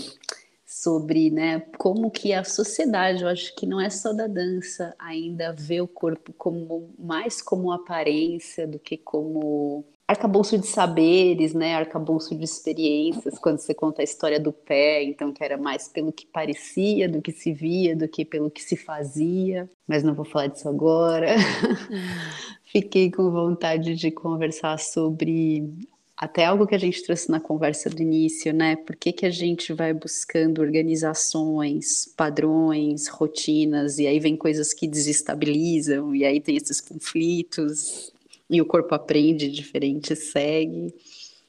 sobre, 0.66 1.30
né, 1.30 1.60
como 1.78 2.10
que 2.10 2.32
a 2.32 2.42
sociedade, 2.42 3.22
eu 3.22 3.28
acho 3.28 3.54
que 3.54 3.64
não 3.64 3.80
é 3.80 3.88
só 3.88 4.12
da 4.12 4.26
dança, 4.26 4.92
ainda 4.98 5.54
vê 5.56 5.80
o 5.80 5.86
corpo 5.86 6.32
como 6.32 6.92
mais 6.98 7.40
como 7.40 7.70
aparência 7.70 8.66
do 8.66 8.80
que 8.80 8.96
como 8.96 9.84
arcabouço 10.10 10.58
de 10.58 10.66
saberes, 10.66 11.54
né, 11.54 11.76
arcabouço 11.76 12.34
de 12.34 12.44
experiências, 12.44 13.38
quando 13.38 13.58
você 13.58 13.72
conta 13.72 14.02
a 14.02 14.04
história 14.04 14.40
do 14.40 14.52
pé, 14.52 15.04
então 15.04 15.32
que 15.32 15.42
era 15.42 15.56
mais 15.56 15.86
pelo 15.86 16.12
que 16.12 16.26
parecia, 16.26 17.08
do 17.08 17.22
que 17.22 17.30
se 17.30 17.52
via, 17.52 17.94
do 17.94 18.08
que 18.08 18.24
pelo 18.24 18.50
que 18.50 18.60
se 18.60 18.76
fazia, 18.76 19.70
mas 19.86 20.02
não 20.02 20.12
vou 20.12 20.24
falar 20.24 20.48
disso 20.48 20.68
agora. 20.68 21.36
Fiquei 22.64 23.10
com 23.10 23.30
vontade 23.30 23.94
de 23.94 24.10
conversar 24.10 24.80
sobre 24.80 25.72
até 26.16 26.44
algo 26.44 26.66
que 26.66 26.74
a 26.74 26.78
gente 26.78 27.02
trouxe 27.04 27.30
na 27.30 27.40
conversa 27.40 27.88
do 27.88 28.02
início, 28.02 28.52
né? 28.52 28.76
Por 28.76 28.96
que, 28.96 29.12
que 29.12 29.24
a 29.24 29.30
gente 29.30 29.72
vai 29.72 29.94
buscando 29.94 30.60
organizações, 30.60 32.12
padrões, 32.16 33.06
rotinas, 33.06 33.98
e 33.98 34.06
aí 34.06 34.18
vem 34.18 34.36
coisas 34.36 34.74
que 34.74 34.88
desestabilizam, 34.88 36.14
e 36.14 36.24
aí 36.24 36.40
tem 36.40 36.56
esses 36.56 36.80
conflitos, 36.80 38.12
e 38.50 38.60
o 38.60 38.66
corpo 38.66 38.94
aprende 38.94 39.50
diferente, 39.50 40.16
segue. 40.16 40.94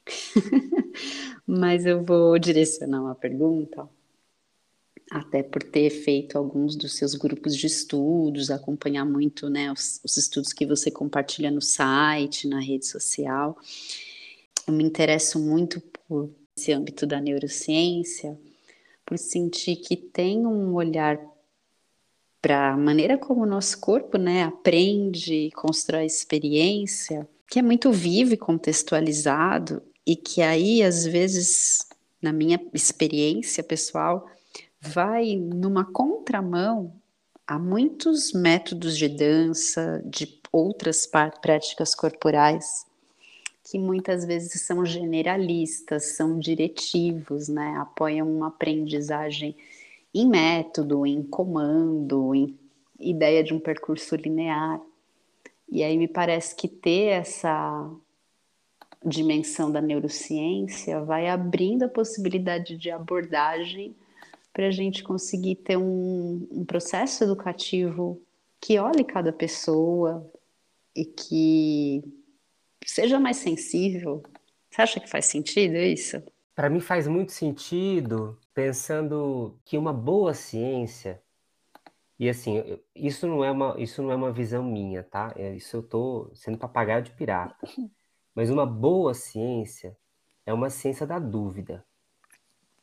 Mas 1.45 1.85
eu 1.85 2.03
vou 2.03 2.37
direcionar 2.37 3.01
uma 3.01 3.15
pergunta, 3.15 3.89
até 5.09 5.43
por 5.43 5.63
ter 5.63 5.89
feito 5.89 6.37
alguns 6.37 6.75
dos 6.75 6.95
seus 6.95 7.15
grupos 7.15 7.57
de 7.57 7.67
estudos, 7.67 8.49
acompanhar 8.49 9.03
muito 9.03 9.49
né, 9.49 9.71
os, 9.71 9.99
os 10.03 10.15
estudos 10.15 10.53
que 10.53 10.65
você 10.65 10.89
compartilha 10.89 11.51
no 11.51 11.61
site, 11.61 12.47
na 12.47 12.61
rede 12.61 12.85
social 12.85 13.57
eu 14.67 14.73
me 14.73 14.83
interesso 14.83 15.39
muito 15.39 15.81
por 16.07 16.29
esse 16.55 16.71
âmbito 16.71 17.05
da 17.05 17.19
neurociência, 17.19 18.39
por 19.05 19.17
sentir 19.17 19.77
que 19.77 19.95
tem 19.95 20.45
um 20.45 20.73
olhar 20.73 21.19
para 22.41 22.71
a 22.71 22.77
maneira 22.77 23.17
como 23.17 23.43
o 23.43 23.45
nosso 23.45 23.79
corpo 23.79 24.17
né, 24.17 24.43
aprende, 24.43 25.51
constrói 25.53 26.05
experiência, 26.05 27.27
que 27.47 27.59
é 27.59 27.61
muito 27.61 27.91
vivo 27.91 28.33
e 28.33 28.37
contextualizado, 28.37 29.81
e 30.05 30.15
que 30.15 30.41
aí, 30.41 30.81
às 30.81 31.05
vezes, 31.05 31.87
na 32.21 32.33
minha 32.33 32.59
experiência 32.73 33.63
pessoal, 33.63 34.27
vai 34.79 35.35
numa 35.35 35.85
contramão 35.85 36.93
a 37.45 37.59
muitos 37.59 38.33
métodos 38.33 38.97
de 38.97 39.07
dança, 39.07 40.01
de 40.05 40.39
outras 40.51 41.07
práticas 41.41 41.93
corporais 41.93 42.85
que 43.63 43.77
muitas 43.79 44.25
vezes 44.25 44.61
são 44.63 44.85
generalistas, 44.85 46.15
são 46.17 46.37
diretivos, 46.37 47.47
né? 47.47 47.77
apoiam 47.77 48.29
uma 48.29 48.47
aprendizagem 48.47 49.55
em 50.13 50.27
método, 50.27 51.05
em 51.05 51.23
comando, 51.23 52.35
em 52.35 52.57
ideia 52.99 53.43
de 53.43 53.53
um 53.53 53.59
percurso 53.59 54.15
linear. 54.15 54.79
E 55.69 55.83
aí 55.83 55.97
me 55.97 56.07
parece 56.07 56.55
que 56.55 56.67
ter 56.67 57.07
essa 57.07 57.89
dimensão 59.03 59.71
da 59.71 59.81
neurociência 59.81 61.01
vai 61.03 61.27
abrindo 61.27 61.83
a 61.83 61.89
possibilidade 61.89 62.77
de 62.77 62.91
abordagem 62.91 63.95
para 64.53 64.67
a 64.67 64.71
gente 64.71 65.01
conseguir 65.03 65.55
ter 65.55 65.77
um, 65.77 66.47
um 66.51 66.65
processo 66.65 67.23
educativo 67.23 68.21
que 68.59 68.77
olhe 68.77 69.03
cada 69.03 69.31
pessoa 69.31 70.29
e 70.95 71.05
que 71.05 72.03
seja 72.85 73.19
mais 73.19 73.37
sensível. 73.37 74.21
Você 74.69 74.81
acha 74.81 74.99
que 74.99 75.09
faz 75.09 75.25
sentido 75.25 75.75
isso? 75.77 76.21
Para 76.53 76.69
mim 76.69 76.79
faz 76.79 77.07
muito 77.07 77.31
sentido, 77.31 78.37
pensando 78.53 79.59
que 79.65 79.77
uma 79.77 79.93
boa 79.93 80.33
ciência 80.33 81.21
e 82.21 82.29
assim, 82.29 82.79
isso 82.93 83.25
não 83.25 83.43
é 83.43 83.49
uma, 83.49 83.75
isso 83.79 84.03
não 84.03 84.11
é 84.11 84.15
uma 84.15 84.31
visão 84.31 84.63
minha, 84.63 85.01
tá? 85.01 85.33
É, 85.35 85.55
isso 85.55 85.77
eu 85.77 85.81
tô 85.81 86.29
sendo 86.35 86.55
papagaio 86.55 87.01
de 87.01 87.09
pirata. 87.09 87.67
Mas 88.35 88.51
uma 88.51 88.63
boa 88.63 89.15
ciência 89.15 89.97
é 90.45 90.53
uma 90.53 90.69
ciência 90.69 91.07
da 91.07 91.17
dúvida. 91.17 91.83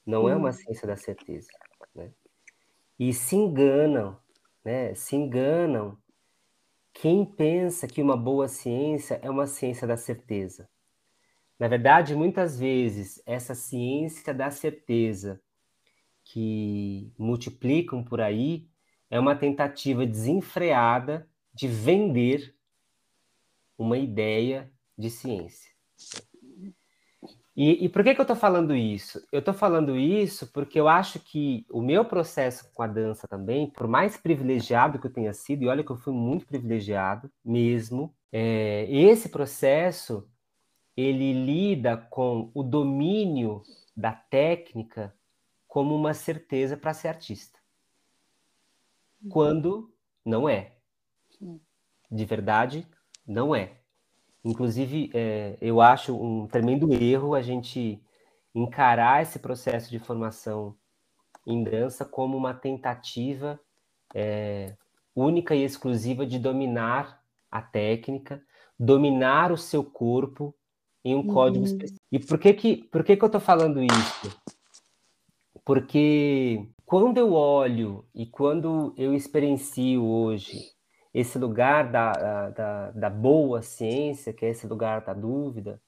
Não 0.05 0.25
hum. 0.25 0.29
é 0.29 0.35
uma 0.35 0.49
hum. 0.49 0.53
ciência 0.53 0.89
da 0.89 0.97
certeza, 0.97 1.53
né? 1.95 2.11
E 2.99 3.13
se 3.13 3.37
enganam, 3.37 4.19
né? 4.65 4.93
Se 4.97 5.15
enganam 5.15 5.97
quem 6.93 7.25
pensa 7.25 7.87
que 7.87 8.03
uma 8.03 8.17
boa 8.17 8.49
ciência 8.49 9.21
é 9.23 9.31
uma 9.31 9.47
ciência 9.47 9.87
da 9.87 9.97
certeza? 9.97 10.69
Na 11.57 11.69
verdade, 11.69 12.17
muitas 12.17 12.59
vezes, 12.59 13.23
essa 13.25 13.55
ciência 13.55 14.35
da 14.35 14.51
certeza 14.51 15.41
que 16.29 17.11
multiplicam 17.19 18.05
por 18.05 18.21
aí 18.21 18.69
é 19.11 19.19
uma 19.19 19.35
tentativa 19.35 20.07
desenfreada 20.07 21.27
de 21.55 21.67
vender 21.67 22.55
uma 23.79 23.97
ideia 23.97 24.71
de 24.97 25.09
ciência. 25.09 25.73
E, 27.57 27.87
e 27.87 27.89
por 27.89 28.05
que, 28.05 28.15
que 28.15 28.21
eu 28.21 28.25
estou 28.25 28.37
falando 28.37 28.77
isso? 28.77 29.27
Eu 29.33 29.39
estou 29.39 29.55
falando 29.55 29.97
isso 29.97 30.53
porque 30.53 30.79
eu 30.79 30.87
acho 30.87 31.19
que 31.19 31.67
o 31.71 31.81
meu 31.81 32.05
processo 32.05 32.71
com 32.75 32.83
a 32.83 32.87
dança 32.87 33.27
também, 33.27 33.71
por 33.71 33.89
mais 33.89 34.17
privilegiado 34.19 34.99
que 34.99 35.07
eu 35.07 35.13
tenha 35.13 35.33
sido, 35.33 35.63
e 35.63 35.69
olha 35.69 35.83
que 35.83 35.91
eu 35.91 35.97
fui 35.97 36.13
muito 36.13 36.47
privilegiado 36.47 37.31
mesmo, 37.43 38.15
é, 38.31 38.87
esse 38.91 39.31
processo 39.31 40.29
ele 40.95 41.33
lida 41.33 41.97
com 41.97 42.51
o 42.53 42.63
domínio 42.63 43.63
da 43.97 44.13
técnica 44.13 45.15
como 45.79 45.95
uma 45.95 46.13
certeza 46.13 46.77
para 46.77 46.93
ser 46.93 47.07
artista. 47.07 47.57
Quando 49.31 49.95
não 50.27 50.49
é. 50.49 50.73
De 52.11 52.25
verdade, 52.25 52.85
não 53.25 53.55
é. 53.55 53.77
Inclusive, 54.45 55.09
é, 55.15 55.57
eu 55.61 55.81
acho 55.81 56.21
um 56.21 56.49
tremendo 56.49 56.93
erro 56.93 57.33
a 57.33 57.41
gente 57.41 58.03
encarar 58.53 59.23
esse 59.23 59.39
processo 59.39 59.89
de 59.89 60.01
formação 60.01 60.75
em 61.47 61.63
dança 61.63 62.05
como 62.05 62.37
uma 62.37 62.55
tentativa 62.55 63.61
é, 64.13 64.75
única 65.15 65.55
e 65.55 65.63
exclusiva 65.63 66.27
de 66.27 66.41
dominar 66.41 67.23
a 67.49 67.63
técnica, 67.63 68.43
dominar 68.77 69.53
o 69.53 69.57
seu 69.57 69.85
corpo 69.85 70.53
em 71.05 71.15
um 71.15 71.19
uhum. 71.19 71.33
código 71.33 71.65
específico. 71.65 72.05
E 72.11 72.19
por 72.19 72.37
que 72.37 72.53
que, 72.53 72.77
por 72.79 73.05
que 73.05 73.17
que 73.17 73.23
eu 73.23 73.27
estou 73.27 73.41
falando 73.41 73.81
isso? 73.81 74.41
Porque 75.69 76.67
quando 76.87 77.19
eu 77.19 77.35
olho 77.35 78.09
e 78.15 78.25
quando 78.25 78.95
eu 78.97 79.13
experiencio 79.13 80.03
hoje 80.03 80.73
esse 81.13 81.39
lugar 81.39 81.93
da, 81.93 82.49
da, 82.49 82.91
da 82.93 83.11
boa 83.11 83.61
ciência, 83.61 84.33
que 84.33 84.47
é 84.47 84.49
esse 84.49 84.67
lugar 84.67 85.03
da 85.03 85.13
dúvida, 85.13 85.79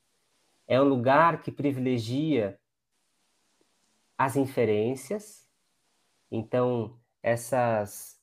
é 0.68 0.78
um 0.78 0.84
lugar 0.84 1.40
que 1.40 1.50
privilegia 1.50 2.60
as 4.18 4.36
inferências, 4.36 5.48
então 6.30 7.00
essas 7.22 8.20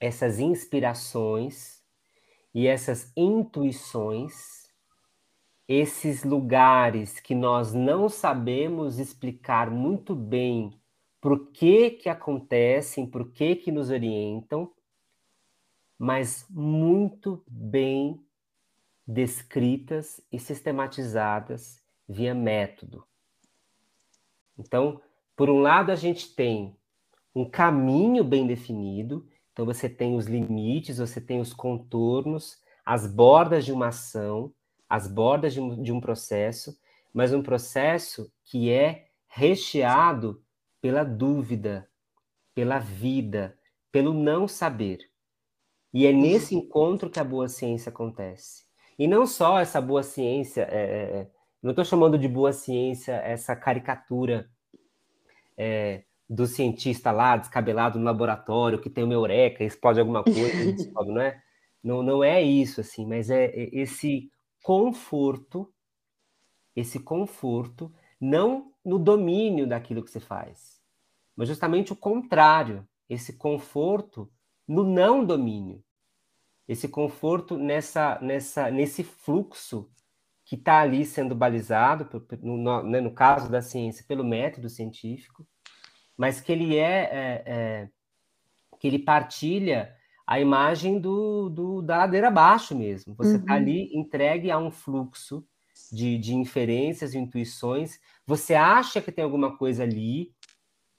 essas 0.00 0.40
inspirações 0.40 1.82
e 2.54 2.66
essas 2.66 3.12
intuições, 3.14 4.65
esses 5.68 6.22
lugares 6.22 7.18
que 7.18 7.34
nós 7.34 7.72
não 7.72 8.08
sabemos 8.08 8.98
explicar 8.98 9.70
muito 9.70 10.14
bem 10.14 10.78
por 11.20 11.48
que 11.50 11.90
que 11.90 12.08
acontecem, 12.08 13.06
por 13.06 13.32
que 13.32 13.56
que 13.56 13.72
nos 13.72 13.90
orientam, 13.90 14.72
mas 15.98 16.46
muito 16.48 17.42
bem 17.48 18.20
descritas 19.06 20.20
e 20.30 20.38
sistematizadas 20.38 21.82
via 22.08 22.34
método. 22.34 23.04
Então, 24.58 25.00
por 25.34 25.50
um 25.50 25.60
lado, 25.60 25.90
a 25.90 25.96
gente 25.96 26.34
tem 26.34 26.76
um 27.34 27.44
caminho 27.44 28.24
bem 28.24 28.46
definido, 28.46 29.28
então 29.52 29.66
você 29.66 29.88
tem 29.88 30.16
os 30.16 30.26
limites, 30.26 30.98
você 30.98 31.20
tem 31.20 31.40
os 31.40 31.52
contornos, 31.52 32.62
as 32.84 33.06
bordas 33.06 33.64
de 33.64 33.72
uma 33.72 33.88
ação, 33.88 34.52
as 34.88 35.08
bordas 35.08 35.54
de 35.54 35.60
um, 35.60 35.82
de 35.82 35.92
um 35.92 36.00
processo, 36.00 36.76
mas 37.12 37.32
um 37.32 37.42
processo 37.42 38.30
que 38.44 38.70
é 38.70 39.06
recheado 39.26 40.42
pela 40.80 41.04
dúvida, 41.04 41.88
pela 42.54 42.78
vida, 42.78 43.58
pelo 43.90 44.14
não 44.14 44.46
saber. 44.46 44.98
E 45.92 46.06
é 46.06 46.12
nesse 46.12 46.54
encontro 46.54 47.10
que 47.10 47.18
a 47.18 47.24
boa 47.24 47.48
ciência 47.48 47.90
acontece. 47.90 48.64
E 48.98 49.06
não 49.06 49.26
só 49.26 49.58
essa 49.58 49.80
boa 49.80 50.02
ciência, 50.02 50.62
é, 50.70 50.76
é, 50.76 51.18
é 51.20 51.30
não 51.62 51.70
estou 51.70 51.84
chamando 51.84 52.18
de 52.18 52.28
boa 52.28 52.52
ciência 52.52 53.14
essa 53.14 53.56
caricatura 53.56 54.48
é, 55.56 56.04
do 56.28 56.46
cientista 56.46 57.10
lá, 57.10 57.36
descabelado 57.36 57.98
no 57.98 58.04
laboratório, 58.04 58.80
que 58.80 58.90
tem 58.90 59.04
uma 59.04 59.14
eureka, 59.14 59.64
explode 59.64 59.98
alguma 59.98 60.22
coisa, 60.22 60.38
explode, 60.70 61.10
não 61.10 61.20
é? 61.20 61.40
Não, 61.82 62.02
não 62.02 62.24
é 62.24 62.42
isso, 62.42 62.80
assim, 62.80 63.06
mas 63.06 63.30
é, 63.30 63.46
é 63.46 63.68
esse 63.72 64.30
conforto, 64.66 65.72
esse 66.74 66.98
conforto, 66.98 67.94
não 68.20 68.74
no 68.84 68.98
domínio 68.98 69.64
daquilo 69.64 70.02
que 70.02 70.10
você 70.10 70.18
faz, 70.18 70.82
mas 71.36 71.46
justamente 71.46 71.92
o 71.92 71.96
contrário, 71.96 72.84
esse 73.08 73.34
conforto 73.34 74.28
no 74.66 74.82
não 74.82 75.24
domínio, 75.24 75.84
esse 76.66 76.88
conforto 76.88 77.56
nessa, 77.56 78.18
nessa, 78.20 78.68
nesse 78.68 79.04
fluxo 79.04 79.88
que 80.44 80.56
está 80.56 80.80
ali 80.80 81.06
sendo 81.06 81.36
balizado, 81.36 82.26
no, 82.42 82.82
né, 82.82 83.00
no, 83.00 83.14
caso 83.14 83.48
da 83.48 83.62
ciência, 83.62 84.04
pelo 84.08 84.24
método 84.24 84.68
científico, 84.68 85.46
mas 86.16 86.40
que 86.40 86.50
ele 86.50 86.76
é, 86.76 87.02
é, 87.04 87.42
é 87.46 87.88
que 88.80 88.88
ele 88.88 88.98
partilha 88.98 89.95
a 90.26 90.40
imagem 90.40 90.98
do, 90.98 91.48
do 91.48 91.82
da 91.82 91.98
ladeira 91.98 92.28
abaixo 92.28 92.74
mesmo. 92.74 93.14
Você 93.14 93.36
está 93.36 93.52
uhum. 93.52 93.58
ali 93.58 93.96
entregue 93.96 94.50
a 94.50 94.58
um 94.58 94.70
fluxo 94.70 95.46
de, 95.92 96.18
de 96.18 96.34
inferências, 96.34 97.14
intuições. 97.14 98.00
Você 98.26 98.54
acha 98.54 99.00
que 99.00 99.12
tem 99.12 99.24
alguma 99.24 99.56
coisa 99.56 99.84
ali 99.84 100.32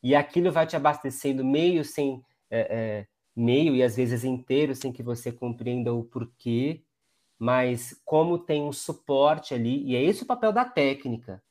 e 0.01 0.15
aquilo 0.15 0.51
vai 0.51 0.65
te 0.65 0.75
abastecendo 0.75 1.43
meio 1.43 1.83
sem 1.83 2.23
é, 2.49 2.59
é, 2.59 3.07
meio 3.35 3.75
e 3.75 3.83
às 3.83 3.97
vezes 3.97 4.23
inteiro 4.23 4.73
sem 4.73 4.93
que 4.93 5.03
você 5.03 5.31
compreenda 5.31 5.93
o 5.93 6.03
porquê, 6.03 6.81
mas 7.37 7.99
como 8.05 8.39
tem 8.39 8.63
um 8.63 8.71
suporte 8.71 9.53
ali 9.53 9.83
e 9.83 9.95
é 9.95 10.01
esse 10.01 10.23
o 10.23 10.27
papel 10.27 10.53
da 10.53 10.63
técnica. 10.63 11.43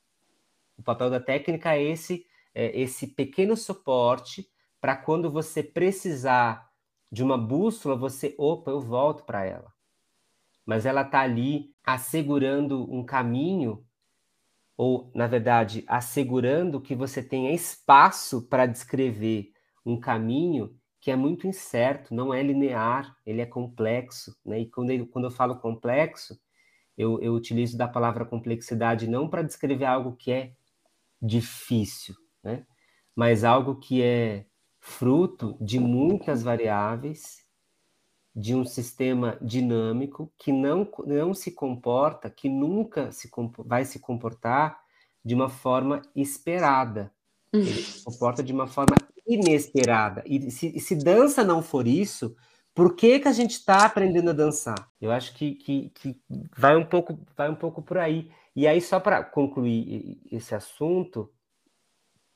O 0.79 0.83
papel 0.83 1.11
da 1.11 1.21
técnica 1.21 1.75
é 1.75 1.83
esse 1.83 2.25
é, 2.55 2.81
esse 2.81 3.07
pequeno 3.09 3.55
suporte 3.55 4.49
para 4.81 4.97
quando 4.97 5.31
você 5.31 5.63
precisar 5.63 6.66
de 7.17 7.23
uma 7.23 7.39
bússola, 7.39 7.97
você, 7.97 8.35
opa, 8.37 8.71
eu 8.71 8.79
volto 8.79 9.25
para 9.25 9.43
ela. 9.43 9.73
Mas 10.67 10.85
ela 10.85 11.01
está 11.01 11.21
ali 11.21 11.75
assegurando 11.83 12.93
um 12.93 13.03
caminho, 13.03 13.83
ou, 14.77 15.11
na 15.15 15.27
verdade, 15.27 15.83
assegurando 15.89 16.79
que 16.79 16.95
você 16.95 17.23
tenha 17.23 17.55
espaço 17.55 18.47
para 18.47 18.67
descrever 18.67 19.51
um 19.83 19.99
caminho 19.99 20.79
que 21.01 21.11
é 21.11 21.17
muito 21.17 21.47
incerto, 21.47 22.15
não 22.15 22.35
é 22.35 22.43
linear, 22.43 23.17
ele 23.25 23.41
é 23.41 23.47
complexo. 23.47 24.37
Né? 24.45 24.61
E 24.61 24.67
quando 24.67 24.91
eu, 24.91 25.07
quando 25.07 25.25
eu 25.25 25.31
falo 25.31 25.59
complexo, 25.59 26.39
eu, 26.99 27.19
eu 27.23 27.33
utilizo 27.33 27.79
da 27.79 27.89
palavra 27.89 28.27
complexidade 28.27 29.09
não 29.09 29.27
para 29.27 29.41
descrever 29.41 29.87
algo 29.87 30.15
que 30.17 30.31
é 30.31 30.53
difícil, 31.23 32.15
né? 32.45 32.67
mas 33.15 33.43
algo 33.43 33.77
que 33.77 34.03
é 34.03 34.45
fruto 34.87 35.57
de 35.61 35.81
muitas 35.81 36.45
variáveis, 36.45 37.45
de 38.35 38.55
um 38.55 38.65
sistema 38.65 39.37
dinâmico 39.43 40.33
que 40.39 40.53
não, 40.53 40.89
não 41.05 41.35
se 41.35 41.51
comporta, 41.51 42.31
que 42.31 42.49
nunca 42.49 43.11
se, 43.11 43.29
vai 43.59 43.85
se 43.85 43.99
comportar 43.99 44.79
de 45.25 45.35
uma 45.35 45.49
forma 45.49 46.03
esperada. 46.15 47.13
Ele 47.53 47.83
se 47.83 48.05
comporta 48.05 48.45
de 48.45 48.53
uma 48.53 48.69
forma 48.69 48.95
inesperada. 49.27 50.23
E 50.25 50.53
se, 50.53 50.79
se 50.79 50.95
dança 50.95 51.43
não 51.43 51.63
for 51.63 51.89
isso, 51.89 52.37
por 52.73 52.95
que, 52.95 53.19
que 53.19 53.29
a 53.29 53.33
gente 53.33 53.53
está 53.53 53.85
aprendendo 53.85 54.31
a 54.31 54.35
dançar? 54.35 54.89
Eu 55.01 55.11
acho 55.11 55.35
que, 55.35 55.57
que, 55.57 55.91
que, 55.91 56.21
vai, 56.57 56.77
um 56.77 56.85
pouco, 56.85 57.19
vai 57.37 57.51
um 57.51 57.57
pouco 57.57 57.83
por 57.83 57.99
aí. 57.99 58.31
E 58.55 58.69
aí, 58.69 58.81
só 58.81 59.01
para 59.01 59.25
concluir 59.25 60.21
esse 60.31 60.55
assunto, 60.55 61.29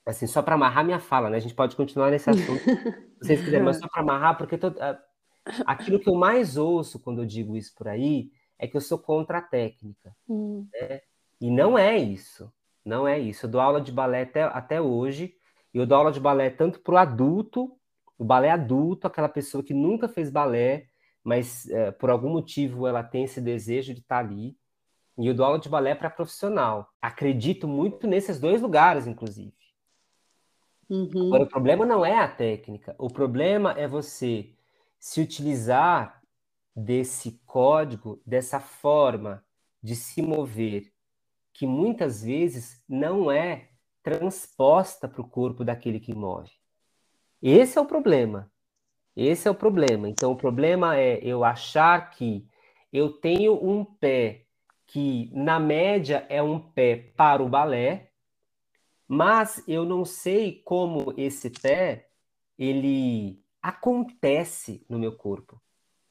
assim, 0.07 0.27
só 0.27 0.43
para 0.43 0.55
amarrar 0.55 0.85
minha 0.85 1.01
fala, 1.01 1.31
né? 1.31 1.37
A 1.37 1.41
gente 1.41 1.55
pode 1.55 1.77
continuar 1.77 2.11
nesse 2.11 2.29
assunto, 2.31 2.63
se 2.63 2.65
vocês 3.23 3.41
quiserem, 3.41 3.65
mas 3.65 3.79
só 3.79 3.89
para 3.89 4.03
amarrar, 4.03 4.37
porque 4.37 4.59
tô, 4.59 4.73
aquilo 5.67 5.99
que 5.99 6.09
eu 6.09 6.15
mais 6.15 6.57
ouço 6.57 6.99
quando 6.99 7.23
eu 7.23 7.27
digo 7.27 7.57
isso 7.57 7.75
por 7.75 7.89
aí 7.89 8.31
é 8.59 8.67
que 8.67 8.77
eu 8.77 8.81
sou 8.81 8.99
contra 8.99 9.39
a 9.39 9.43
técnica. 9.43 10.15
Hum. 10.29 10.67
Né? 10.73 11.01
E 11.41 11.51
não 11.51 11.79
é 11.79 11.97
isso. 11.97 12.53
Não 12.85 13.07
é 13.07 13.19
isso. 13.19 13.47
Eu 13.47 13.51
dou 13.51 13.61
aula 13.61 13.81
de 13.81 13.91
balé 13.91 14.23
até, 14.23 14.43
até 14.43 14.81
hoje, 14.81 15.35
e 15.73 15.79
eu 15.79 15.87
dou 15.87 15.99
aula 15.99 16.13
de 16.13 16.21
balé 16.21 16.51
tanto 16.51 16.81
para 16.81 16.95
o 16.95 16.99
adulto, 16.99 17.73
o 18.19 18.25
balé 18.25 18.51
adulto, 18.51 19.07
aquela 19.07 19.29
pessoa 19.29 19.65
que 19.65 19.73
nunca 19.73 20.09
fez 20.09 20.31
balé, 20.31 20.87
mas 21.25 21.69
é, 21.71 21.91
por 21.91 22.11
algum 22.11 22.31
motivo 22.31 22.87
ela 22.87 23.03
tem 23.03 23.25
esse 23.25 23.41
desejo 23.41 23.95
de 23.95 24.01
estar 24.01 24.23
tá 24.23 24.29
ali. 24.29 24.57
E 25.19 25.27
eu 25.27 25.35
dou 25.35 25.45
aula 25.45 25.59
de 25.59 25.69
balé 25.69 25.95
para 25.95 26.11
profissional. 26.11 26.89
Acredito 27.01 27.69
muito 27.69 28.07
nesses 28.07 28.39
dois 28.39 28.61
lugares, 28.61 29.07
inclusive. 29.07 29.53
Uhum. 30.91 31.29
Agora, 31.29 31.45
o 31.45 31.49
problema 31.49 31.87
não 31.87 32.05
é 32.05 32.19
a 32.19 32.27
técnica, 32.27 32.97
o 32.99 33.09
problema 33.09 33.73
é 33.79 33.87
você 33.87 34.51
se 34.99 35.21
utilizar 35.21 36.21
desse 36.75 37.41
código, 37.47 38.21
dessa 38.27 38.59
forma 38.59 39.45
de 39.81 39.95
se 39.95 40.21
mover, 40.21 40.93
que 41.53 41.67
muitas 41.67 42.23
vezes 42.23 42.83
não 42.89 43.31
é 43.31 43.69
transposta 44.03 45.09
para 45.09 45.21
o 45.21 45.29
corpo 45.29 45.65
daquele 45.65 46.01
que 46.01 46.15
move. 46.15 46.51
Esse 47.41 47.79
é 47.79 47.81
o 47.81 47.87
problema. 47.87 48.51
Esse 49.17 49.47
é 49.49 49.51
o 49.51 49.55
problema. 49.55 50.09
Então, 50.09 50.33
o 50.33 50.37
problema 50.37 50.97
é 50.97 51.19
eu 51.23 51.45
achar 51.45 52.11
que 52.11 52.47
eu 52.93 53.13
tenho 53.13 53.55
um 53.55 53.85
pé 53.85 54.47
que, 54.87 55.31
na 55.33 55.61
média, 55.61 56.27
é 56.29 56.43
um 56.43 56.59
pé 56.59 57.13
para 57.17 57.43
o 57.43 57.49
balé, 57.49 58.10
mas 59.13 59.65
eu 59.67 59.85
não 59.85 60.05
sei 60.05 60.63
como 60.65 61.13
esse 61.17 61.51
pé 61.51 62.07
ele 62.57 63.43
acontece 63.61 64.87
no 64.89 65.01
meu 65.01 65.11
corpo. 65.11 65.61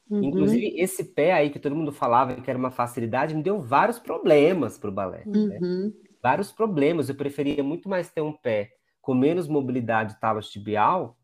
Uhum. 0.10 0.22
Inclusive, 0.22 0.78
esse 0.78 1.06
pé 1.06 1.32
aí 1.32 1.50
que 1.50 1.60
todo 1.60 1.78
mundo 1.78 1.93
falava 1.93 2.36
que 2.41 2.50
era 2.50 2.60
uma 2.60 2.72
facilidade 2.72 3.34
me 3.34 3.41
deu 3.41 3.62
vários 3.62 4.00
problemas 4.00 4.78
para 4.78 4.89
o 4.89 4.93
balé. 4.93 5.24
Né? 5.26 5.60
Uhum. 5.62 5.86
Né? 5.86 5.91
Vários 6.22 6.52
problemas. 6.52 7.08
Eu 7.08 7.16
preferia 7.16 7.64
muito 7.64 7.88
mais 7.88 8.12
ter 8.12 8.20
um 8.20 8.34
pé 8.34 8.74
com 9.02 9.14
menos 9.14 9.47
mobilidade 9.47 10.20
talos 10.20 10.50
tibial, 10.50 11.18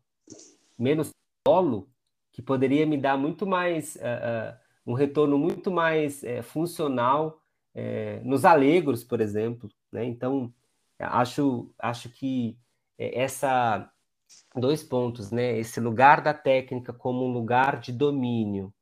menos 0.78 1.10
solo, 1.46 1.90
que 2.32 2.40
poderia 2.40 2.86
me 2.86 2.96
dar 2.96 3.18
muito 3.18 3.46
mais, 3.46 3.96
uh, 3.96 3.98
uh, 3.98 4.92
um 4.92 4.94
retorno 4.94 5.36
muito 5.36 5.70
mais 5.70 6.22
uh, 6.22 6.42
funcional 6.42 7.38
eh, 7.74 8.22
nos 8.24 8.46
alegros, 8.46 9.04
por 9.04 9.20
exemplo. 9.20 9.68
Né? 9.92 10.06
Então, 10.06 10.50
Acho, 10.98 11.72
acho 11.78 12.08
que 12.10 12.58
é, 12.98 13.22
essa 13.22 13.90
dois 14.54 14.82
pontos, 14.82 15.30
né? 15.30 15.58
Esse 15.58 15.80
lugar 15.80 16.20
da 16.20 16.34
técnica 16.34 16.92
como 16.92 17.24
um 17.24 17.32
lugar 17.32 17.80
de 17.80 17.92
domínio 17.92 18.72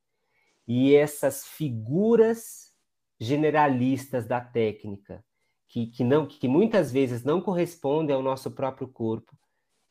e 0.66 0.94
essas 0.94 1.46
figuras 1.46 2.72
generalistas 3.20 4.26
da 4.26 4.40
técnica 4.40 5.24
que, 5.68 5.86
que 5.86 6.04
não 6.04 6.26
que 6.26 6.48
muitas 6.48 6.92
vezes 6.92 7.24
não 7.24 7.40
correspondem 7.40 8.14
ao 8.14 8.22
nosso 8.22 8.50
próprio 8.50 8.88
corpo, 8.88 9.36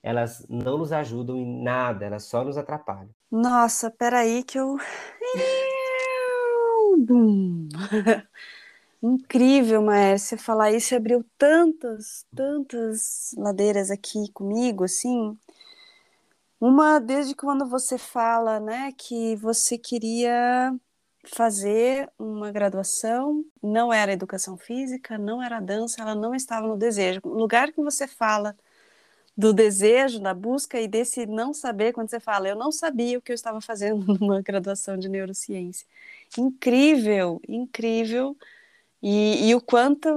elas 0.02 0.46
não 0.50 0.78
nos 0.78 0.92
ajudam 0.92 1.38
em 1.38 1.64
nada, 1.64 2.06
elas 2.06 2.24
só 2.24 2.44
nos 2.44 2.58
atrapalham. 2.58 3.14
Nossa, 3.32 3.92
peraí 3.92 4.44
que 4.44 4.60
eu 4.60 4.78
Incrível, 9.04 9.82
Maércia, 9.82 10.38
falar 10.38 10.72
isso 10.72 10.96
abriu 10.96 11.26
tantas, 11.38 12.26
tantas 12.34 13.36
ladeiras 13.38 13.92
aqui 13.92 14.32
comigo, 14.32 14.86
assim. 14.86 15.38
Uma 16.58 17.00
desde 17.00 17.36
quando 17.36 17.68
você 17.68 17.98
fala, 17.98 18.62
né, 18.62 18.94
que 18.98 19.36
você 19.36 19.78
queria 19.78 20.74
fazer 21.26 22.10
uma 22.18 22.50
graduação, 22.50 23.44
não 23.62 23.92
era 23.92 24.14
educação 24.14 24.56
física, 24.58 25.18
não 25.18 25.44
era 25.44 25.60
dança, 25.60 26.02
ela 26.02 26.16
não 26.16 26.34
estava 26.34 26.66
no 26.66 26.78
desejo. 26.78 27.20
O 27.26 27.34
lugar 27.34 27.74
que 27.74 27.82
você 27.82 28.08
fala 28.08 28.56
do 29.38 29.54
desejo, 29.54 30.20
da 30.20 30.34
busca 30.34 30.80
e 30.80 30.88
desse 30.88 31.26
não 31.26 31.54
saber, 31.54 31.94
quando 31.94 32.10
você 32.10 32.20
fala, 32.20 32.48
eu 32.48 32.56
não 32.56 32.72
sabia 32.72 33.18
o 33.20 33.22
que 33.22 33.32
eu 33.32 33.36
estava 33.36 33.60
fazendo 33.62 34.06
numa 34.20 34.42
graduação 34.42 34.98
de 34.98 35.10
neurociência. 35.10 35.88
Incrível, 36.38 37.42
incrível 37.50 38.38
e, 39.06 39.50
e, 39.50 39.56
o 39.56 39.60
quanto 39.60 40.08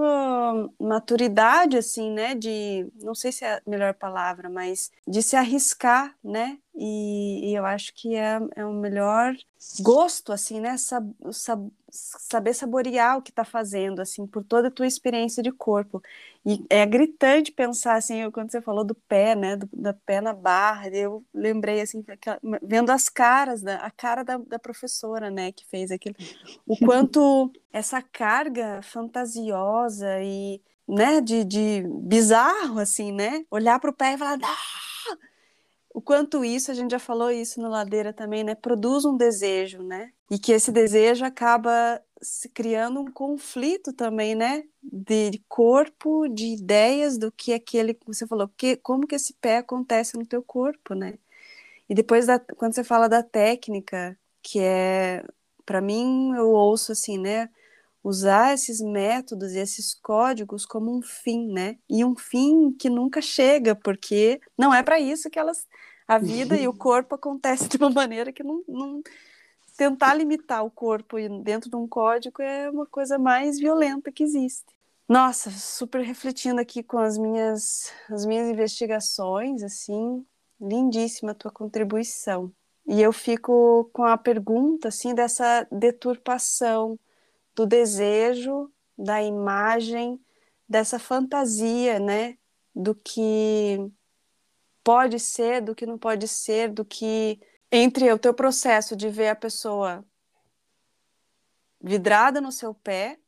maturidade, 0.81 1.77
assim, 1.77 2.13
né, 2.13 2.37
de, 2.37 2.87
não 3.03 3.17
sei 3.17 3.33
se 3.33 3.45
é 3.45 3.55
a 3.55 3.63
melhor 3.67 3.93
palavra, 3.95 4.49
mas 4.49 4.93
de 5.07 5.25
se 5.25 5.35
arriscar, 5.35 6.15
né, 6.23 6.57
e, 6.79 7.51
e, 7.51 7.55
eu 7.55 7.65
acho 7.65 7.95
que 7.95 8.15
é, 8.15 8.39
é 8.55 8.65
o 8.67 8.73
melhor 8.73 9.35
gosto, 9.81 10.31
assim, 10.31 10.61
né? 10.61 10.77
Sab, 10.77 11.11
sab, 11.33 11.71
saber 11.91 12.53
saborear 12.53 13.17
o 13.17 13.23
que 13.23 13.31
está 13.31 13.45
fazendo, 13.45 14.01
assim, 14.01 14.27
por 14.27 14.45
toda 14.45 14.69
a 14.69 14.71
tua 14.71 14.87
experiência 14.87 15.43
de 15.43 15.51
corpo. 15.51 16.03
E 16.45 16.63
é 16.69 16.85
gritante 16.85 17.51
pensar, 17.51 17.97
assim, 17.97 18.31
quando 18.31 18.51
você 18.51 18.61
falou 18.61 18.85
do 18.85 18.95
pé, 18.95 19.35
né? 19.35 19.57
Do, 19.57 19.67
da 19.73 19.95
pé 19.95 20.21
na 20.21 20.35
barra, 20.35 20.89
eu 20.89 21.25
lembrei, 21.33 21.81
assim, 21.81 22.05
vendo 22.63 22.91
as 22.91 23.09
caras, 23.09 23.63
da, 23.63 23.77
a 23.77 23.91
cara 23.91 24.23
da, 24.23 24.37
da 24.37 24.59
professora, 24.59 25.31
né? 25.31 25.53
Que 25.53 25.65
fez 25.67 25.91
aquilo. 25.91 26.17
O 26.67 26.77
quanto 26.77 27.51
essa 27.73 28.03
carga 28.03 28.83
fantasiosa 28.83 30.21
e, 30.23 30.61
né? 30.87 31.23
De, 31.23 31.43
de 31.43 31.85
bizarro, 32.03 32.79
assim, 32.79 33.13
né? 33.13 33.47
Olhar 33.51 33.81
para 33.81 33.91
o 33.91 33.95
pé 33.95 34.13
e 34.13 34.19
falar... 34.19 34.39
Ah! 34.43 34.86
O 35.97 36.03
quanto 36.03 36.45
isso, 36.45 36.71
a 36.71 36.75
gente 36.75 36.91
já 36.91 36.99
falou 36.99 37.31
isso 37.31 37.59
no 37.59 37.71
Ladeira 37.71 38.13
também, 38.13 38.45
né? 38.45 38.55
Produz 38.55 39.07
um 39.07 39.17
desejo, 39.17 39.83
né? 39.83 40.13
E 40.31 40.39
que 40.39 40.53
esse 40.53 40.71
desejo 40.71 41.25
acaba 41.25 41.99
se 42.21 42.51
criando 42.51 43.01
um 43.01 43.11
conflito 43.11 43.95
também, 43.95 44.35
né? 44.35 44.65
De 44.83 45.43
corpo, 45.49 46.29
de 46.29 46.49
ideias 46.53 47.17
do 47.17 47.33
que 47.33 47.55
aquele 47.55 47.95
que 47.95 48.07
você 48.07 48.27
falou, 48.27 48.47
que, 48.59 48.77
como 48.77 49.07
que 49.07 49.15
esse 49.15 49.33
pé 49.41 49.57
acontece 49.57 50.19
no 50.19 50.27
teu 50.27 50.43
corpo, 50.43 50.95
né? 50.95 51.19
E 51.89 51.95
depois, 51.95 52.27
da, 52.27 52.39
quando 52.39 52.75
você 52.75 52.85
fala 52.85 53.09
da 53.09 53.23
técnica, 53.23 54.19
que 54.43 54.61
é, 54.61 55.25
para 55.65 55.81
mim, 55.81 56.35
eu 56.37 56.51
ouço 56.51 56.93
assim, 56.93 57.17
né? 57.17 57.49
Usar 58.07 58.55
esses 58.55 58.81
métodos 58.81 59.53
e 59.53 59.59
esses 59.59 59.93
códigos 59.93 60.65
como 60.65 60.97
um 60.97 61.03
fim, 61.03 61.49
né? 61.53 61.77
E 61.91 62.05
um 62.05 62.15
fim 62.15 62.71
que 62.71 62.89
nunca 62.89 63.21
chega, 63.21 63.75
porque 63.75 64.41
não 64.57 64.73
é 64.73 64.81
para 64.81 65.01
isso 65.01 65.29
que 65.29 65.41
elas 65.41 65.67
a 66.07 66.17
vida 66.17 66.57
e 66.57 66.69
o 66.69 66.73
corpo 66.79 67.17
acontece 67.17 67.69
de 67.69 67.77
uma 67.77 67.91
maneira 67.91 68.33
que 68.33 68.45
não, 68.45 68.63
não, 68.69 69.03
tentar 69.77 70.15
limitar 70.15 70.65
o 70.65 70.71
corpo 70.71 71.17
dentro 71.43 71.69
de 71.69 71.75
um 71.75 71.89
código 71.89 72.41
é 72.41 72.71
uma 72.71 72.87
coisa 72.87 73.19
mais 73.19 73.59
violenta 73.59 74.13
que 74.13 74.23
existe. 74.23 74.73
Nossa, 75.09 75.51
super 75.51 76.01
refletindo 76.01 76.61
aqui 76.61 76.85
com 76.85 76.99
as 76.99 77.19
minhas 77.19 77.93
as 78.09 78.25
minhas 78.25 78.49
investigações, 78.49 79.65
assim, 79.65 80.25
lindíssima 80.61 81.33
a 81.33 81.35
tua 81.35 81.51
contribuição. 81.51 82.53
E 82.87 83.03
eu 83.03 83.13
fico 83.13 83.91
com 83.93 84.05
a 84.05 84.17
pergunta 84.17 84.87
assim 84.87 85.13
dessa 85.13 85.67
deturpação 85.73 86.97
do 87.57 87.67
desejo, 87.67 88.71
da 88.97 89.23
imagem, 89.23 90.21
dessa 90.69 90.99
fantasia, 90.99 91.99
né, 91.99 92.37
do 92.75 92.95
que 92.95 93.79
pode 94.85 95.19
ser, 95.19 95.63
do 95.63 95.75
que 95.75 95.87
não 95.87 95.99
pode 95.99 96.29
ser, 96.29 96.71
do 96.71 96.85
que 96.85 97.41
entre 97.73 98.13
o 98.13 98.19
teu 98.19 98.35
processo 98.35 98.95
de 98.95 99.09
ver 99.09 99.29
a 99.29 99.35
pessoa 99.35 100.05
vidrada 101.81 102.41
no 102.41 102.53
seu 102.53 102.75
pé, 102.75 103.19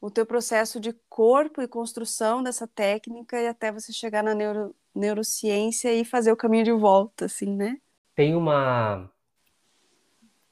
o 0.00 0.10
teu 0.10 0.26
processo 0.26 0.80
de 0.80 0.92
corpo 1.08 1.62
e 1.62 1.68
construção 1.68 2.42
dessa 2.42 2.66
técnica 2.66 3.40
e 3.40 3.46
até 3.46 3.70
você 3.70 3.92
chegar 3.92 4.22
na 4.22 4.34
neuro, 4.34 4.74
neurociência 4.94 5.92
e 5.92 6.04
fazer 6.04 6.32
o 6.32 6.36
caminho 6.36 6.64
de 6.64 6.72
volta, 6.72 7.26
assim, 7.26 7.54
né? 7.54 7.80
Tem 8.14 8.34
uma 8.34 9.10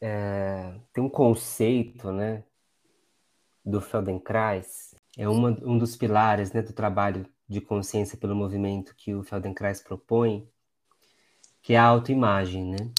é, 0.01 0.75
tem 0.93 1.03
um 1.03 1.09
conceito, 1.09 2.13
né, 2.13 2.45
do 3.65 3.81
Feldenkrais, 3.81 4.95
é 5.17 5.29
uma, 5.29 5.51
um 5.63 5.77
dos 5.77 5.97
pilares, 5.97 6.53
né, 6.53 6.63
do 6.63 6.73
trabalho 6.73 7.27
de 7.49 7.61
consciência 7.61 8.17
pelo 8.17 8.35
movimento 8.35 8.95
que 8.97 9.15
o 9.15 9.23
Feldenkrais 9.23 9.81
propõe, 9.81 10.49
que 11.63 11.75
é 11.75 11.79
a 11.79 11.85
autoimagem, 11.85 12.65
né? 12.65 12.91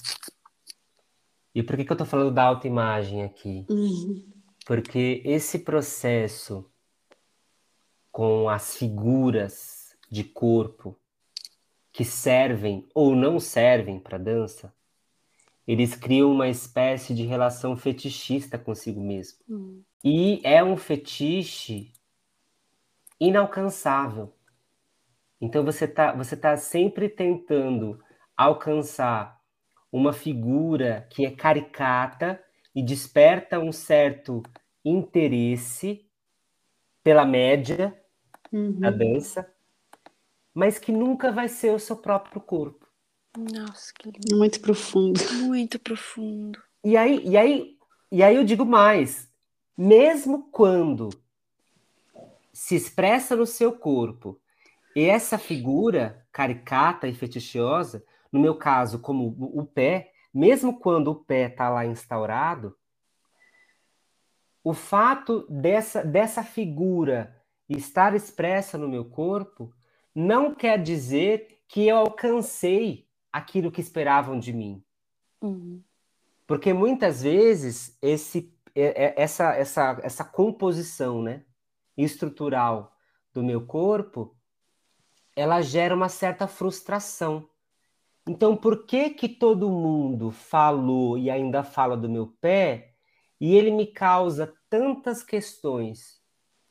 E 1.54 1.62
por 1.62 1.76
que, 1.76 1.84
que 1.84 1.90
eu 1.90 1.94
estou 1.94 2.06
falando 2.06 2.32
da 2.32 2.44
autoimagem 2.44 3.24
aqui? 3.24 3.66
Uhum. 3.68 4.24
Porque 4.64 5.22
esse 5.24 5.58
processo 5.58 6.70
com 8.10 8.48
as 8.48 8.76
figuras 8.76 9.96
de 10.10 10.24
corpo 10.24 10.96
que 11.92 12.04
servem 12.04 12.88
ou 12.94 13.14
não 13.14 13.38
servem 13.40 13.98
para 13.98 14.18
dança, 14.18 14.72
eles 15.70 15.94
criam 15.94 16.32
uma 16.32 16.48
espécie 16.48 17.14
de 17.14 17.22
relação 17.22 17.76
fetichista 17.76 18.58
consigo 18.58 19.00
mesmo. 19.00 19.38
Uhum. 19.48 19.84
E 20.02 20.40
é 20.42 20.64
um 20.64 20.76
fetiche 20.76 21.92
inalcançável. 23.20 24.34
Então 25.40 25.64
você 25.64 25.84
está 25.84 26.10
você 26.10 26.36
tá 26.36 26.56
sempre 26.56 27.08
tentando 27.08 28.02
alcançar 28.36 29.40
uma 29.92 30.12
figura 30.12 31.06
que 31.08 31.24
é 31.24 31.30
caricata 31.30 32.42
e 32.74 32.82
desperta 32.82 33.60
um 33.60 33.70
certo 33.70 34.42
interesse 34.84 36.04
pela 37.00 37.24
média 37.24 37.96
uhum. 38.52 38.72
da 38.72 38.90
dança, 38.90 39.48
mas 40.52 40.80
que 40.80 40.90
nunca 40.90 41.30
vai 41.30 41.48
ser 41.48 41.72
o 41.72 41.78
seu 41.78 41.96
próprio 41.96 42.40
corpo. 42.40 42.79
Nossa, 43.36 43.92
que 43.98 44.10
lindo. 44.10 44.36
Muito 44.36 44.60
profundo. 44.60 45.20
Muito 45.46 45.78
profundo. 45.78 46.60
E 46.84 46.96
aí, 46.96 47.22
e 47.24 47.36
aí, 47.36 47.76
e 48.10 48.22
aí 48.22 48.36
eu 48.36 48.44
digo 48.44 48.64
mais, 48.64 49.30
mesmo 49.76 50.48
quando 50.50 51.10
se 52.52 52.74
expressa 52.74 53.36
no 53.36 53.46
seu 53.46 53.72
corpo 53.72 54.40
e 54.94 55.04
essa 55.04 55.38
figura 55.38 56.26
caricata 56.32 57.06
e 57.06 57.14
fetichiosa, 57.14 58.04
no 58.32 58.40
meu 58.40 58.56
caso, 58.56 58.98
como 58.98 59.36
o 59.38 59.64
pé, 59.64 60.12
mesmo 60.32 60.78
quando 60.78 61.08
o 61.08 61.14
pé 61.14 61.46
está 61.46 61.68
lá 61.68 61.86
instaurado, 61.86 62.76
o 64.62 64.74
fato 64.74 65.46
dessa, 65.48 66.04
dessa 66.04 66.42
figura 66.42 67.36
estar 67.68 68.14
expressa 68.14 68.76
no 68.76 68.88
meu 68.88 69.04
corpo 69.04 69.72
não 70.14 70.54
quer 70.54 70.82
dizer 70.82 71.62
que 71.68 71.86
eu 71.86 71.96
alcancei 71.96 73.08
aquilo 73.32 73.70
que 73.70 73.80
esperavam 73.80 74.38
de 74.38 74.52
mim. 74.52 74.82
Uhum. 75.40 75.82
Porque 76.46 76.72
muitas 76.72 77.22
vezes 77.22 77.96
esse, 78.02 78.52
é, 78.74 79.04
é, 79.04 79.14
essa, 79.16 79.54
essa, 79.54 80.00
essa 80.02 80.24
composição 80.24 81.22
né, 81.22 81.44
estrutural 81.96 82.96
do 83.32 83.42
meu 83.42 83.64
corpo 83.64 84.36
ela 85.34 85.62
gera 85.62 85.94
uma 85.94 86.08
certa 86.08 86.46
frustração. 86.46 87.48
Então, 88.28 88.56
por 88.56 88.84
que 88.84 89.10
que 89.10 89.28
todo 89.28 89.70
mundo 89.70 90.30
falou 90.30 91.16
e 91.16 91.30
ainda 91.30 91.62
fala 91.62 91.96
do 91.96 92.08
meu 92.08 92.26
pé 92.26 92.94
e 93.40 93.54
ele 93.54 93.70
me 93.70 93.86
causa 93.86 94.52
tantas 94.68 95.22
questões? 95.22 96.20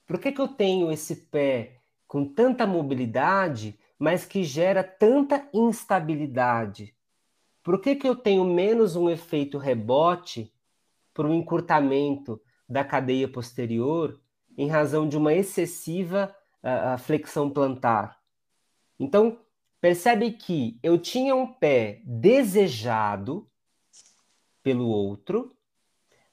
Por 0.05 0.19
que 0.19 0.31
que 0.31 0.41
eu 0.41 0.47
tenho 0.47 0.91
esse 0.91 1.15
pé 1.15 1.81
com 2.07 2.25
tanta 2.25 2.65
mobilidade, 2.65 3.79
mas 3.99 4.25
que 4.25 4.45
gera 4.45 4.81
tanta 4.81 5.45
instabilidade? 5.53 6.95
Por 7.61 7.81
que 7.81 7.97
que 7.97 8.07
eu 8.07 8.15
tenho 8.15 8.45
menos 8.45 8.95
um 8.95 9.09
efeito 9.09 9.57
rebote 9.57 10.53
por 11.13 11.25
um 11.25 11.33
encurtamento 11.33 12.41
da 12.67 12.85
cadeia 12.85 13.27
posterior 13.27 14.17
em 14.57 14.69
razão 14.69 15.07
de 15.07 15.17
uma 15.17 15.33
excessiva 15.33 16.33
uh, 16.63 16.97
flexão 16.97 17.49
plantar? 17.49 18.17
Então, 18.97 19.37
percebe 19.81 20.31
que 20.31 20.79
eu 20.81 20.97
tinha 20.97 21.35
um 21.35 21.45
pé 21.45 22.01
desejado 22.05 23.49
pelo 24.63 24.87
outro, 24.87 25.53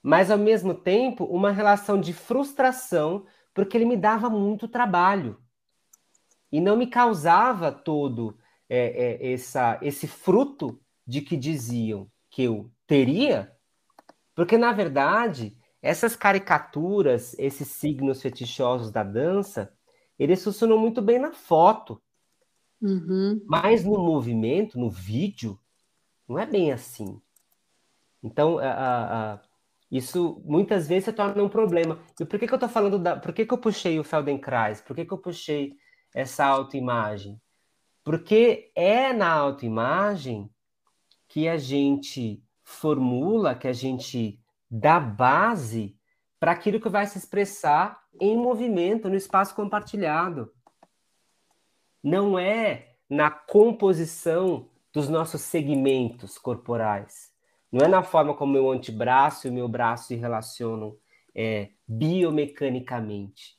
mas 0.01 0.31
ao 0.31 0.37
mesmo 0.37 0.73
tempo 0.73 1.25
uma 1.25 1.51
relação 1.51 1.99
de 1.99 2.13
frustração, 2.13 3.25
porque 3.53 3.75
ele 3.75 3.85
me 3.85 3.97
dava 3.97 4.29
muito 4.29 4.69
trabalho 4.69 5.37
e 6.51 6.61
não 6.61 6.75
me 6.75 6.87
causava 6.87 7.71
todo 7.71 8.37
é, 8.69 9.27
é, 9.29 9.33
essa, 9.33 9.79
esse 9.81 10.07
fruto 10.07 10.79
de 11.05 11.21
que 11.21 11.37
diziam 11.37 12.09
que 12.29 12.43
eu 12.43 12.71
teria, 12.85 13.51
porque 14.35 14.57
na 14.57 14.71
verdade 14.71 15.57
essas 15.81 16.15
caricaturas, 16.15 17.35
esses 17.37 17.67
signos 17.67 18.21
fetichosos 18.21 18.91
da 18.91 19.03
dança, 19.03 19.71
eles 20.17 20.43
funcionam 20.43 20.77
muito 20.77 21.01
bem 21.01 21.19
na 21.19 21.31
foto. 21.31 22.01
Uhum. 22.81 23.41
Mas 23.45 23.83
no 23.83 23.97
movimento, 23.97 24.79
no 24.79 24.89
vídeo, 24.89 25.59
não 26.27 26.37
é 26.37 26.45
bem 26.45 26.71
assim. 26.71 27.21
Então, 28.21 28.57
a, 28.59 29.33
a, 29.35 29.41
isso 29.89 30.41
muitas 30.43 30.87
vezes 30.87 31.05
se 31.05 31.13
torna 31.13 31.41
um 31.41 31.49
problema. 31.49 31.99
E 32.19 32.25
por 32.25 32.39
que, 32.39 32.47
que 32.47 32.53
eu 32.53 32.57
estou 32.57 32.69
falando 32.69 32.99
da. 32.99 33.15
Por 33.15 33.31
que, 33.33 33.45
que 33.45 33.53
eu 33.53 33.57
puxei 33.57 33.99
o 33.99 34.03
Feldenkrais? 34.03 34.81
Por 34.81 34.95
que, 34.95 35.05
que 35.05 35.13
eu 35.13 35.17
puxei 35.17 35.77
essa 36.13 36.45
autoimagem? 36.45 37.41
Porque 38.03 38.71
é 38.75 39.11
na 39.13 39.31
autoimagem 39.31 40.49
que 41.27 41.47
a 41.47 41.57
gente 41.57 42.43
formula, 42.63 43.55
que 43.55 43.67
a 43.67 43.73
gente 43.73 44.39
dá 44.69 44.99
base 44.99 45.97
para 46.39 46.51
aquilo 46.51 46.79
que 46.79 46.89
vai 46.89 47.05
se 47.05 47.17
expressar 47.17 48.01
em 48.19 48.35
movimento, 48.37 49.09
no 49.09 49.15
espaço 49.15 49.55
compartilhado 49.55 50.51
não 52.03 52.39
é 52.39 52.95
na 53.09 53.29
composição 53.29 54.69
dos 54.93 55.09
nossos 55.09 55.41
segmentos 55.41 56.37
corporais. 56.37 57.31
Não 57.71 57.85
é 57.85 57.87
na 57.87 58.01
forma 58.01 58.33
como 58.33 58.53
meu 58.53 58.71
antebraço 58.71 59.45
e 59.45 59.49
o 59.49 59.53
meu 59.53 59.67
braço 59.67 60.07
se 60.07 60.15
relacionam 60.15 60.95
é, 61.35 61.71
biomecanicamente. 61.87 63.56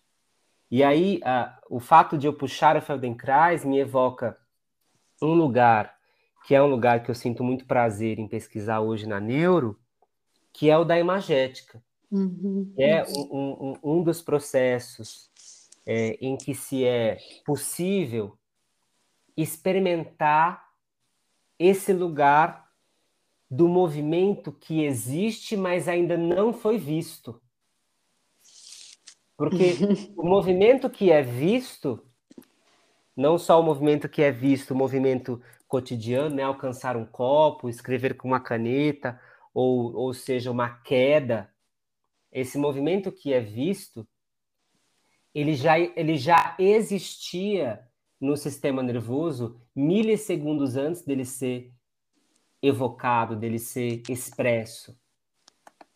E 0.71 0.83
aí, 0.83 1.21
a, 1.25 1.59
o 1.69 1.81
fato 1.81 2.19
de 2.19 2.27
eu 2.27 2.33
puxar 2.33 2.77
o 2.77 2.83
Feldenkrais 2.83 3.65
me 3.65 3.79
evoca 3.79 4.39
um 5.23 5.35
lugar 5.35 5.99
que 6.49 6.55
é 6.55 6.63
um 6.63 6.67
lugar 6.67 7.03
que 7.03 7.11
eu 7.11 7.15
sinto 7.15 7.45
muito 7.45 7.67
prazer 7.67 8.19
em 8.19 8.27
pesquisar 8.27 8.81
hoje 8.81 9.07
na 9.07 9.21
neuro, 9.21 9.79
que 10.51 10.71
é 10.71 10.79
o 10.79 10.85
da 10.85 10.99
imagética. 10.99 11.83
Uhum. 12.11 12.73
É 12.79 13.05
um, 13.05 13.29
um, 13.31 13.79
um, 13.83 14.03
dos 14.03 14.23
processos 14.23 15.31
é, 15.85 16.17
em 16.23 16.39
que 16.39 16.55
se 16.55 16.87
é 16.87 17.19
possível 17.45 18.39
experimentar 19.37 20.67
esse 21.59 21.93
lugar 21.93 22.67
do 23.51 23.69
movimento 23.69 24.51
que 24.51 24.85
existe, 24.85 25.55
mas 25.55 25.87
ainda 25.87 26.17
não 26.17 26.55
foi 26.55 26.79
visto. 26.79 27.43
Porque 29.39 29.77
o 30.17 30.27
movimento 30.27 30.91
que 30.91 31.13
é 31.13 31.23
visto, 31.23 32.05
não 33.17 33.39
só 33.39 33.61
o 33.61 33.63
movimento 33.63 34.09
que 34.09 34.21
é 34.21 34.33
visto, 34.33 34.73
o 34.73 34.77
movimento 34.77 35.41
cotidiano, 35.69 36.35
né? 36.35 36.43
Alcançar 36.43 36.97
um 36.97 37.07
copo, 37.07 37.69
escrever 37.69 38.17
com 38.17 38.27
uma 38.27 38.41
caneta, 38.41 39.19
ou, 39.55 39.95
ou 39.95 40.13
seja, 40.13 40.51
uma 40.51 40.69
queda. 40.81 41.49
Esse 42.33 42.59
movimento 42.59 43.13
que 43.13 43.33
é 43.33 43.39
visto, 43.41 44.09
ele 45.33 45.55
já, 45.55 45.79
ele 45.79 46.17
já 46.17 46.57
existia 46.59 47.87
no 48.21 48.37
sistema 48.37 48.83
nervoso 48.83 49.61
milissegundos 49.73 50.77
antes 50.77 51.03
dele 51.03 51.25
ser 51.25 51.73
evocado, 52.61 53.37
dele 53.37 53.61
ser 53.61 54.03
expresso. 54.09 54.99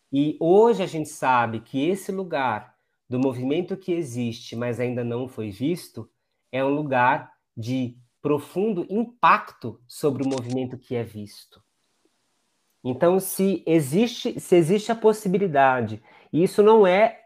E 0.09 0.37
hoje 0.39 0.81
a 0.81 0.87
gente 0.87 1.09
sabe 1.09 1.59
que 1.59 1.89
esse 1.89 2.09
lugar 2.09 2.72
do 3.09 3.19
movimento 3.19 3.77
que 3.77 3.91
existe, 3.91 4.55
mas 4.55 4.79
ainda 4.79 5.03
não 5.03 5.27
foi 5.27 5.49
visto, 5.49 6.09
é 6.51 6.63
um 6.63 6.73
lugar 6.73 7.31
de 7.55 7.97
profundo 8.21 8.85
impacto 8.89 9.81
sobre 9.87 10.23
o 10.23 10.27
movimento 10.27 10.77
que 10.77 10.95
é 10.95 11.03
visto. 11.03 11.61
Então, 12.83 13.19
se 13.19 13.63
existe, 13.65 14.39
se 14.39 14.55
existe 14.55 14.91
a 14.91 14.95
possibilidade, 14.95 16.01
e 16.31 16.43
isso 16.43 16.61
não 16.61 16.85
é 16.85 17.19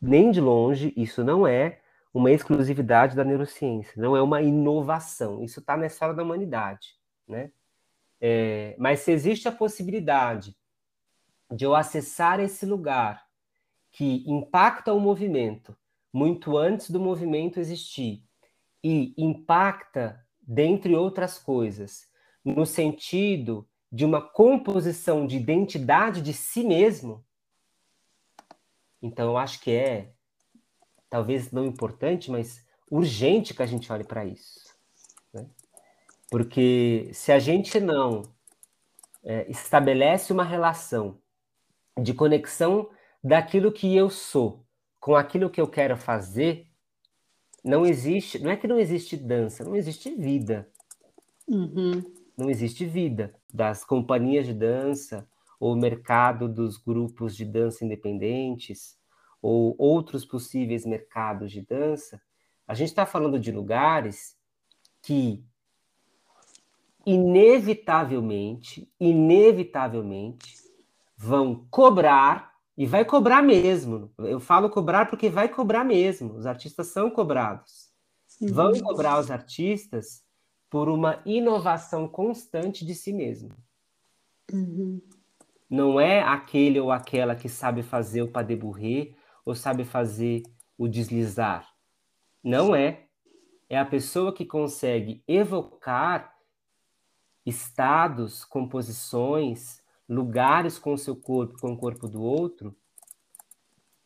nem 0.00 0.30
de 0.30 0.40
longe, 0.40 0.92
isso 0.96 1.24
não 1.24 1.46
é 1.46 1.80
uma 2.12 2.30
exclusividade 2.30 3.16
da 3.16 3.24
neurociência, 3.24 3.94
não 3.96 4.16
é 4.16 4.22
uma 4.22 4.42
inovação, 4.42 5.42
isso 5.42 5.60
está 5.60 5.76
na 5.76 5.86
história 5.86 6.14
da 6.14 6.22
humanidade, 6.22 6.96
né? 7.26 7.50
É, 8.20 8.76
mas 8.78 9.00
se 9.00 9.10
existe 9.10 9.48
a 9.48 9.52
possibilidade 9.52 10.56
de 11.50 11.64
eu 11.64 11.74
acessar 11.74 12.38
esse 12.38 12.64
lugar 12.64 13.24
que 13.92 14.24
impacta 14.26 14.92
o 14.92 14.98
movimento 14.98 15.76
muito 16.12 16.56
antes 16.56 16.90
do 16.90 16.98
movimento 16.98 17.60
existir 17.60 18.24
e 18.82 19.14
impacta 19.16 20.26
dentre 20.40 20.94
outras 20.94 21.38
coisas, 21.38 22.08
no 22.44 22.66
sentido 22.66 23.68
de 23.90 24.04
uma 24.04 24.20
composição 24.20 25.26
de 25.26 25.36
identidade 25.36 26.20
de 26.20 26.32
si 26.32 26.64
mesmo, 26.64 27.24
então 29.00 29.30
eu 29.30 29.36
acho 29.36 29.60
que 29.60 29.70
é, 29.70 30.12
talvez 31.10 31.50
não 31.50 31.66
importante, 31.66 32.30
mas 32.30 32.64
urgente 32.90 33.52
que 33.52 33.62
a 33.62 33.66
gente 33.66 33.92
olhe 33.92 34.04
para 34.04 34.24
isso. 34.24 34.74
Né? 35.32 35.46
Porque 36.30 37.10
se 37.12 37.32
a 37.32 37.38
gente 37.38 37.80
não 37.80 38.22
é, 39.24 39.50
estabelece 39.50 40.32
uma 40.32 40.44
relação 40.44 41.18
de 42.00 42.14
conexão 42.14 42.88
daquilo 43.22 43.72
que 43.72 43.94
eu 43.94 44.10
sou 44.10 44.64
com 44.98 45.16
aquilo 45.16 45.50
que 45.50 45.60
eu 45.60 45.66
quero 45.66 45.96
fazer, 45.96 46.68
não 47.64 47.84
existe, 47.84 48.38
não 48.38 48.50
é 48.50 48.56
que 48.56 48.68
não 48.68 48.78
existe 48.78 49.16
dança, 49.16 49.64
não 49.64 49.74
existe 49.76 50.14
vida. 50.14 50.68
Uhum. 51.48 52.02
Não 52.36 52.48
existe 52.48 52.84
vida 52.84 53.34
das 53.52 53.84
companhias 53.84 54.46
de 54.46 54.54
dança, 54.54 55.28
ou 55.58 55.76
mercado 55.76 56.48
dos 56.48 56.76
grupos 56.76 57.36
de 57.36 57.44
dança 57.44 57.84
independentes, 57.84 58.96
ou 59.40 59.74
outros 59.78 60.24
possíveis 60.24 60.84
mercados 60.84 61.52
de 61.52 61.62
dança. 61.62 62.20
A 62.66 62.74
gente 62.74 62.88
está 62.88 63.04
falando 63.04 63.38
de 63.38 63.52
lugares 63.52 64.36
que 65.02 65.44
inevitavelmente, 67.04 68.88
inevitavelmente 68.98 70.54
vão 71.16 71.66
cobrar 71.70 72.51
e 72.76 72.86
vai 72.86 73.04
cobrar 73.04 73.42
mesmo. 73.42 74.12
Eu 74.18 74.40
falo 74.40 74.70
cobrar 74.70 75.06
porque 75.06 75.28
vai 75.28 75.48
cobrar 75.48 75.84
mesmo. 75.84 76.34
Os 76.34 76.46
artistas 76.46 76.88
são 76.88 77.10
cobrados. 77.10 77.90
Uhum. 78.40 78.48
Vão 78.48 78.72
cobrar 78.80 79.18
os 79.18 79.30
artistas 79.30 80.24
por 80.70 80.88
uma 80.88 81.20
inovação 81.26 82.08
constante 82.08 82.84
de 82.84 82.94
si 82.94 83.12
mesmo. 83.12 83.54
Uhum. 84.50 85.00
Não 85.68 86.00
é 86.00 86.22
aquele 86.22 86.80
ou 86.80 86.90
aquela 86.90 87.36
que 87.36 87.48
sabe 87.48 87.82
fazer 87.82 88.22
o 88.22 88.28
pas 88.28 88.46
de 88.46 88.56
bourrée 88.56 89.14
ou 89.44 89.54
sabe 89.54 89.84
fazer 89.84 90.42
o 90.78 90.88
deslizar. 90.88 91.68
Não 92.42 92.74
é. 92.74 93.06
É 93.68 93.78
a 93.78 93.86
pessoa 93.86 94.34
que 94.34 94.44
consegue 94.44 95.22
evocar 95.26 96.34
estados, 97.44 98.44
composições, 98.44 99.81
lugares 100.12 100.78
com 100.78 100.92
o 100.92 100.98
seu 100.98 101.16
corpo, 101.16 101.58
com 101.58 101.72
o 101.72 101.76
corpo 101.76 102.06
do 102.06 102.22
outro, 102.22 102.76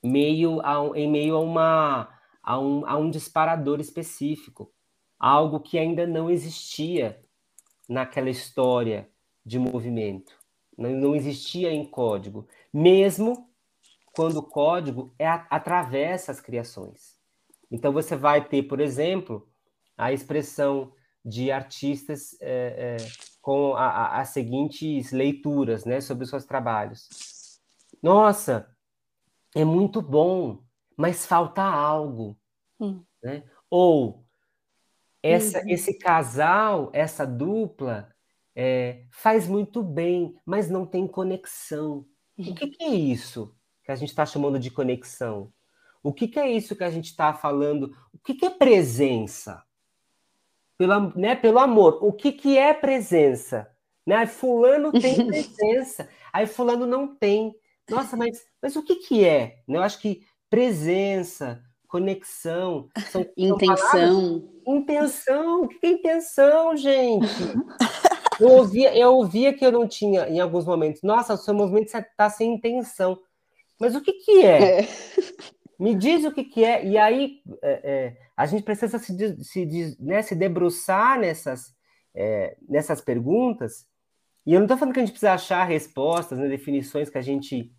meio 0.03 0.61
a, 0.61 0.77
em 0.97 1.11
meio 1.11 1.37
a, 1.37 1.41
uma, 1.41 2.21
a, 2.43 2.59
um, 2.59 2.87
a 2.87 2.97
um 2.97 3.11
disparador 3.11 3.81
específico, 3.81 4.73
algo 5.19 5.61
que 5.61 5.79
ainda 5.79 6.07
não 6.07 6.31
existia 6.31 7.21
naquela 7.89 8.31
história 8.31 9.09
de 9.45 9.59
movimento, 9.59 10.33
não, 10.79 10.91
não 10.91 11.17
existia 11.17 11.73
em 11.73 11.85
código, 11.85 12.47
mesmo 12.73 13.49
quando 14.13 14.39
o 14.39 14.43
código 14.43 15.13
é, 15.19 15.27
atravessa 15.27 16.33
as 16.33 16.41
criações. 16.41 17.17
Então 17.71 17.93
você 17.93 18.17
vai 18.17 18.47
ter, 18.47 18.63
por 18.63 18.81
exemplo, 18.81 19.49
a 19.97 20.13
expressão 20.13 20.93
de 21.25 21.51
artistas 21.51 22.37
é, 22.41 22.97
é, 23.01 23.36
com 23.47 23.76
a, 23.76 23.86
a, 23.86 24.20
as 24.22 24.30
seguintes 24.30 25.12
leituras 25.12 25.84
né, 25.84 26.01
sobre 26.01 26.24
os 26.24 26.30
seus 26.30 26.44
trabalhos. 26.44 27.61
Nossa, 28.03 28.68
é 29.55 29.64
muito 29.64 30.03
bom, 30.03 30.64
mas 30.97 31.24
falta 31.24 31.62
algo. 31.62 32.36
Hum. 32.80 33.05
Né? 33.22 33.44
Ou 33.70 34.26
essa, 35.22 35.61
uhum. 35.61 35.68
esse 35.68 35.97
casal, 35.97 36.90
essa 36.92 37.24
dupla, 37.24 38.12
é, 38.53 39.05
faz 39.12 39.47
muito 39.47 39.80
bem, 39.80 40.36
mas 40.44 40.68
não 40.68 40.84
tem 40.84 41.07
conexão. 41.07 42.05
Uhum. 42.36 42.51
O 42.51 42.55
que, 42.57 42.66
que, 42.66 42.82
é 42.82 42.88
isso 42.88 43.55
que 43.84 43.92
a 43.92 43.94
gente 43.94 44.09
está 44.09 44.26
chamando 44.26 44.59
de 44.59 44.72
conexão? 44.72 45.53
O 46.03 46.12
que, 46.12 46.26
que, 46.26 46.40
é 46.40 46.51
isso 46.51 46.74
que 46.74 46.82
a 46.82 46.90
gente 46.90 47.11
está 47.11 47.32
falando? 47.32 47.97
O 48.12 48.18
que, 48.18 48.34
que 48.34 48.44
é 48.44 48.51
presença? 48.51 49.62
Pelo, 50.79 51.12
né, 51.16 51.35
pelo 51.35 51.59
amor. 51.59 51.99
O 52.03 52.12
que, 52.12 52.33
que 52.33 52.57
é 52.57 52.72
presença? 52.72 53.70
Né? 54.07 54.27
Fulano 54.27 54.93
tem 54.93 55.27
presença, 55.27 56.09
aí 56.33 56.47
fulano 56.47 56.87
não 56.87 57.14
tem. 57.14 57.55
Nossa, 57.91 58.16
mas, 58.16 58.45
mas 58.61 58.77
o 58.77 58.83
que, 58.83 58.97
que 58.97 59.24
é? 59.24 59.59
Eu 59.68 59.83
acho 59.83 60.01
que 60.01 60.22
presença, 60.51 61.62
conexão, 61.89 62.89
são, 63.11 63.27
intenção. 63.37 64.49
Intenção, 64.66 65.62
o 65.62 65.68
que 65.68 65.87
é 65.87 65.91
intenção, 65.91 66.77
gente? 66.77 67.27
Eu 68.39 68.51
ouvia, 68.51 68.95
eu 68.95 69.14
ouvia 69.14 69.55
que 69.55 69.64
eu 69.64 69.72
não 69.72 69.89
tinha, 69.89 70.29
em 70.29 70.41
alguns 70.41 70.66
momentos, 70.66 71.01
nossa, 71.03 71.33
o 71.33 71.39
seu 71.39 71.55
movimento 71.55 71.87
está 71.97 72.29
sem 72.29 72.53
intenção. 72.53 73.18
Mas 73.81 73.95
o 73.95 74.01
que, 74.03 74.12
que 74.12 74.45
é? 74.45 74.81
é. 74.81 74.89
Me 75.79 75.95
diz 75.95 76.24
o 76.24 76.33
que, 76.33 76.45
que 76.45 76.64
é. 76.64 76.87
E 76.87 76.97
aí, 76.97 77.43
é, 77.62 77.81
é, 77.85 78.16
a 78.37 78.47
gente 78.47 78.62
precisa 78.62 78.99
se, 78.99 79.45
se, 79.45 79.97
né, 80.01 80.22
se 80.22 80.35
debruçar 80.35 81.18
nessas, 81.18 81.74
é, 82.14 82.57
nessas 82.68 83.01
perguntas. 83.01 83.87
E 84.47 84.55
eu 84.55 84.61
não 84.61 84.66
estou 84.66 84.79
falando 84.79 84.95
que 84.95 85.01
a 85.01 85.03
gente 85.05 85.12
precisa 85.12 85.33
achar 85.33 85.64
respostas, 85.64 86.39
né, 86.39 86.49
definições 86.49 87.11
que 87.11 87.18
a 87.18 87.22
gente 87.22 87.72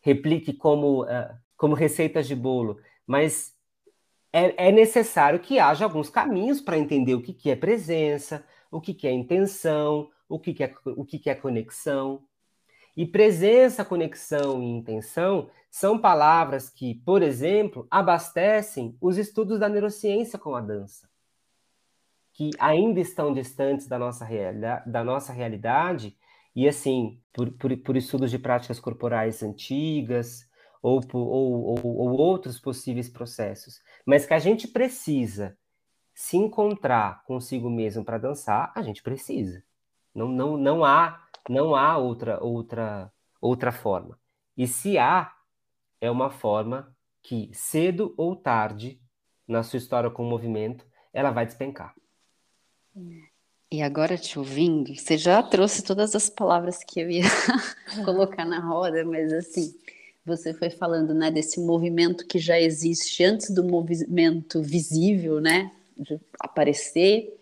replique 0.00 0.52
como, 0.52 1.04
uh, 1.04 1.36
como 1.56 1.74
receitas 1.74 2.26
de 2.26 2.34
bolo, 2.34 2.80
mas 3.06 3.54
é, 4.32 4.68
é, 4.68 4.72
necessário 4.72 5.40
que 5.40 5.58
haja 5.58 5.84
alguns 5.84 6.10
caminhos 6.10 6.60
para 6.60 6.78
entender 6.78 7.14
o 7.14 7.22
que, 7.22 7.32
que 7.32 7.50
é 7.50 7.56
presença, 7.56 8.44
o 8.70 8.80
que, 8.80 8.94
que 8.94 9.06
é 9.06 9.12
intenção, 9.12 10.10
o 10.28 10.38
que, 10.38 10.54
que, 10.54 10.64
é, 10.64 10.74
o 10.84 11.04
que, 11.04 11.18
que 11.18 11.30
é 11.30 11.34
conexão. 11.34 12.22
E 12.96 13.06
presença, 13.06 13.84
conexão 13.84 14.62
e 14.62 14.66
intenção 14.66 15.50
são 15.70 15.98
palavras 15.98 16.70
que, 16.70 16.94
por 17.04 17.22
exemplo, 17.22 17.86
abastecem 17.90 18.96
os 19.00 19.18
estudos 19.18 19.58
da 19.58 19.68
neurociência 19.68 20.38
com 20.38 20.54
a 20.54 20.60
dança. 20.60 21.08
que 22.32 22.50
ainda 22.58 23.00
estão 23.00 23.32
distantes 23.34 23.88
da 23.88 23.98
nossa 23.98 24.24
realidade, 24.24 24.90
da 24.90 25.02
nossa 25.02 25.32
realidade 25.32 26.16
e 26.54 26.68
assim, 26.68 27.20
por, 27.32 27.50
por, 27.52 27.76
por 27.78 27.96
estudos 27.96 28.30
de 28.30 28.38
práticas 28.38 28.78
corporais 28.78 29.42
antigas, 29.42 30.48
ou, 30.82 31.00
ou, 31.12 31.64
ou, 31.64 31.80
ou, 31.84 32.16
outros 32.16 32.58
possíveis 32.58 33.08
processos, 33.08 33.80
mas 34.06 34.24
que 34.26 34.34
a 34.34 34.38
gente 34.38 34.68
precisa 34.68 35.56
se 36.14 36.36
encontrar 36.36 37.22
consigo 37.24 37.68
mesmo 37.70 38.04
para 38.04 38.18
dançar, 38.18 38.72
a 38.74 38.82
gente 38.82 39.02
precisa. 39.02 39.62
Não, 40.14 40.28
não, 40.28 40.56
não 40.56 40.84
há 40.84 41.24
não 41.48 41.74
há 41.74 41.96
outra 41.96 42.42
outra 42.42 43.12
outra 43.40 43.72
forma. 43.72 44.18
E 44.56 44.66
se 44.66 44.98
há, 44.98 45.32
é 46.00 46.10
uma 46.10 46.30
forma 46.30 46.94
que 47.22 47.50
cedo 47.52 48.14
ou 48.16 48.36
tarde 48.36 49.00
na 49.46 49.62
sua 49.62 49.78
história 49.78 50.10
com 50.10 50.24
o 50.24 50.28
movimento, 50.28 50.86
ela 51.12 51.30
vai 51.30 51.46
despencar. 51.46 51.94
E 53.70 53.82
agora 53.82 54.16
te 54.16 54.38
ouvindo, 54.38 54.94
você 54.94 55.18
já 55.18 55.42
trouxe 55.42 55.82
todas 55.82 56.14
as 56.14 56.30
palavras 56.30 56.82
que 56.82 57.00
eu 57.00 57.10
ia 57.10 57.24
colocar 58.04 58.44
na 58.44 58.60
roda, 58.60 59.04
mas 59.04 59.32
assim, 59.32 59.74
você 60.24 60.54
foi 60.54 60.70
falando, 60.70 61.12
né, 61.12 61.30
desse 61.30 61.60
movimento 61.60 62.26
que 62.26 62.38
já 62.38 62.58
existe 62.58 63.24
antes 63.24 63.50
do 63.50 63.62
movimento 63.64 64.62
visível, 64.62 65.40
né, 65.40 65.70
de 65.96 66.18
aparecer. 66.40 67.38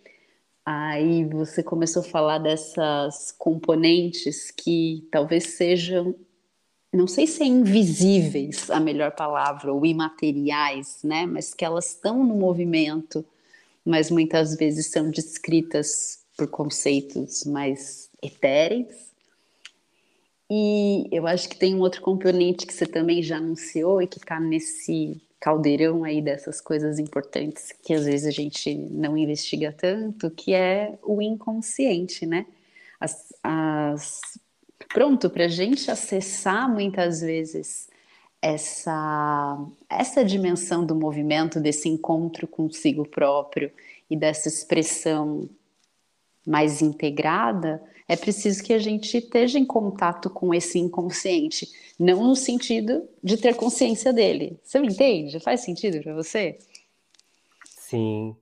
Aí 0.65 1.25
você 1.25 1.63
começou 1.63 2.03
a 2.03 2.07
falar 2.07 2.39
dessas 2.39 3.31
componentes 3.31 4.51
que 4.51 5.07
talvez 5.13 5.57
sejam, 5.57 6.13
não 6.97 7.07
sei 7.07 7.27
se 7.27 7.43
é 7.43 7.47
invisíveis 7.47 8.71
a 8.71 8.81
melhor 8.81 9.13
palavra, 9.13 9.73
ou 9.73 9.85
imateriais, 9.85 11.01
né, 11.05 11.27
mas 11.27 11.55
que 11.55 11.65
elas 11.65 11.91
estão 11.91 12.25
no 12.25 12.35
movimento, 12.35 13.25
mas 13.85 14.11
muitas 14.11 14.57
vezes 14.57 14.87
são 14.87 15.11
descritas 15.11 16.21
por 16.37 16.49
conceitos 16.49 17.45
mais 17.45 18.11
etéreis 18.23 19.07
e 20.51 21.09
eu 21.11 21.27
acho 21.27 21.49
que 21.49 21.57
tem 21.57 21.75
um 21.75 21.81
outro 21.81 22.01
componente 22.01 22.67
que 22.67 22.73
você 22.73 22.87
também 22.87 23.23
já 23.23 23.39
anunciou 23.39 24.01
e 24.01 24.07
que 24.07 24.19
está 24.19 24.39
nesse 24.39 25.21
caldeirão 25.41 26.05
aí 26.05 26.23
dessas 26.23 26.61
coisas 26.61 26.99
importantes 26.99 27.73
que 27.83 27.93
às 27.93 28.05
vezes 28.05 28.27
a 28.27 28.31
gente 28.31 28.75
não 28.75 29.19
investiga 29.19 29.73
tanto, 29.73 30.31
que 30.31 30.55
é 30.55 30.97
o 31.03 31.21
inconsciente, 31.21 32.25
né? 32.25 32.47
As, 33.01 33.33
as... 33.43 34.39
Pronto, 34.97 35.29
para 35.29 35.45
a 35.45 35.49
gente 35.49 35.91
acessar 35.91 36.73
muitas 36.73 37.21
vezes 37.21 37.87
essa, 38.41 39.59
essa 39.91 40.25
dimensão 40.25 40.87
do 40.87 40.95
movimento, 40.95 41.61
desse 41.61 41.87
encontro 41.87 42.47
consigo 42.47 43.07
próprio 43.07 43.71
e 44.09 44.17
dessa 44.17 44.49
expressão 44.49 45.51
mais 46.47 46.81
integrada, 46.81 47.85
é 48.09 48.17
preciso 48.17 48.65
que 48.65 48.73
a 48.73 48.79
gente 48.79 49.19
esteja 49.19 49.59
em 49.59 49.67
contato 49.67 50.31
com 50.31 50.55
esse 50.55 50.79
inconsciente, 50.79 51.69
não 51.99 52.27
no 52.27 52.35
sentido 52.35 53.07
de 53.23 53.37
ter 53.37 53.55
consciência 53.55 54.15
dele. 54.15 54.59
Você 54.63 54.81
me 54.81 54.87
entende? 54.87 55.39
Faz 55.41 55.61
sentido 55.61 56.03
para 56.03 56.15
você? 56.15 56.57
Sim. 57.67 58.35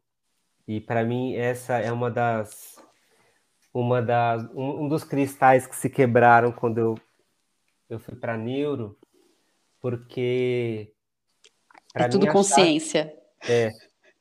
E 0.69 0.81
para 0.81 1.03
mim 1.03 1.35
essa 1.35 1.79
é 1.79 1.91
uma 1.91 2.13
das 2.13 2.74
uma 3.75 4.01
das 4.01 4.45
um, 4.55 4.85
um, 4.85 4.89
dos 4.89 5.05
cristais 5.05 5.67
que 5.67 5.77
se 5.77 5.91
quebraram 5.91 6.51
quando 6.51 6.79
eu 6.79 6.99
eu 7.91 7.99
fui 8.01 8.17
para 8.17 8.37
neuro, 8.37 8.99
porque 9.81 10.91
é 11.95 12.09
tudo 12.09 12.27
consciência. 12.29 13.13
Chave, 13.43 13.53
é. 13.53 13.71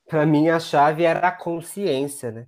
Para 0.09 0.25
mim 0.25 0.49
a 0.49 0.59
chave 0.59 1.03
era 1.03 1.29
a 1.29 1.31
consciência, 1.31 2.31
né? 2.31 2.47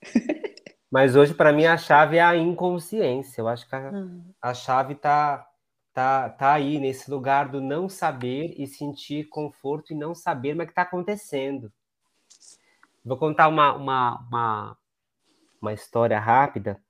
Mas 0.90 1.16
hoje, 1.16 1.34
para 1.34 1.52
mim, 1.52 1.66
a 1.66 1.76
chave 1.76 2.16
é 2.16 2.22
a 2.22 2.34
inconsciência. 2.34 3.42
Eu 3.42 3.48
acho 3.48 3.68
que 3.68 3.74
a, 3.74 3.90
uhum. 3.90 4.24
a 4.40 4.54
chave 4.54 4.94
está 4.94 5.46
tá, 5.92 6.30
tá 6.30 6.52
aí, 6.54 6.78
nesse 6.78 7.10
lugar 7.10 7.48
do 7.48 7.60
não 7.60 7.88
saber 7.88 8.54
e 8.56 8.66
sentir 8.66 9.28
conforto 9.28 9.92
e 9.92 9.96
não 9.96 10.14
saber 10.14 10.54
o 10.54 10.64
que 10.64 10.70
está 10.70 10.82
acontecendo. 10.82 11.70
Vou 13.04 13.18
contar 13.18 13.48
uma, 13.48 13.74
uma, 13.74 14.18
uma, 14.28 14.77
uma 15.60 15.72
história 15.72 16.18
rápida. 16.18 16.80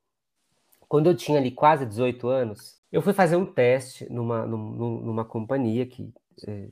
Quando 0.88 1.08
eu 1.08 1.16
tinha 1.16 1.38
ali 1.38 1.50
quase 1.50 1.84
18 1.84 2.28
anos, 2.28 2.80
eu 2.90 3.02
fui 3.02 3.12
fazer 3.12 3.36
um 3.36 3.46
teste 3.46 4.10
numa, 4.10 4.46
numa, 4.46 5.02
numa 5.02 5.24
companhia 5.24 5.86
que 5.86 6.12
eh, 6.46 6.68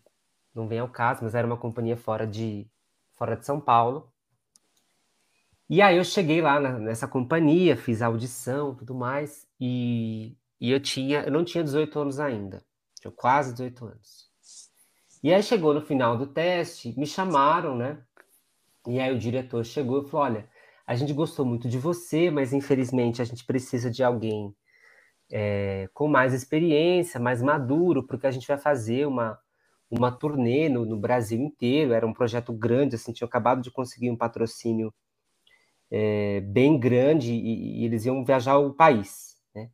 não 0.54 0.66
vem 0.66 0.78
ao 0.78 0.88
caso, 0.88 1.22
mas 1.22 1.34
era 1.34 1.46
uma 1.46 1.56
companhia 1.56 1.96
fora 1.96 2.26
de, 2.26 2.66
fora 3.12 3.36
de 3.36 3.44
São 3.44 3.60
Paulo. 3.60 4.10
E 5.68 5.82
aí 5.82 5.96
eu 5.96 6.04
cheguei 6.04 6.40
lá 6.40 6.60
na, 6.60 6.78
nessa 6.78 7.08
companhia, 7.08 7.76
fiz 7.76 8.00
audição 8.00 8.74
tudo 8.74 8.94
mais, 8.94 9.46
e, 9.60 10.36
e 10.60 10.70
eu 10.70 10.80
tinha, 10.80 11.22
eu 11.22 11.32
não 11.32 11.44
tinha 11.44 11.64
18 11.64 11.98
anos 11.98 12.20
ainda, 12.20 12.62
tinha 13.00 13.10
quase 13.10 13.52
18 13.52 13.86
anos. 13.86 14.30
E 15.22 15.34
aí 15.34 15.42
chegou 15.42 15.74
no 15.74 15.80
final 15.80 16.16
do 16.16 16.26
teste, 16.26 16.94
me 16.98 17.06
chamaram, 17.06 17.76
né? 17.76 17.98
E 18.86 19.00
aí 19.00 19.12
o 19.12 19.18
diretor 19.18 19.64
chegou 19.64 20.02
e 20.04 20.08
falou: 20.08 20.26
olha, 20.26 20.48
a 20.86 20.94
gente 20.94 21.12
gostou 21.12 21.44
muito 21.44 21.68
de 21.68 21.78
você, 21.78 22.30
mas 22.30 22.52
infelizmente 22.52 23.20
a 23.20 23.24
gente 23.24 23.44
precisa 23.44 23.90
de 23.90 24.04
alguém 24.04 24.54
é, 25.30 25.88
com 25.92 26.06
mais 26.08 26.32
experiência, 26.32 27.18
mais 27.18 27.42
maduro, 27.42 28.06
porque 28.06 28.26
a 28.26 28.30
gente 28.30 28.46
vai 28.46 28.58
fazer 28.58 29.06
uma, 29.06 29.38
uma 29.90 30.12
turnê 30.12 30.68
no, 30.68 30.84
no 30.84 30.96
Brasil 30.96 31.40
inteiro. 31.40 31.92
Era 31.92 32.06
um 32.06 32.12
projeto 32.12 32.52
grande, 32.52 32.94
assim, 32.94 33.12
tinha 33.12 33.26
acabado 33.26 33.60
de 33.62 33.70
conseguir 33.70 34.10
um 34.10 34.16
patrocínio 34.16 34.94
é, 35.90 36.40
bem 36.40 36.78
grande 36.78 37.32
e, 37.32 37.82
e, 37.82 37.84
eles 37.84 38.04
iam 38.06 38.24
viajar 38.24 38.58
o 38.58 38.74
país. 38.74 39.36
Né? 39.54 39.70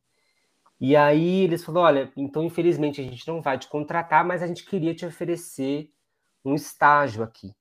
E 0.80 0.96
aí 0.96 1.42
eles 1.42 1.64
falaram: 1.64 1.86
olha, 1.86 2.12
então 2.16 2.42
infelizmente 2.44 3.00
a 3.00 3.04
gente 3.04 3.26
não 3.28 3.42
vai 3.42 3.58
te 3.58 3.68
contratar, 3.68 4.24
mas 4.24 4.42
a 4.42 4.46
gente 4.46 4.64
queria 4.64 4.94
te 4.94 5.06
oferecer 5.06 5.90
um 6.44 6.54
estágio 6.54 7.22
aqui. 7.22 7.52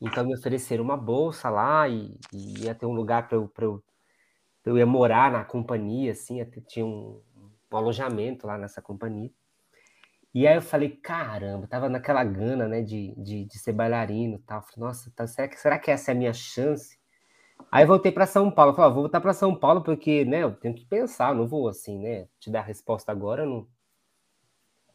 Então 0.00 0.24
me 0.26 0.34
ofereceram 0.34 0.84
uma 0.84 0.96
bolsa 0.96 1.50
lá 1.50 1.88
e, 1.88 2.18
e 2.32 2.64
ia 2.64 2.74
ter 2.74 2.86
um 2.86 2.92
lugar 2.94 3.28
para 3.28 3.36
eu, 3.36 3.50
eu, 3.60 3.84
eu 4.64 4.78
ia 4.78 4.86
morar 4.86 5.30
na 5.32 5.44
companhia, 5.44 6.12
assim, 6.12 6.44
tinha 6.68 6.86
um, 6.86 7.22
um 7.72 7.76
alojamento 7.76 8.46
lá 8.46 8.58
nessa 8.58 8.82
companhia. 8.82 9.30
E 10.32 10.46
aí 10.46 10.56
eu 10.56 10.62
falei, 10.62 10.90
caramba, 10.90 11.66
tava 11.66 11.88
naquela 11.88 12.22
gana, 12.24 12.68
né, 12.68 12.82
de, 12.82 13.14
de, 13.16 13.44
de 13.44 13.58
ser 13.58 13.72
bailarino 13.72 14.36
e 14.36 14.38
tal. 14.40 14.62
Falei, 14.62 14.76
nossa, 14.88 15.10
tá, 15.14 15.26
será, 15.26 15.48
que, 15.48 15.56
será 15.56 15.78
que 15.78 15.90
essa 15.90 16.12
é 16.12 16.14
a 16.14 16.16
minha 16.16 16.32
chance? 16.32 16.98
Aí 17.72 17.86
voltei 17.86 18.12
para 18.12 18.26
São 18.26 18.50
Paulo. 18.50 18.74
Falei, 18.74 18.90
ah, 18.90 18.94
vou 18.94 19.02
voltar 19.04 19.20
para 19.20 19.34
São 19.34 19.54
Paulo 19.56 19.82
porque, 19.82 20.24
né, 20.24 20.44
eu 20.44 20.52
tenho 20.54 20.74
que 20.74 20.86
pensar, 20.86 21.34
não 21.34 21.48
vou 21.48 21.68
assim, 21.68 21.98
né, 22.00 22.28
te 22.40 22.50
dar 22.50 22.60
a 22.60 22.64
resposta 22.64 23.12
agora, 23.12 23.46
não 23.46 23.66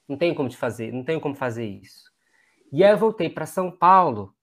não 0.07 0.17
tenho 0.17 0.35
como 0.35 0.49
te 0.49 0.57
fazer, 0.57 0.91
não 0.91 1.03
tenho 1.03 1.19
como 1.21 1.35
fazer 1.35 1.65
isso. 1.65 2.11
E 2.73 2.83
aí 2.83 2.91
eu 2.93 2.99
voltei 2.99 3.29
para 3.29 3.47
São 3.47 3.71
Paulo. 3.71 4.34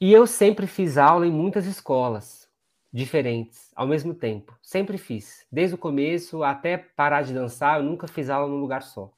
E 0.00 0.12
eu 0.12 0.26
sempre 0.26 0.66
fiz 0.66 0.98
aula 0.98 1.26
em 1.26 1.30
muitas 1.32 1.66
escolas 1.66 2.48
diferentes 2.92 3.72
ao 3.74 3.86
mesmo 3.86 4.14
tempo. 4.14 4.56
Sempre 4.62 4.98
fiz. 4.98 5.46
Desde 5.50 5.74
o 5.74 5.78
começo 5.78 6.42
até 6.44 6.78
parar 6.78 7.22
de 7.22 7.34
dançar, 7.34 7.80
eu 7.80 7.84
nunca 7.84 8.06
fiz 8.06 8.30
aula 8.30 8.48
num 8.48 8.60
lugar 8.60 8.82
só. 8.82 9.12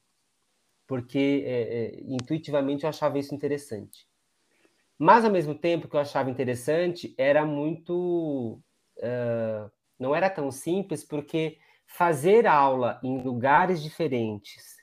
Porque 0.87 1.43
é, 1.45 1.61
é, 1.61 1.99
intuitivamente 2.07 2.83
eu 2.83 2.89
achava 2.89 3.19
isso 3.19 3.35
interessante. 3.35 4.07
Mas, 4.97 5.23
ao 5.23 5.31
mesmo 5.31 5.53
tempo, 5.53 5.87
que 5.87 5.95
eu 5.95 5.99
achava 5.99 6.31
interessante 6.31 7.13
era 7.17 7.45
muito. 7.45 8.59
Uh, 8.97 9.69
não 9.99 10.15
era 10.15 10.29
tão 10.29 10.49
simples, 10.49 11.03
porque 11.03 11.59
fazer 11.85 12.47
aula 12.47 12.99
em 13.03 13.21
lugares 13.21 13.81
diferentes, 13.81 14.75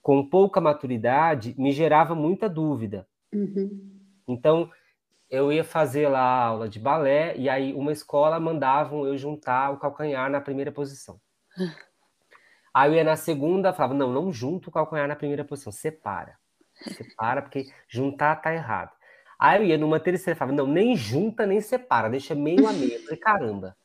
com 0.00 0.26
pouca 0.26 0.60
maturidade, 0.60 1.54
me 1.58 1.70
gerava 1.70 2.14
muita 2.14 2.48
dúvida. 2.48 3.06
Uhum. 3.32 3.98
Então, 4.26 4.70
eu 5.30 5.52
ia 5.52 5.62
fazer 5.62 6.08
lá 6.08 6.20
aula 6.20 6.68
de 6.68 6.78
balé, 6.78 7.36
e 7.36 7.48
aí 7.48 7.72
uma 7.74 7.92
escola 7.92 8.40
mandavam 8.40 9.06
eu 9.06 9.16
juntar 9.16 9.70
o 9.70 9.78
calcanhar 9.78 10.30
na 10.30 10.40
primeira 10.40 10.72
posição. 10.72 11.20
Aí 12.72 12.90
eu 12.90 12.94
ia 12.94 13.04
na 13.04 13.16
segunda, 13.16 13.72
falava, 13.72 13.94
não, 13.94 14.12
não 14.12 14.32
junto 14.32 14.68
o 14.68 14.72
calcanhar 14.72 15.08
na 15.08 15.16
primeira 15.16 15.44
posição, 15.44 15.72
separa. 15.72 16.38
Separa, 16.96 17.42
porque 17.42 17.66
juntar 17.88 18.36
tá 18.36 18.54
errado. 18.54 18.92
Aí 19.38 19.60
eu 19.60 19.64
ia 19.64 19.78
numa 19.78 20.00
terceira 20.00 20.38
falava, 20.38 20.56
não, 20.56 20.66
nem 20.66 20.96
junta, 20.96 21.46
nem 21.46 21.60
separa, 21.60 22.08
deixa 22.08 22.34
meio 22.34 22.66
a 22.66 22.72
meio. 22.72 22.94
Eu 22.94 23.02
falei, 23.02 23.16
caramba. 23.18 23.76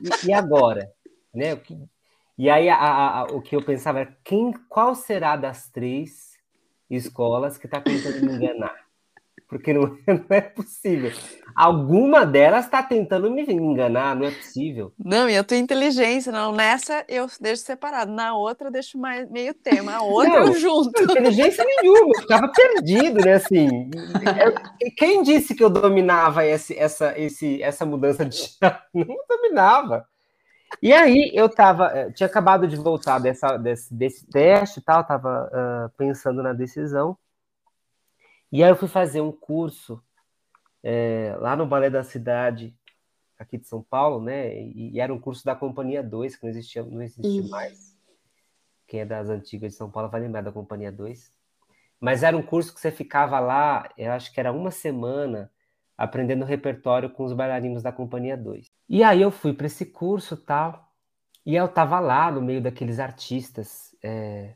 E, 0.00 0.28
e 0.28 0.32
agora? 0.32 0.92
Né? 1.32 1.60
E 2.36 2.50
aí 2.50 2.68
a, 2.68 2.76
a, 2.76 3.20
a, 3.20 3.22
o 3.24 3.40
que 3.40 3.56
eu 3.56 3.64
pensava 3.64 4.00
era, 4.00 4.16
quem, 4.24 4.52
qual 4.68 4.94
será 4.94 5.36
das 5.36 5.70
três 5.70 6.33
escolas 6.90 7.58
que 7.58 7.66
está 7.66 7.80
tentando 7.80 8.24
me 8.24 8.32
enganar? 8.34 8.84
porque 9.54 9.72
não, 9.72 9.82
não 10.06 10.24
é 10.30 10.40
possível. 10.40 11.12
Alguma 11.54 12.26
delas 12.26 12.64
está 12.64 12.82
tentando 12.82 13.30
me 13.30 13.42
enganar, 13.42 14.16
não 14.16 14.26
é 14.26 14.30
possível. 14.30 14.92
Não, 14.98 15.28
e 15.30 15.36
a 15.36 15.44
tua 15.44 15.56
inteligência, 15.56 16.32
não, 16.32 16.52
nessa 16.52 17.04
eu 17.08 17.28
deixo 17.40 17.62
separado, 17.62 18.10
na 18.10 18.36
outra 18.36 18.68
eu 18.68 18.72
deixo 18.72 18.98
mais 18.98 19.30
meio 19.30 19.54
tema, 19.54 19.94
a 19.94 20.02
outra 20.02 20.40
não, 20.40 20.46
eu 20.48 20.54
junto. 20.54 21.02
Inteligência 21.02 21.64
nenhuma, 21.64 22.12
eu 22.14 22.20
ficava 22.20 22.50
perdido, 22.50 23.24
né, 23.24 23.34
assim. 23.34 23.90
Eu, 24.44 24.92
quem 24.96 25.22
disse 25.22 25.54
que 25.54 25.62
eu 25.62 25.70
dominava 25.70 26.44
esse, 26.44 26.76
essa, 26.76 27.16
esse, 27.16 27.62
essa 27.62 27.86
mudança 27.86 28.24
de 28.24 28.36
chave? 28.58 28.78
Não 28.92 29.16
dominava. 29.28 30.04
E 30.82 30.92
aí 30.92 31.30
eu 31.34 31.48
tava, 31.48 31.86
eh, 31.96 32.10
tinha 32.12 32.26
acabado 32.26 32.66
de 32.66 32.76
voltar 32.76 33.18
dessa, 33.18 33.56
desse, 33.56 33.92
desse 33.94 34.26
teste 34.26 34.80
e 34.80 34.82
tal, 34.82 35.04
tava 35.04 35.50
uh, 35.52 35.96
pensando 35.96 36.42
na 36.42 36.52
decisão, 36.52 37.16
e 38.54 38.62
aí 38.62 38.70
eu 38.70 38.76
fui 38.76 38.86
fazer 38.86 39.20
um 39.20 39.32
curso 39.32 40.00
é, 40.80 41.34
lá 41.40 41.56
no 41.56 41.66
Balé 41.66 41.90
da 41.90 42.04
Cidade, 42.04 42.72
aqui 43.36 43.58
de 43.58 43.66
São 43.66 43.82
Paulo, 43.82 44.22
né? 44.22 44.56
E, 44.56 44.92
e 44.92 45.00
era 45.00 45.12
um 45.12 45.18
curso 45.18 45.44
da 45.44 45.56
Companhia 45.56 46.04
2, 46.04 46.36
que 46.36 46.44
não 46.44 46.50
existia, 46.50 46.84
não 46.84 47.02
existe 47.02 47.48
mais. 47.48 47.96
Quem 48.86 49.00
é 49.00 49.04
das 49.04 49.28
antigas 49.28 49.72
de 49.72 49.78
São 49.78 49.90
Paulo 49.90 50.08
vai 50.08 50.20
lembrar 50.20 50.42
da 50.42 50.52
Companhia 50.52 50.92
2. 50.92 51.32
Mas 51.98 52.22
era 52.22 52.36
um 52.36 52.42
curso 52.42 52.72
que 52.72 52.80
você 52.80 52.92
ficava 52.92 53.40
lá, 53.40 53.90
eu 53.98 54.12
acho 54.12 54.32
que 54.32 54.38
era 54.38 54.52
uma 54.52 54.70
semana, 54.70 55.50
aprendendo 55.96 56.44
repertório 56.44 57.10
com 57.10 57.24
os 57.24 57.32
bailarinos 57.32 57.82
da 57.82 57.92
Companhia 57.92 58.36
2. 58.36 58.66
E 58.88 59.02
aí 59.02 59.22
eu 59.22 59.30
fui 59.30 59.52
para 59.52 59.66
esse 59.66 59.86
curso 59.86 60.36
tal, 60.36 60.92
e 61.46 61.54
eu 61.54 61.68
tava 61.68 62.00
lá 62.00 62.30
no 62.30 62.40
meio 62.40 62.62
daqueles 62.62 62.98
artistas 62.98 63.94
é, 64.02 64.54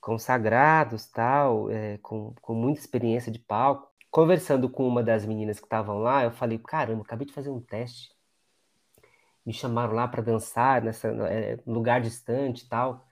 consagrados, 0.00 1.06
tal, 1.06 1.70
é, 1.70 1.98
com, 1.98 2.34
com 2.40 2.54
muita 2.54 2.80
experiência 2.80 3.32
de 3.32 3.38
palco. 3.38 3.88
Conversando 4.10 4.70
com 4.70 4.86
uma 4.86 5.02
das 5.02 5.26
meninas 5.26 5.58
que 5.58 5.66
estavam 5.66 5.98
lá, 5.98 6.24
eu 6.24 6.30
falei: 6.30 6.58
caramba, 6.58 7.02
acabei 7.02 7.26
de 7.26 7.32
fazer 7.32 7.50
um 7.50 7.60
teste. 7.60 8.10
Me 9.44 9.52
chamaram 9.52 9.94
lá 9.94 10.06
para 10.06 10.22
dançar 10.22 10.82
nessa 10.82 11.08
é, 11.08 11.58
lugar 11.66 12.00
distante 12.00 12.68
tal. 12.68 13.04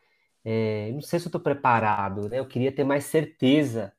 É, 0.45 0.93
não 0.93 1.01
sei 1.01 1.19
se 1.19 1.27
eu 1.27 1.29
estou 1.29 1.41
preparado, 1.41 2.29
né? 2.29 2.39
Eu 2.39 2.47
queria 2.47 2.71
ter 2.71 2.85
mais 2.85 3.05
certeza, 3.07 3.93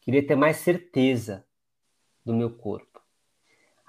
queria 0.00 0.26
ter 0.26 0.34
mais 0.34 0.56
certeza 0.56 1.46
do 2.24 2.34
meu 2.34 2.50
corpo. 2.56 2.89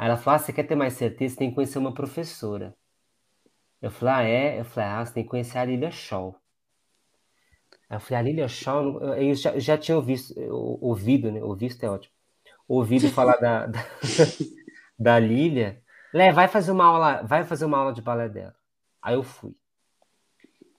Aí 0.01 0.07
ela 0.07 0.17
falou: 0.17 0.35
ah, 0.35 0.39
você 0.39 0.51
quer 0.51 0.63
ter 0.63 0.73
mais 0.73 0.93
certeza? 0.93 1.35
Você 1.35 1.39
tem 1.39 1.49
que 1.49 1.55
conhecer 1.55 1.77
uma 1.77 1.93
professora. 1.93 2.75
Eu 3.79 3.91
falei: 3.91 4.13
ah, 4.15 4.23
é? 4.23 4.59
Eu 4.59 4.65
falei: 4.65 4.89
ah, 4.89 5.05
você 5.05 5.13
tem 5.13 5.23
que 5.23 5.29
conhecer 5.29 5.59
a 5.59 5.63
Lilia 5.63 5.91
Shaw. 5.91 6.35
Aí 7.87 7.97
eu 7.97 7.99
falei, 7.99 8.17
a 8.17 8.21
Lilia 8.23 8.47
Shaw, 8.47 8.99
eu 9.15 9.35
já, 9.35 9.59
já 9.59 9.77
tinha 9.77 9.95
ouvido, 9.95 10.23
ouvido, 10.81 11.31
né? 11.31 11.43
Ouvido 11.43 11.75
é 11.79 11.87
ótimo. 11.87 12.15
Ouvido 12.67 13.09
falar 13.09 13.37
da, 13.37 13.67
da, 13.67 13.79
da 14.97 15.19
Lilia. 15.19 15.79
Lé, 16.11 16.31
vai 16.31 16.47
fazer 16.47 16.71
uma 16.71 16.85
aula, 16.85 17.21
vai 17.21 17.43
fazer 17.43 17.65
uma 17.65 17.77
aula 17.77 17.93
de 17.93 18.01
balé 18.01 18.27
dela. 18.27 18.55
Aí 19.03 19.13
eu 19.13 19.21
fui. 19.21 19.53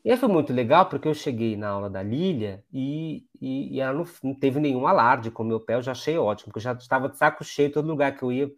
E 0.05 0.17
foi 0.17 0.29
muito 0.29 0.53
legal, 0.53 0.87
porque 0.87 1.07
eu 1.07 1.15
cheguei 1.15 1.57
na 1.57 1.69
aula 1.69 1.89
da 1.89 2.03
Lilia 2.03 2.65
e, 2.73 3.25
e, 3.41 3.77
e 3.77 3.81
ela 3.81 3.93
não, 3.93 4.07
não, 4.25 4.35
teve 4.35 4.59
nenhum 4.59 4.85
alarde 4.85 5.31
com 5.31 5.45
o 5.45 5.47
meu 5.47 5.61
pé, 5.61 5.75
eu 5.75 5.83
já 5.83 5.93
achei 5.93 6.19
ótimo, 6.19 6.47
porque 6.47 6.59
eu 6.59 6.63
já 6.63 6.73
estava 6.73 7.09
de 7.09 7.17
saco 7.17 7.45
cheio, 7.45 7.71
todo 7.71 7.87
lugar 7.87 8.17
que 8.17 8.25
eu 8.25 8.33
ia, 8.33 8.51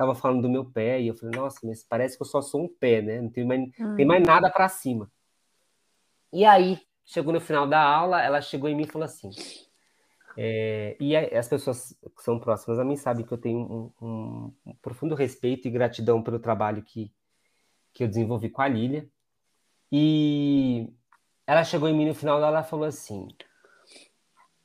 ficava 0.00 0.14
falando 0.14 0.42
do 0.42 0.48
meu 0.48 0.64
pé, 0.64 1.00
e 1.00 1.08
eu 1.08 1.14
falei, 1.14 1.38
nossa, 1.38 1.58
mas 1.62 1.84
parece 1.84 2.16
que 2.16 2.22
eu 2.22 2.26
só 2.26 2.40
sou 2.40 2.64
um 2.64 2.68
pé, 2.68 3.02
né? 3.02 3.20
Não 3.20 3.28
tem 3.28 3.44
mais, 3.44 3.60
hum. 3.78 3.96
tem 3.96 4.06
mais 4.06 4.22
nada 4.22 4.50
para 4.50 4.68
cima. 4.68 5.10
E 6.32 6.44
aí, 6.44 6.80
Chegou 7.10 7.32
no 7.32 7.40
final 7.40 7.66
da 7.66 7.82
aula, 7.82 8.22
ela 8.22 8.40
chegou 8.40 8.70
em 8.70 8.76
mim 8.76 8.84
e 8.84 8.86
falou 8.86 9.04
assim. 9.04 9.30
É, 10.36 10.96
e 11.00 11.16
as 11.16 11.48
pessoas 11.48 11.92
que 12.16 12.22
são 12.22 12.38
próximas 12.38 12.78
a 12.78 12.84
mim 12.84 12.94
sabem 12.94 13.26
que 13.26 13.32
eu 13.32 13.38
tenho 13.38 13.58
um, 13.58 13.92
um, 14.06 14.54
um, 14.64 14.74
profundo 14.80 15.16
respeito 15.16 15.66
e 15.66 15.72
gratidão 15.72 16.22
pelo 16.22 16.38
trabalho 16.38 16.84
que, 16.84 17.12
que 17.92 18.04
eu 18.04 18.08
desenvolvi 18.08 18.48
com 18.48 18.62
a 18.62 18.68
Lília. 18.68 19.08
E 19.90 20.88
ela 21.44 21.64
chegou 21.64 21.88
em 21.88 21.94
mim 21.94 22.06
no 22.06 22.14
final 22.14 22.40
dela 22.40 22.60
e 22.60 22.70
falou 22.70 22.84
assim: 22.84 23.26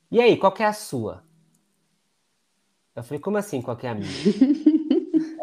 E 0.08 0.20
aí, 0.20 0.36
qual 0.36 0.52
que 0.52 0.62
é 0.62 0.66
a 0.66 0.72
sua? 0.72 1.24
Eu 2.94 3.02
falei: 3.02 3.18
Como 3.18 3.38
assim, 3.38 3.60
qual 3.60 3.76
que 3.76 3.88
é 3.88 3.90
a 3.90 3.94
minha? 3.96 4.08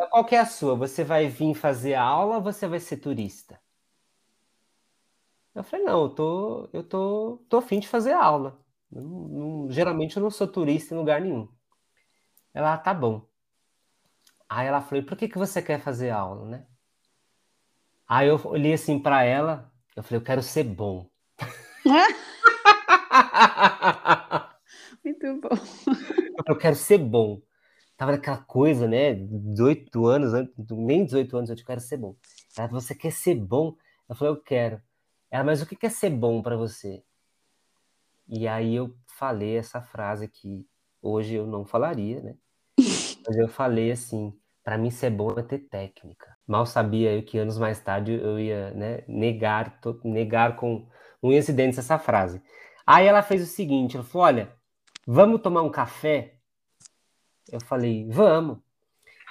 qual 0.09 0.25
que 0.25 0.35
é 0.35 0.39
a 0.39 0.45
sua? 0.45 0.75
Você 0.75 1.03
vai 1.03 1.27
vir 1.27 1.53
fazer 1.55 1.95
aula 1.95 2.37
ou 2.37 2.41
você 2.43 2.67
vai 2.67 2.79
ser 2.79 2.97
turista? 2.97 3.59
Eu 5.55 5.63
falei, 5.63 5.85
não, 5.85 6.03
eu 6.03 6.09
tô, 6.09 6.69
eu 6.73 6.83
tô, 6.83 7.37
tô 7.49 7.57
afim 7.57 7.79
de 7.79 7.87
fazer 7.87 8.13
aula. 8.13 8.59
Eu 8.91 9.01
não- 9.01 9.27
não- 9.65 9.71
geralmente 9.71 10.17
eu 10.17 10.23
não 10.23 10.31
sou 10.31 10.47
turista 10.47 10.93
em 10.93 10.97
lugar 10.97 11.21
nenhum. 11.21 11.47
Ela, 12.53 12.73
ah, 12.73 12.77
tá 12.79 12.93
bom. 12.95 13.27
Aí 14.47 14.67
ela 14.67 14.79
falou, 14.81 15.03
por 15.05 15.17
que 15.17 15.27
que 15.27 15.37
você 15.37 15.61
quer 15.61 15.81
fazer 15.81 16.09
aula, 16.09 16.45
né? 16.47 16.65
Aí 18.07 18.27
eu 18.29 18.39
olhei 18.45 18.73
assim 18.73 18.97
para 18.99 19.23
ela, 19.23 19.71
eu 19.95 20.03
falei, 20.03 20.19
eu 20.19 20.23
quero 20.23 20.41
ser 20.41 20.63
bom. 20.63 21.09
Muito 25.03 25.39
bom. 25.41 25.49
Eu 26.47 26.57
quero 26.57 26.75
ser 26.75 26.97
bom. 26.97 27.41
Tava 28.03 28.11
naquela 28.11 28.39
coisa, 28.39 28.85
né? 28.85 29.13
18 29.13 30.05
anos, 30.05 30.33
nem 30.69 31.05
18 31.05 31.37
anos, 31.37 31.49
eu 31.49 31.55
quero 31.55 31.79
ser 31.79 31.95
bom. 31.95 32.17
Ela, 32.57 32.67
você 32.67 32.93
quer 32.93 33.13
ser 33.13 33.33
bom? 33.33 33.77
Eu 34.09 34.13
falei, 34.13 34.33
eu 34.33 34.41
quero. 34.41 34.81
Ela, 35.31 35.45
mas 35.45 35.61
o 35.61 35.65
que 35.65 35.85
é 35.85 35.89
ser 35.89 36.09
bom 36.09 36.41
para 36.41 36.57
você? 36.57 37.01
E 38.27 38.45
aí 38.45 38.75
eu 38.75 38.93
falei 39.07 39.55
essa 39.55 39.81
frase 39.81 40.27
que 40.27 40.67
hoje 41.01 41.35
eu 41.35 41.47
não 41.47 41.63
falaria, 41.63 42.21
né? 42.21 42.35
Mas 43.25 43.37
eu 43.37 43.47
falei 43.47 43.89
assim, 43.89 44.37
para 44.65 44.77
mim 44.77 44.91
ser 44.91 45.09
bom 45.09 45.31
é 45.39 45.41
ter 45.41 45.59
técnica. 45.59 46.35
Mal 46.45 46.65
sabia 46.65 47.13
eu 47.13 47.23
que 47.23 47.37
anos 47.37 47.57
mais 47.57 47.79
tarde 47.79 48.11
eu 48.11 48.37
ia 48.37 48.71
né, 48.71 49.05
negar, 49.07 49.79
negar 50.03 50.57
com 50.57 50.85
unhas 51.23 51.47
e 51.47 51.53
dentes 51.53 51.79
essa 51.79 51.97
frase. 51.97 52.41
Aí 52.85 53.07
ela 53.07 53.21
fez 53.21 53.41
o 53.41 53.45
seguinte, 53.45 53.95
ela 53.95 54.03
falou, 54.03 54.27
olha, 54.27 54.53
vamos 55.07 55.41
tomar 55.41 55.61
um 55.61 55.71
café? 55.71 56.33
Eu 57.51 57.59
falei, 57.61 58.07
vamos. 58.09 58.59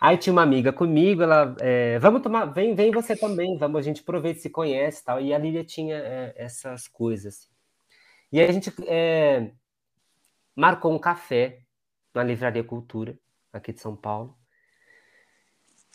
Aí 0.01 0.17
tinha 0.17 0.33
uma 0.33 0.43
amiga 0.43 0.73
comigo, 0.73 1.23
ela, 1.23 1.55
é, 1.61 1.99
vamos 2.01 2.23
tomar, 2.23 2.47
vem, 2.47 2.75
vem 2.75 2.91
você 2.91 3.17
também, 3.17 3.57
vamos, 3.57 3.79
a 3.79 3.83
gente 3.83 4.01
aproveita, 4.01 4.41
se 4.41 4.51
conhece 4.51 5.05
tal. 5.05 5.21
E 5.21 5.33
a 5.33 5.39
Lília 5.39 5.65
tinha 5.65 5.97
é, 5.97 6.35
essas 6.37 6.89
coisas. 6.89 7.49
E 8.33 8.41
aí 8.41 8.49
a 8.49 8.53
gente 8.53 8.73
é, 8.87 9.53
marcou 10.57 10.93
um 10.93 10.99
café 10.99 11.61
na 12.15 12.23
Livraria 12.23 12.65
Cultura, 12.65 13.19
aqui 13.53 13.73
de 13.73 13.81
São 13.81 13.95
Paulo. 13.95 14.37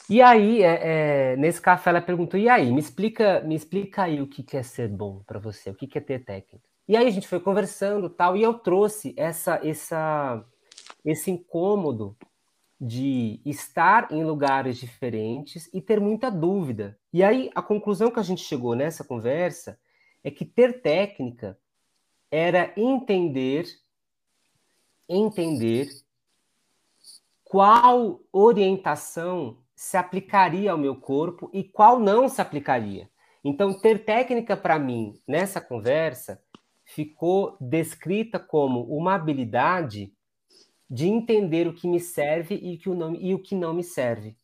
E 0.09 0.21
aí, 0.21 0.63
é, 0.63 1.33
é, 1.33 1.35
nesse 1.35 1.61
café, 1.61 1.89
ela 1.89 2.01
perguntou: 2.01 2.39
e 2.39 2.47
aí, 2.47 2.71
me 2.71 2.79
explica, 2.79 3.41
me 3.41 3.55
explica 3.55 4.03
aí 4.03 4.21
o 4.21 4.27
que, 4.27 4.55
é 4.55 4.63
ser 4.63 4.87
bom 4.87 5.21
para 5.27 5.39
você, 5.39 5.69
o 5.69 5.75
que, 5.75 5.85
que 5.85 5.97
é 5.97 6.01
ter 6.01 6.23
técnica. 6.23 6.65
E 6.87 6.95
aí 6.95 7.05
a 7.05 7.11
gente 7.11 7.27
foi 7.27 7.41
conversando 7.41 8.09
tal, 8.09 8.37
e 8.37 8.41
eu 8.41 8.53
trouxe 8.53 9.13
essa, 9.17 9.59
essa, 9.61 10.45
esse 11.07 11.31
incômodo 11.31 12.17
de 12.79 13.39
estar 13.45 14.11
em 14.11 14.25
lugares 14.25 14.77
diferentes 14.77 15.69
e 15.73 15.81
ter 15.81 16.01
muita 16.01 16.29
dúvida. 16.29 16.99
E 17.13 17.23
aí 17.23 17.49
a 17.55 17.61
conclusão 17.61 18.11
que 18.11 18.19
a 18.19 18.23
gente 18.23 18.41
chegou 18.41 18.75
nessa 18.75 19.05
conversa 19.05 19.79
é 20.21 20.29
que 20.29 20.43
ter 20.43 20.81
técnica 20.81 21.57
era 22.29 22.73
entender 22.75 23.65
entender 25.07 25.87
qual 27.45 28.19
orientação 28.29 29.59
se 29.73 29.95
aplicaria 29.95 30.73
ao 30.73 30.77
meu 30.77 30.97
corpo 30.97 31.49
e 31.53 31.63
qual 31.63 31.97
não 31.97 32.27
se 32.27 32.41
aplicaria. 32.41 33.09
Então, 33.41 33.79
ter 33.79 34.03
técnica 34.03 34.57
para 34.57 34.77
mim 34.77 35.17
nessa 35.25 35.61
conversa 35.61 36.43
ficou 36.83 37.55
descrita 37.61 38.37
como 38.37 38.81
uma 38.83 39.15
habilidade 39.15 40.11
de 40.89 41.07
entender 41.07 41.67
o 41.67 41.73
que 41.73 41.87
me 41.87 41.99
serve 41.99 42.55
e, 42.55 42.77
que 42.77 42.89
o, 42.89 42.95
não, 42.95 43.13
e 43.15 43.33
o 43.33 43.39
que 43.39 43.55
não 43.55 43.73
me 43.73 43.83
serve. 43.83 44.37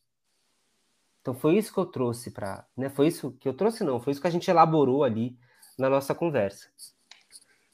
Então 1.22 1.34
foi 1.34 1.57
isso 1.57 1.74
que 1.74 1.80
eu 1.80 1.86
trouxe 1.86 2.32
para, 2.32 2.68
né? 2.76 2.90
Foi 2.90 3.07
isso 3.07 3.32
que 3.40 3.48
eu 3.48 3.53
trouxe 3.53 3.84
não, 3.84 4.02
foi 4.02 4.11
isso 4.11 4.22
que 4.22 4.28
a 4.28 4.32
gente 4.32 4.49
elaborou 4.49 5.03
ali 5.03 5.38
na 5.80 5.90
nossa 5.90 6.14
conversa. 6.14 6.70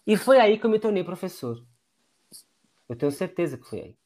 E 0.05 0.15
foi 0.15 0.39
aí 0.39 0.59
que 0.59 0.65
eu 0.65 0.69
me 0.69 0.79
tornei 0.79 1.03
professor. 1.03 1.65
Eu 2.87 2.95
tenho 2.95 3.11
certeza 3.11 3.57
que 3.57 3.67
foi 3.67 3.81
aí. 3.81 3.97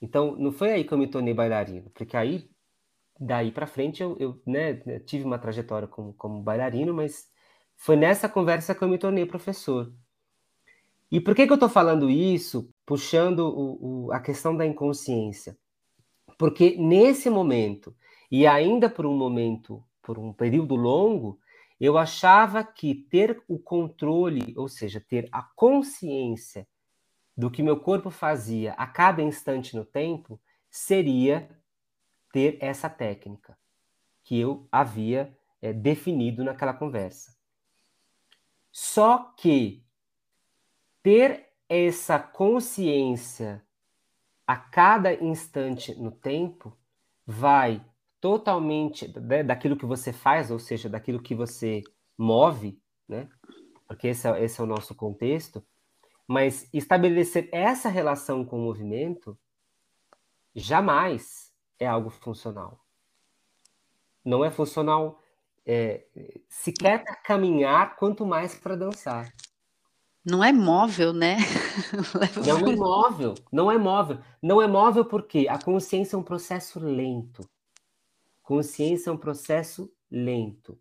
Então 0.00 0.36
não 0.36 0.52
foi 0.52 0.72
aí 0.72 0.84
que 0.84 0.92
eu 0.92 0.98
me 0.98 1.08
tornei 1.08 1.34
bailarino, 1.34 1.90
porque 1.90 2.16
aí 2.16 2.50
daí 3.18 3.50
para 3.50 3.66
frente 3.66 4.02
eu, 4.02 4.16
eu 4.18 4.40
né, 4.46 4.74
tive 5.00 5.24
uma 5.24 5.38
trajetória 5.38 5.88
como, 5.88 6.12
como 6.14 6.42
bailarino, 6.42 6.94
mas 6.94 7.28
foi 7.76 7.96
nessa 7.96 8.28
conversa 8.28 8.74
que 8.74 8.82
eu 8.82 8.88
me 8.88 8.98
tornei 8.98 9.26
professor. 9.26 9.92
E 11.10 11.20
por 11.20 11.34
que, 11.34 11.46
que 11.46 11.52
eu 11.52 11.54
estou 11.54 11.68
falando 11.68 12.10
isso, 12.10 12.70
puxando 12.84 13.40
o, 13.40 14.06
o, 14.06 14.12
a 14.12 14.20
questão 14.20 14.56
da 14.56 14.66
inconsciência? 14.66 15.56
Porque 16.36 16.76
nesse 16.76 17.30
momento, 17.30 17.96
e 18.30 18.46
ainda 18.46 18.90
por 18.90 19.06
um 19.06 19.16
momento, 19.16 19.82
por 20.02 20.18
um 20.18 20.32
período 20.32 20.76
longo, 20.76 21.38
eu 21.80 21.96
achava 21.96 22.62
que 22.62 22.94
ter 22.94 23.42
o 23.48 23.58
controle, 23.58 24.52
ou 24.56 24.68
seja, 24.68 25.00
ter 25.00 25.28
a 25.32 25.42
consciência 25.42 26.66
do 27.36 27.50
que 27.50 27.62
meu 27.62 27.78
corpo 27.78 28.10
fazia 28.10 28.72
a 28.72 28.86
cada 28.86 29.22
instante 29.22 29.76
no 29.76 29.84
tempo 29.84 30.40
seria 30.68 31.48
ter 32.32 32.58
essa 32.60 32.90
técnica 32.90 33.56
que 34.24 34.38
eu 34.38 34.68
havia 34.70 35.34
é, 35.62 35.72
definido 35.72 36.44
naquela 36.44 36.74
conversa. 36.74 37.34
Só 38.70 39.32
que 39.36 39.82
ter 41.02 41.48
essa 41.68 42.18
consciência 42.18 43.62
a 44.46 44.56
cada 44.56 45.12
instante 45.12 45.94
no 45.94 46.10
tempo 46.10 46.76
vai 47.26 47.84
totalmente 48.20 49.12
né, 49.20 49.42
daquilo 49.42 49.76
que 49.76 49.84
você 49.84 50.12
faz, 50.12 50.50
ou 50.50 50.58
seja, 50.58 50.88
daquilo 50.88 51.22
que 51.22 51.34
você 51.34 51.82
move, 52.16 52.80
né? 53.06 53.28
Porque 53.86 54.08
esse 54.08 54.26
é, 54.26 54.44
esse 54.44 54.60
é 54.60 54.64
o 54.64 54.66
nosso 54.66 54.94
contexto. 54.94 55.64
Mas 56.26 56.68
estabelecer 56.72 57.48
essa 57.52 57.88
relação 57.88 58.44
com 58.44 58.58
o 58.58 58.62
movimento 58.62 59.38
jamais 60.54 61.52
é 61.78 61.86
algo 61.86 62.10
funcional. 62.10 62.84
Não 64.24 64.44
é 64.44 64.50
funcional 64.50 65.22
é, 65.64 66.06
sequer 66.48 67.04
para 67.04 67.16
caminhar, 67.16 67.96
quanto 67.96 68.26
mais 68.26 68.54
para 68.54 68.76
dançar. 68.76 69.32
Não 70.28 70.44
é 70.44 70.52
móvel, 70.52 71.14
né? 71.14 71.38
não 72.46 72.68
é 72.68 72.76
móvel, 72.76 73.34
não 73.50 73.72
é 73.72 73.78
móvel. 73.78 74.18
Não 74.42 74.60
é 74.60 74.66
móvel 74.66 75.04
porque 75.06 75.48
a 75.48 75.58
consciência 75.58 76.16
é 76.16 76.18
um 76.18 76.22
processo 76.22 76.78
lento. 76.78 77.48
Consciência 78.42 79.08
é 79.08 79.12
um 79.12 79.16
processo 79.16 79.90
lento. 80.10 80.78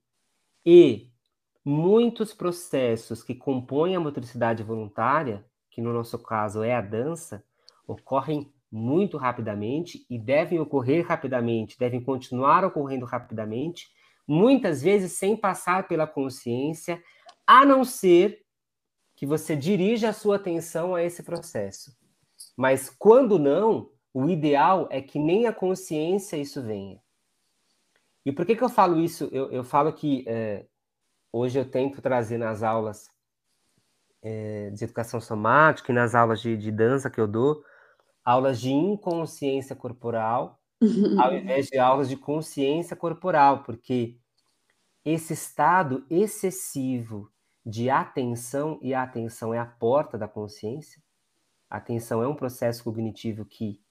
E 0.66 1.12
muitos 1.64 2.34
processos 2.34 3.24
que 3.24 3.34
compõem 3.34 3.96
a 3.96 4.00
motricidade 4.02 4.64
voluntária, 4.64 5.46
que 5.70 5.82
no 5.82 5.94
nosso 5.94 6.20
caso 6.20 6.62
é 6.62 6.76
a 6.76 6.82
dança, 6.82 7.42
ocorrem 7.88 8.52
muito 8.70 9.16
rapidamente 9.16 10.06
e 10.10 10.20
devem 10.20 10.60
ocorrer 10.60 11.08
rapidamente, 11.08 11.80
devem 11.80 12.04
continuar 12.04 12.66
ocorrendo 12.66 13.06
rapidamente, 13.06 13.88
muitas 14.28 14.82
vezes 14.82 15.14
sem 15.14 15.38
passar 15.38 15.88
pela 15.88 16.06
consciência, 16.06 17.02
a 17.46 17.66
não 17.66 17.86
ser 17.86 18.46
que 19.18 19.26
você 19.26 19.54
dirija 19.54 20.10
a 20.10 20.14
sua 20.14 20.38
atenção 20.38 20.96
a 20.96 21.04
esse 21.04 21.22
processo. 21.22 21.92
Mas 22.56 22.90
quando 22.90 23.38
não, 23.38 23.90
o 24.14 24.30
ideal 24.30 24.88
é 24.90 25.02
que 25.02 25.20
nem 25.20 25.46
a 25.46 25.52
consciência 25.52 26.38
isso 26.38 26.62
venha. 26.62 26.98
E 28.26 28.32
por 28.32 28.46
que, 28.46 28.56
que 28.56 28.64
eu 28.64 28.70
falo 28.70 28.98
isso? 28.98 29.28
Eu, 29.34 29.52
eu 29.52 29.64
falo 29.66 29.92
que 29.92 30.24
é, 30.26 30.66
Hoje 31.32 31.60
eu 31.60 31.70
tento 31.70 32.02
trazer 32.02 32.38
nas 32.38 32.64
aulas 32.64 33.12
é, 34.24 34.70
de 34.72 34.84
educação 34.84 35.20
somática 35.20 35.92
e 35.92 35.96
nas 35.96 36.16
aulas 36.16 36.42
de, 36.42 36.56
de 36.58 36.72
dança 36.72 37.10
que 37.10 37.20
eu 37.20 37.28
dou, 37.28 37.64
aulas 38.24 38.60
de 38.60 38.72
inconsciência 38.72 39.76
corporal, 39.76 40.60
ao 41.22 41.36
invés 41.36 41.68
de 41.68 41.78
aulas 41.78 42.10
de 42.10 42.16
consciência 42.16 42.96
corporal, 42.96 43.64
porque 43.64 44.18
esse 45.04 45.34
estado 45.34 46.06
excessivo 46.10 47.32
de 47.68 47.90
atenção, 47.90 48.80
e 48.82 48.94
a 48.94 49.04
atenção 49.04 49.54
é 49.54 49.60
a 49.60 49.66
porta 49.66 50.18
da 50.18 50.26
consciência, 50.28 51.04
a 51.70 51.76
atenção 51.76 52.24
é 52.24 52.28
um 52.28 52.34
processo 52.34 52.82
cognitivo 52.82 53.44
que, 53.44 53.82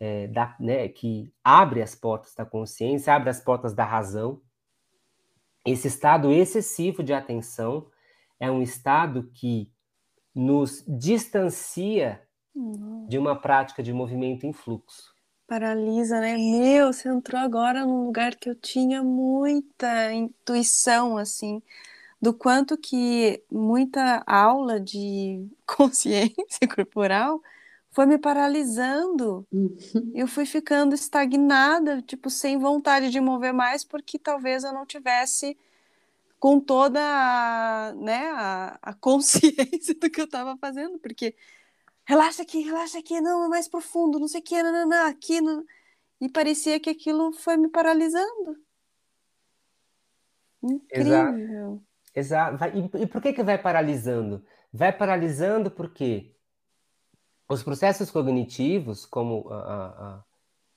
é, 0.00 0.26
dá, 0.28 0.56
né, 0.58 0.88
que 0.88 1.30
abre 1.44 1.82
as 1.82 1.94
portas 1.94 2.34
da 2.34 2.46
consciência, 2.46 3.14
abre 3.14 3.28
as 3.28 3.38
portas 3.38 3.74
da 3.74 3.84
razão, 3.84 4.40
esse 5.66 5.86
estado 5.86 6.32
excessivo 6.32 7.02
de 7.02 7.12
atenção 7.12 7.90
é 8.40 8.50
um 8.50 8.62
estado 8.62 9.30
que 9.34 9.70
nos 10.34 10.82
distancia 10.86 12.22
uhum. 12.54 13.06
de 13.06 13.18
uma 13.18 13.38
prática 13.38 13.82
de 13.82 13.92
movimento 13.92 14.46
em 14.46 14.52
fluxo. 14.52 15.14
Paralisa, 15.46 16.20
né? 16.20 16.36
Meu, 16.36 16.92
você 16.92 17.08
entrou 17.08 17.40
agora 17.40 17.84
num 17.84 18.06
lugar 18.06 18.34
que 18.34 18.48
eu 18.48 18.54
tinha 18.54 19.02
muita 19.02 20.12
intuição, 20.12 21.16
assim, 21.18 21.62
do 22.20 22.32
quanto 22.32 22.76
que 22.76 23.42
muita 23.50 24.22
aula 24.26 24.80
de 24.80 25.46
consciência 25.66 26.66
corporal 26.74 27.40
foi 27.90 28.06
me 28.06 28.18
paralisando. 28.18 29.46
Uhum. 29.50 30.12
Eu 30.14 30.26
fui 30.26 30.44
ficando 30.44 30.94
estagnada, 30.94 32.02
tipo, 32.02 32.28
sem 32.28 32.58
vontade 32.58 33.10
de 33.10 33.20
mover 33.20 33.52
mais, 33.52 33.84
porque 33.84 34.18
talvez 34.18 34.64
eu 34.64 34.72
não 34.72 34.84
tivesse 34.84 35.56
com 36.38 36.60
toda 36.60 37.00
a, 37.00 37.94
né, 37.94 38.28
a, 38.28 38.78
a 38.82 38.92
consciência 39.00 39.94
do 39.94 40.10
que 40.10 40.20
eu 40.20 40.26
estava 40.26 40.56
fazendo, 40.58 40.98
porque 40.98 41.34
relaxa 42.04 42.42
aqui, 42.42 42.60
relaxa 42.60 42.98
aqui, 42.98 43.20
não, 43.20 43.44
é 43.46 43.48
mais 43.48 43.68
profundo, 43.68 44.18
não 44.18 44.28
sei 44.28 44.40
o 44.40 44.44
que, 44.44 44.62
não, 44.62 44.72
não, 44.72 44.88
não, 44.88 45.06
aqui, 45.06 45.40
não... 45.40 45.64
e 46.20 46.28
parecia 46.28 46.78
que 46.78 46.90
aquilo 46.90 47.32
foi 47.32 47.56
me 47.56 47.68
paralisando. 47.68 48.58
Incrível. 50.62 51.38
Exato. 51.38 51.82
Exato. 52.16 52.64
E, 52.74 53.02
e 53.02 53.06
por 53.06 53.22
que 53.22 53.32
que 53.32 53.42
vai 53.44 53.58
paralisando? 53.58 54.44
Vai 54.72 54.92
paralisando 54.92 55.70
porque 55.70 56.34
os 57.48 57.62
processos 57.62 58.10
cognitivos, 58.10 59.06
como 59.06 59.48
a, 59.50 59.56
a, 59.56 60.24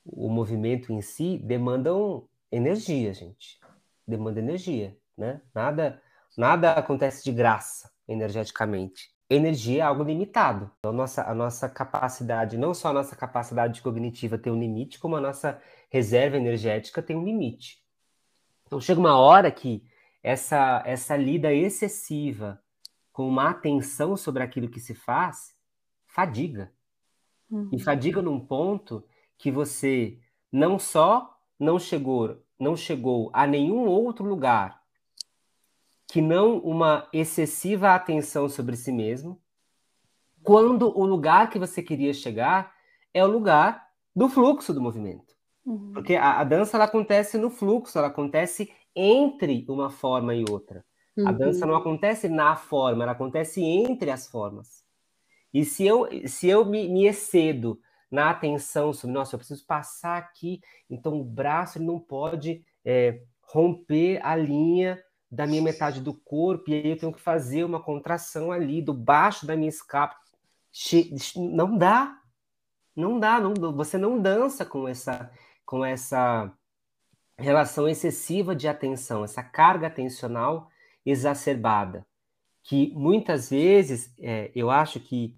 o 0.06 0.30
movimento 0.30 0.94
em 0.94 1.02
si, 1.02 1.40
demandam 1.40 2.28
energia, 2.52 3.14
gente. 3.14 3.60
Demanda 4.06 4.40
energia 4.40 5.00
né? 5.20 5.42
Nada, 5.54 6.02
nada 6.38 6.72
acontece 6.72 7.24
de 7.24 7.32
graça 7.32 7.92
energeticamente. 8.08 9.12
Energia 9.30 9.84
é 9.84 9.86
algo 9.86 10.02
limitado. 10.02 10.72
Então, 10.80 10.92
nossa, 10.92 11.24
a 11.24 11.36
nossa 11.36 11.70
capacidade, 11.70 12.58
não 12.58 12.74
só 12.74 12.88
a 12.88 12.94
nossa 12.94 13.16
capacidade 13.16 13.82
cognitiva 13.82 14.40
tem 14.40 14.52
um 14.52 14.60
limite, 14.60 14.98
como 14.98 15.16
a 15.16 15.22
nossa 15.22 15.62
reserva 15.92 16.38
energética 16.38 17.04
tem 17.04 17.16
um 17.16 17.24
limite. 17.24 17.84
Então, 18.66 18.82
chega 18.82 19.00
uma 19.00 19.20
hora 19.20 19.52
que 19.52 19.84
essa, 20.30 20.84
essa 20.86 21.18
lida 21.18 21.52
excessiva 21.52 22.62
com 23.12 23.28
uma 23.28 23.50
atenção 23.50 24.16
sobre 24.16 24.44
aquilo 24.44 24.70
que 24.70 24.80
se 24.80 24.94
faz 24.94 25.56
fadiga. 26.06 26.72
Uhum. 27.50 27.70
E 27.74 27.80
fadiga 27.80 28.22
num 28.22 28.40
ponto 28.40 29.04
que 29.40 29.50
você 29.50 30.20
não 30.52 30.78
só 30.78 31.36
não 31.60 31.80
chegou, 31.80 32.44
não 32.60 32.78
chegou 32.78 33.32
a 33.34 33.48
nenhum 33.48 33.88
outro 33.88 34.24
lugar 34.24 34.80
que 36.08 36.22
não 36.22 36.60
uma 36.60 37.08
excessiva 37.12 37.96
atenção 37.96 38.48
sobre 38.48 38.76
si 38.76 38.92
mesmo, 38.92 39.42
quando 40.44 40.96
o 40.96 41.06
lugar 41.06 41.50
que 41.50 41.58
você 41.58 41.82
queria 41.82 42.14
chegar 42.14 42.74
é 43.14 43.24
o 43.24 43.32
lugar 43.32 43.88
do 44.16 44.30
fluxo 44.30 44.74
do 44.74 44.82
movimento. 44.82 45.36
Uhum. 45.66 45.92
Porque 45.94 46.16
a, 46.16 46.40
a, 46.40 46.44
dança 46.44 46.78
ela 46.78 46.86
acontece 46.86 47.38
no 47.38 47.50
fluxo, 47.50 47.98
ela 47.98 48.08
acontece 48.08 48.72
entre 49.00 49.66
uma 49.70 49.90
forma 49.90 50.36
e 50.36 50.44
outra. 50.50 50.84
Uhum. 51.18 51.28
A 51.28 51.32
dança 51.32 51.66
não 51.66 51.76
acontece 51.76 52.28
na 52.28 52.56
forma, 52.56 53.04
ela 53.04 53.14
acontece 53.14 53.64
entre 53.64 54.12
as 54.12 54.28
formas. 54.28 54.84
E 55.54 55.64
se 55.64 55.86
eu, 55.86 56.08
se 56.28 56.48
eu 56.48 56.66
me, 56.66 56.88
me 56.90 57.08
excedo 57.08 57.80
na 58.12 58.30
atenção 58.30 58.92
sobre, 58.92 59.14
nossa, 59.14 59.36
eu 59.36 59.40
preciso 59.40 59.66
passar 59.66 60.18
aqui, 60.18 60.62
então 60.90 61.20
o 61.20 61.24
braço 61.24 61.78
ele 61.78 61.86
não 61.86 62.00
pode 62.00 62.64
é, 62.84 63.22
romper 63.42 64.20
a 64.24 64.36
linha 64.36 65.02
da 65.32 65.48
minha 65.48 65.62
metade 65.62 66.02
do 66.02 66.14
corpo, 66.14 66.70
e 66.70 66.74
aí 66.74 66.90
eu 66.90 66.98
tenho 66.98 67.14
que 67.14 67.22
fazer 67.22 67.64
uma 67.64 67.82
contração 67.82 68.52
ali 68.52 68.82
do 68.82 68.94
baixo 68.94 69.46
da 69.46 69.56
minha 69.56 69.70
escápula. 69.70 70.20
Não 71.36 71.78
dá. 71.78 72.18
Não 72.96 73.20
dá, 73.20 73.40
não, 73.40 73.54
você 73.74 73.98
não 73.98 74.20
dança 74.20 74.66
com 74.66 74.88
essa 74.88 75.32
com 75.66 75.86
essa 75.86 76.52
relação 77.40 77.88
excessiva 77.88 78.56
de 78.56 78.68
atenção, 78.68 79.24
essa 79.24 79.42
carga 79.42 79.88
atencional 79.88 80.70
exacerbada, 81.06 82.06
que 82.64 82.94
muitas 82.96 83.50
vezes 83.50 84.14
é, 84.20 84.52
eu 84.54 84.70
acho 84.70 85.00
que 85.00 85.36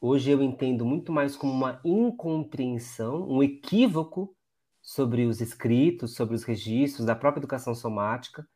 hoje 0.00 0.30
eu 0.30 0.42
entendo 0.42 0.84
muito 0.84 1.10
mais 1.12 1.34
como 1.34 1.52
uma 1.52 1.80
incompreensão, 1.84 3.28
um 3.28 3.42
equívoco 3.42 4.36
sobre 4.82 5.24
os 5.24 5.40
escritos, 5.40 6.14
sobre 6.14 6.34
os 6.34 6.44
registros 6.44 7.06
da 7.06 7.16
própria 7.16 7.40
educação 7.40 7.74
somática, 7.74 8.46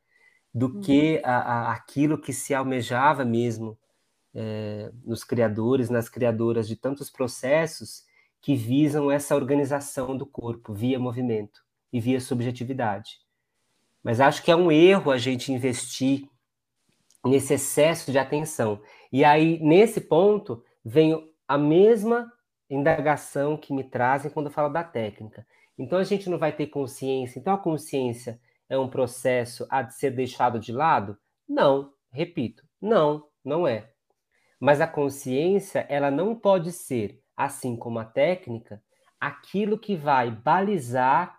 do 0.53 0.67
uhum. 0.67 0.81
que 0.81 1.21
a, 1.23 1.37
a, 1.37 1.73
aquilo 1.73 2.19
que 2.19 2.31
se 2.31 2.53
almejava 2.53 3.25
mesmo 3.25 3.77
é, 4.33 4.91
nos 5.03 5.23
criadores, 5.23 5.89
nas 5.89 6.07
criadoras 6.07 6.67
de 6.67 6.75
tantos 6.75 7.09
processos 7.09 8.03
que 8.41 8.55
visam 8.55 9.11
essa 9.11 9.35
organização 9.35 10.15
do 10.15 10.25
corpo 10.25 10.73
via 10.73 10.99
movimento 10.99 11.61
e 11.91 11.99
via 11.99 12.19
subjetividade. 12.19 13.17
Mas 14.03 14.19
acho 14.19 14.43
que 14.43 14.51
é 14.51 14.55
um 14.55 14.71
erro 14.71 15.11
a 15.11 15.17
gente 15.17 15.51
investir 15.51 16.27
nesse 17.25 17.53
excesso 17.55 18.11
de 18.11 18.17
atenção. 18.17 18.81
E 19.11 19.23
aí, 19.23 19.59
nesse 19.59 20.01
ponto, 20.01 20.63
vem 20.83 21.33
a 21.47 21.57
mesma 21.57 22.31
indagação 22.69 23.57
que 23.57 23.73
me 23.73 23.83
trazem 23.83 24.31
quando 24.31 24.45
eu 24.47 24.51
falo 24.51 24.69
da 24.69 24.83
técnica. 24.83 25.45
Então, 25.77 25.97
a 25.99 26.03
gente 26.03 26.29
não 26.29 26.37
vai 26.37 26.51
ter 26.51 26.67
consciência. 26.67 27.39
Então, 27.39 27.53
a 27.53 27.57
consciência 27.57 28.39
é 28.69 28.77
um 28.77 28.89
processo 28.89 29.65
a 29.69 29.89
ser 29.89 30.11
deixado 30.11 30.59
de 30.59 30.71
lado? 30.71 31.17
Não, 31.47 31.91
repito, 32.11 32.63
não, 32.79 33.25
não 33.43 33.67
é. 33.67 33.89
Mas 34.59 34.81
a 34.81 34.87
consciência, 34.87 35.85
ela 35.89 36.11
não 36.11 36.35
pode 36.35 36.71
ser, 36.71 37.19
assim 37.35 37.75
como 37.75 37.97
a 37.97 38.05
técnica, 38.05 38.81
aquilo 39.19 39.77
que 39.77 39.95
vai 39.95 40.29
balizar 40.29 41.38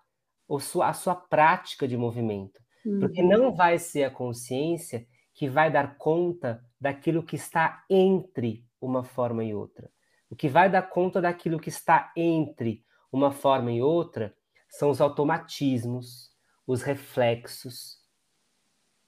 a 0.57 0.93
sua 0.93 1.15
prática 1.15 1.87
de 1.87 1.97
movimento. 1.97 2.61
Uhum. 2.85 3.01
Porque 3.01 3.23
não 3.23 3.55
vai 3.55 3.79
ser 3.79 4.05
a 4.05 4.11
consciência 4.11 5.07
que 5.35 5.49
vai 5.49 5.71
dar 5.71 5.97
conta 5.97 6.65
daquilo 6.81 7.23
que 7.23 7.37
está 7.37 7.85
entre 7.89 8.65
uma 8.81 9.05
forma 9.05 9.45
e 9.45 9.55
outra. 9.55 9.91
O 10.31 10.37
que 10.37 10.49
vai 10.49 10.71
dar 10.71 10.83
conta 10.83 11.21
daquilo 11.21 11.59
que 11.59 11.69
está 11.69 12.13
entre 12.17 12.85
uma 13.13 13.31
forma 13.31 13.73
e 13.73 13.83
outra 13.83 14.35
são 14.69 14.91
os 14.91 15.01
automatismos, 15.01 16.31
os 16.67 16.83
reflexos. 16.83 17.99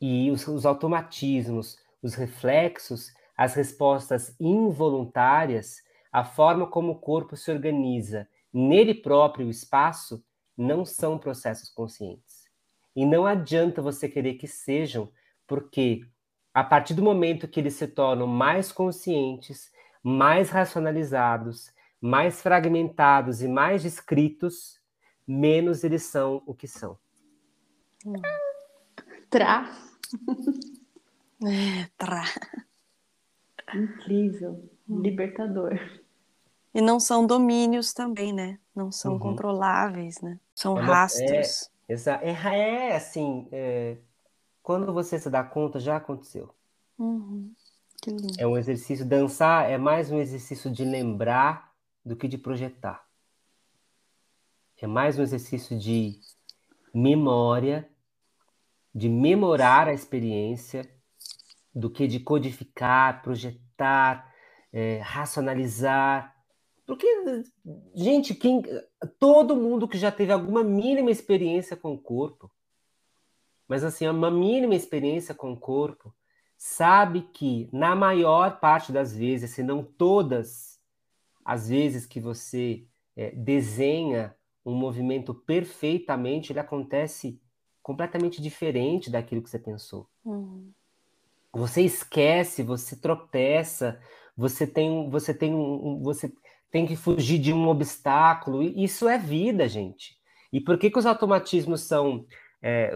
E 0.00 0.30
os, 0.30 0.46
os 0.48 0.66
automatismos, 0.66 1.78
os 2.02 2.14
reflexos, 2.14 3.12
as 3.36 3.54
respostas 3.54 4.34
involuntárias, 4.40 5.76
a 6.10 6.24
forma 6.24 6.66
como 6.66 6.92
o 6.92 6.98
corpo 6.98 7.36
se 7.36 7.50
organiza 7.50 8.28
nele 8.52 8.94
próprio 8.94 9.46
o 9.46 9.50
espaço, 9.50 10.22
não 10.62 10.84
são 10.84 11.18
processos 11.18 11.68
conscientes. 11.68 12.44
E 12.94 13.04
não 13.04 13.26
adianta 13.26 13.82
você 13.82 14.08
querer 14.08 14.34
que 14.34 14.46
sejam, 14.46 15.10
porque 15.46 16.06
a 16.54 16.62
partir 16.62 16.94
do 16.94 17.02
momento 17.02 17.48
que 17.48 17.60
eles 17.60 17.74
se 17.74 17.86
tornam 17.86 18.26
mais 18.26 18.70
conscientes, 18.70 19.72
mais 20.02 20.50
racionalizados, 20.50 21.72
mais 22.00 22.42
fragmentados 22.42 23.42
e 23.42 23.48
mais 23.48 23.82
descritos, 23.82 24.80
menos 25.26 25.84
eles 25.84 26.02
são 26.02 26.42
o 26.46 26.54
que 26.54 26.68
são. 26.68 26.98
Tra. 29.30 29.70
É, 31.44 31.88
tra. 31.96 32.22
Incrível. 33.74 34.70
Libertador. 34.88 35.78
E 36.74 36.80
não 36.80 36.98
são 36.98 37.26
domínios 37.26 37.92
também, 37.92 38.32
né? 38.32 38.58
Não 38.74 38.90
são 38.90 39.14
uhum. 39.14 39.18
controláveis, 39.18 40.20
né? 40.20 40.38
São 40.54 40.76
é 40.78 40.80
uma, 40.80 40.94
rastros. 40.94 41.70
É, 41.88 42.30
é, 42.30 42.88
é 42.88 42.96
assim, 42.96 43.46
é, 43.52 43.96
quando 44.62 44.92
você 44.92 45.18
se 45.18 45.28
dá 45.28 45.42
conta, 45.42 45.78
já 45.78 45.96
aconteceu. 45.96 46.54
Uhum. 46.98 47.52
É 48.38 48.46
um 48.46 48.56
exercício, 48.56 49.06
dançar 49.06 49.70
é 49.70 49.78
mais 49.78 50.10
um 50.10 50.18
exercício 50.18 50.70
de 50.70 50.84
lembrar 50.84 51.72
do 52.04 52.16
que 52.16 52.26
de 52.26 52.36
projetar. 52.36 53.06
É 54.80 54.86
mais 54.88 55.16
um 55.16 55.22
exercício 55.22 55.78
de 55.78 56.18
memória, 56.92 57.88
de 58.92 59.08
memorar 59.08 59.86
a 59.86 59.92
experiência, 59.92 60.90
do 61.72 61.88
que 61.88 62.08
de 62.08 62.18
codificar, 62.18 63.22
projetar, 63.22 64.32
é, 64.72 64.98
racionalizar. 64.98 66.34
Porque, 66.86 67.06
gente, 67.94 68.34
quem, 68.34 68.62
todo 69.18 69.56
mundo 69.56 69.86
que 69.86 69.96
já 69.96 70.10
teve 70.10 70.32
alguma 70.32 70.64
mínima 70.64 71.10
experiência 71.10 71.76
com 71.76 71.94
o 71.94 71.98
corpo, 71.98 72.50
mas 73.68 73.84
assim, 73.84 74.06
uma 74.08 74.30
mínima 74.30 74.74
experiência 74.74 75.34
com 75.34 75.52
o 75.52 75.56
corpo, 75.56 76.14
sabe 76.56 77.22
que 77.32 77.68
na 77.72 77.94
maior 77.94 78.60
parte 78.60 78.92
das 78.92 79.16
vezes, 79.16 79.50
se 79.50 79.62
não 79.62 79.82
todas 79.82 80.80
as 81.44 81.68
vezes 81.68 82.06
que 82.06 82.20
você 82.20 82.84
é, 83.16 83.30
desenha 83.30 84.34
um 84.64 84.74
movimento 84.74 85.34
perfeitamente, 85.34 86.52
ele 86.52 86.60
acontece 86.60 87.40
completamente 87.82 88.40
diferente 88.40 89.10
daquilo 89.10 89.42
que 89.42 89.50
você 89.50 89.58
pensou. 89.58 90.08
Uhum. 90.24 90.70
Você 91.52 91.82
esquece, 91.82 92.62
você 92.62 92.96
tropeça, 92.96 94.00
você 94.36 94.66
tem, 94.66 95.10
você 95.10 95.34
tem 95.34 95.54
um, 95.54 96.00
você 96.02 96.32
tem 96.72 96.86
que 96.86 96.96
fugir 96.96 97.38
de 97.38 97.52
um 97.52 97.68
obstáculo. 97.68 98.62
Isso 98.62 99.06
é 99.06 99.18
vida, 99.18 99.68
gente. 99.68 100.18
E 100.50 100.58
por 100.58 100.78
que, 100.78 100.90
que 100.90 100.98
os 100.98 101.04
automatismos 101.04 101.82
são, 101.82 102.26
é, 102.62 102.92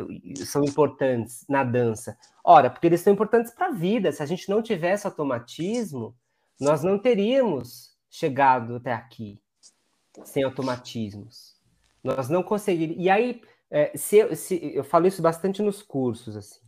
são 0.47 0.65
importantes 0.65 1.45
na 1.47 1.63
dança? 1.63 2.17
Ora, 2.43 2.71
porque 2.71 2.87
eles 2.87 3.03
são 3.03 3.13
importantes 3.13 3.53
para 3.53 3.69
a 3.69 3.73
vida. 3.73 4.11
Se 4.11 4.23
a 4.23 4.27
gente 4.27 4.49
não 4.49 4.63
tivesse 4.63 5.07
automatismo, 5.07 6.17
nós 6.59 6.83
não 6.83 6.99
teríamos 6.99 7.95
chegado 8.11 8.77
até 8.77 8.95
aqui 8.95 9.41
sem 10.25 10.43
automatismos. 10.43 11.55
Nós 12.03 12.31
não 12.31 12.43
conseguiríamos. 12.43 13.05
E 13.05 13.11
aí, 13.11 13.43
é, 13.71 13.95
se, 13.95 14.17
eu, 14.17 14.35
se, 14.35 14.73
eu 14.75 14.85
falo 14.85 15.07
isso 15.07 15.21
bastante 15.21 15.61
nos 15.61 15.83
cursos, 15.83 16.35
assim. 16.35 16.61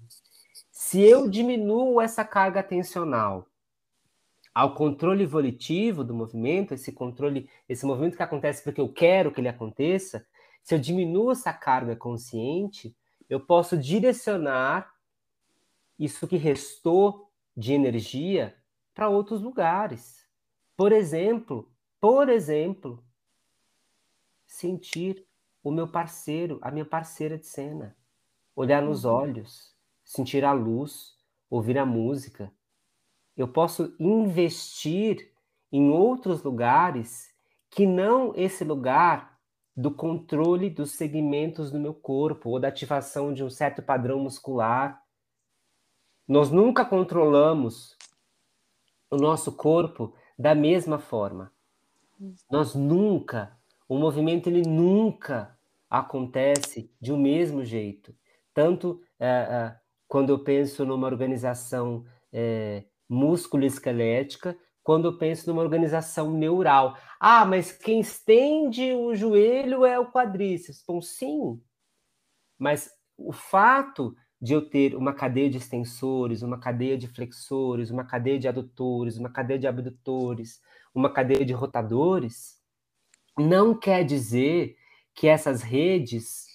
Se 0.70 1.00
eu 1.00 1.28
diminuo 1.28 2.02
essa 2.02 2.22
carga 2.22 2.60
atencional 2.60 3.46
ao 4.58 4.74
controle 4.74 5.24
volitivo 5.24 6.02
do 6.02 6.12
movimento, 6.12 6.74
esse 6.74 6.90
controle, 6.90 7.48
esse 7.68 7.86
movimento 7.86 8.16
que 8.16 8.22
acontece 8.24 8.64
porque 8.64 8.80
eu 8.80 8.92
quero 8.92 9.30
que 9.30 9.40
ele 9.40 9.46
aconteça, 9.46 10.26
se 10.64 10.74
eu 10.74 10.80
diminuo 10.80 11.30
essa 11.30 11.52
carga 11.52 11.94
consciente, 11.94 12.92
eu 13.30 13.38
posso 13.38 13.78
direcionar 13.78 14.92
isso 15.96 16.26
que 16.26 16.36
restou 16.36 17.30
de 17.56 17.72
energia 17.72 18.56
para 18.92 19.08
outros 19.08 19.40
lugares. 19.40 20.26
Por 20.76 20.90
exemplo, 20.90 21.72
por 22.00 22.28
exemplo, 22.28 23.00
sentir 24.44 25.24
o 25.62 25.70
meu 25.70 25.86
parceiro, 25.86 26.58
a 26.62 26.72
minha 26.72 26.84
parceira 26.84 27.38
de 27.38 27.46
cena, 27.46 27.96
olhar 28.56 28.82
nos 28.82 29.04
uhum. 29.04 29.12
olhos, 29.12 29.72
sentir 30.04 30.44
a 30.44 30.50
luz, 30.50 31.16
ouvir 31.48 31.78
a 31.78 31.86
música. 31.86 32.52
Eu 33.38 33.46
posso 33.46 33.94
investir 34.00 35.32
em 35.70 35.90
outros 35.90 36.42
lugares 36.42 37.32
que 37.70 37.86
não 37.86 38.34
esse 38.34 38.64
lugar 38.64 39.38
do 39.76 39.92
controle 39.92 40.68
dos 40.68 40.90
segmentos 40.90 41.70
do 41.70 41.78
meu 41.78 41.94
corpo 41.94 42.50
ou 42.50 42.58
da 42.58 42.66
ativação 42.66 43.32
de 43.32 43.44
um 43.44 43.48
certo 43.48 43.80
padrão 43.80 44.18
muscular. 44.18 45.00
Nós 46.26 46.50
nunca 46.50 46.84
controlamos 46.84 47.96
o 49.08 49.16
nosso 49.16 49.52
corpo 49.52 50.12
da 50.36 50.52
mesma 50.52 50.98
forma. 50.98 51.52
Nós 52.50 52.74
nunca, 52.74 53.56
o 53.88 53.96
movimento 53.96 54.48
ele 54.48 54.62
nunca 54.62 55.56
acontece 55.88 56.92
de 57.00 57.12
um 57.12 57.16
mesmo 57.16 57.64
jeito. 57.64 58.12
Tanto 58.52 59.00
é, 59.16 59.28
é, 59.28 59.76
quando 60.08 60.30
eu 60.30 60.40
penso 60.40 60.84
numa 60.84 61.06
organização 61.06 62.04
é, 62.32 62.84
músculo-esquelética, 63.08 64.56
quando 64.82 65.06
eu 65.06 65.18
penso 65.18 65.48
numa 65.48 65.62
organização 65.62 66.32
neural. 66.32 66.96
Ah, 67.20 67.44
mas 67.44 67.72
quem 67.72 68.00
estende 68.00 68.92
o 68.92 69.14
joelho 69.14 69.84
é 69.84 69.98
o 69.98 70.10
quadríceps. 70.10 70.82
Bom, 70.86 71.00
sim, 71.00 71.60
mas 72.58 72.90
o 73.16 73.32
fato 73.32 74.16
de 74.40 74.52
eu 74.52 74.68
ter 74.68 74.94
uma 74.94 75.12
cadeia 75.12 75.50
de 75.50 75.58
extensores, 75.58 76.42
uma 76.42 76.58
cadeia 76.58 76.96
de 76.96 77.08
flexores, 77.08 77.90
uma 77.90 78.04
cadeia 78.04 78.38
de 78.38 78.48
adutores, 78.48 79.18
uma 79.18 79.28
cadeia 79.28 79.58
de 79.58 79.66
abdutores, 79.66 80.60
uma 80.94 81.12
cadeia 81.12 81.44
de 81.44 81.52
rotadores, 81.52 82.58
não 83.36 83.74
quer 83.78 84.04
dizer 84.04 84.76
que 85.14 85.26
essas 85.26 85.62
redes 85.62 86.46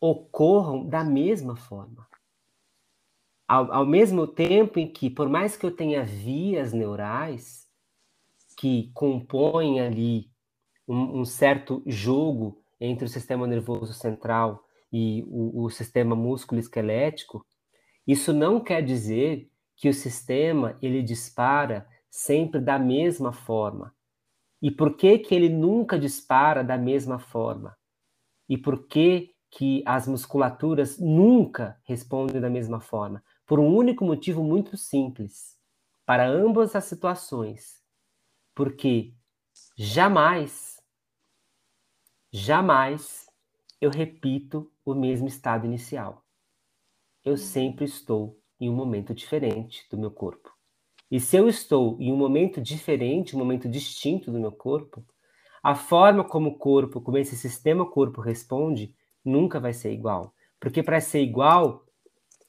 ocorram 0.00 0.86
da 0.86 1.02
mesma 1.02 1.56
forma 1.56 2.06
ao, 3.46 3.72
ao 3.72 3.86
mesmo 3.86 4.26
tempo 4.26 4.78
em 4.78 4.90
que, 4.90 5.10
por 5.10 5.28
mais 5.28 5.56
que 5.56 5.64
eu 5.66 5.74
tenha 5.74 6.04
vias 6.04 6.72
neurais 6.72 7.68
que 8.56 8.90
compõem 8.94 9.80
ali 9.80 10.30
um, 10.88 11.20
um 11.20 11.24
certo 11.24 11.82
jogo 11.86 12.62
entre 12.80 13.04
o 13.04 13.08
sistema 13.08 13.46
nervoso 13.46 13.92
central 13.92 14.64
e 14.92 15.24
o, 15.26 15.64
o 15.64 15.70
sistema 15.70 16.14
músculo-esquelético, 16.14 17.44
isso 18.06 18.32
não 18.32 18.60
quer 18.60 18.82
dizer 18.82 19.50
que 19.76 19.88
o 19.88 19.94
sistema 19.94 20.78
ele 20.80 21.02
dispara 21.02 21.86
sempre 22.10 22.60
da 22.60 22.78
mesma 22.78 23.32
forma. 23.32 23.94
E 24.62 24.70
por 24.70 24.96
que 24.96 25.18
que 25.18 25.34
ele 25.34 25.48
nunca 25.48 25.98
dispara 25.98 26.62
da 26.62 26.78
mesma 26.78 27.18
forma? 27.18 27.76
E 28.48 28.56
por 28.56 28.86
que 28.86 29.34
que 29.50 29.82
as 29.86 30.06
musculaturas 30.06 30.98
nunca 30.98 31.78
respondem 31.84 32.40
da 32.40 32.50
mesma 32.50 32.80
forma? 32.80 33.22
Por 33.46 33.60
um 33.60 33.74
único 33.74 34.04
motivo 34.04 34.42
muito 34.42 34.76
simples, 34.76 35.58
para 36.06 36.28
ambas 36.28 36.74
as 36.74 36.84
situações. 36.84 37.82
Porque 38.54 39.14
jamais, 39.76 40.80
jamais 42.32 43.26
eu 43.80 43.90
repito 43.90 44.70
o 44.84 44.94
mesmo 44.94 45.26
estado 45.26 45.66
inicial. 45.66 46.24
Eu 47.24 47.36
sempre 47.36 47.84
estou 47.84 48.40
em 48.60 48.68
um 48.68 48.74
momento 48.74 49.14
diferente 49.14 49.86
do 49.90 49.98
meu 49.98 50.10
corpo. 50.10 50.52
E 51.10 51.20
se 51.20 51.36
eu 51.36 51.48
estou 51.48 51.96
em 52.00 52.12
um 52.12 52.16
momento 52.16 52.60
diferente, 52.60 53.36
um 53.36 53.38
momento 53.38 53.68
distinto 53.68 54.30
do 54.30 54.40
meu 54.40 54.52
corpo, 54.52 55.04
a 55.62 55.74
forma 55.74 56.24
como 56.24 56.50
o 56.50 56.58
corpo, 56.58 57.00
como 57.00 57.18
esse 57.18 57.36
sistema 57.36 57.88
corpo 57.88 58.20
responde, 58.20 58.94
nunca 59.24 59.58
vai 59.58 59.72
ser 59.72 59.92
igual. 59.92 60.34
Porque 60.60 60.82
para 60.82 61.00
ser 61.00 61.22
igual, 61.22 61.83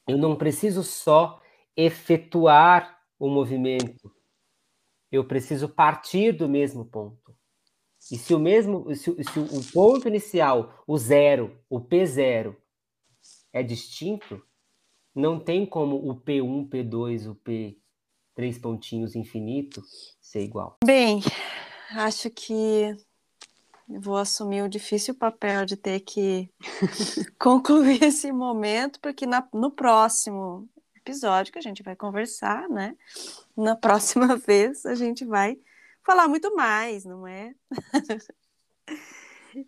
eu 0.07 0.18
não 0.18 0.36
preciso 0.36 0.84
só 0.84 1.41
efetuar 1.76 2.99
o 3.19 3.30
movimento. 3.30 4.11
eu 5.11 5.26
preciso 5.26 5.69
partir 5.69 6.34
do 6.34 6.49
mesmo 6.49 6.86
ponto. 6.86 7.34
E 8.11 8.18
se 8.18 8.34
o 8.34 8.40
mesmo, 8.40 8.94
se, 8.94 9.11
se 9.23 9.40
o 9.40 9.72
ponto 9.73 10.07
inicial, 10.07 10.84
o 10.86 10.98
zero, 10.98 11.57
o 11.69 11.80
P0, 11.80 12.56
é 13.53 13.64
distinto, 13.64 14.44
não 15.14 15.40
tem 15.40 15.65
como 15.65 15.95
o 15.95 16.19
P1, 16.19 16.69
P2, 16.69 17.32
o 17.32 17.36
P 17.36 17.77
três 18.36 18.60
pontinhos 18.60 19.15
infinito 19.15 19.82
ser 20.22 20.44
igual. 20.44 20.77
Bem, 20.84 21.22
acho 21.91 22.30
que 22.30 22.95
vou 23.87 24.17
assumir 24.17 24.63
o 24.63 24.69
difícil 24.69 25.13
papel 25.13 25.65
de 25.65 25.75
ter 25.75 25.99
que 26.01 26.49
concluir 27.39 28.03
esse 28.03 28.31
momento, 28.31 28.99
porque 28.99 29.25
na, 29.25 29.47
no 29.53 29.71
próximo 29.71 30.67
episódio 30.95 31.53
que 31.53 31.59
a 31.59 31.61
gente 31.61 31.83
vai 31.83 31.95
conversar, 31.95 32.67
né? 32.69 32.95
Na 33.55 33.75
próxima 33.75 34.35
vez 34.37 34.85
a 34.85 34.95
gente 34.95 35.23
vai 35.23 35.57
falar 36.03 36.27
muito 36.27 36.55
mais, 36.55 37.05
não 37.05 37.27
é? 37.27 37.53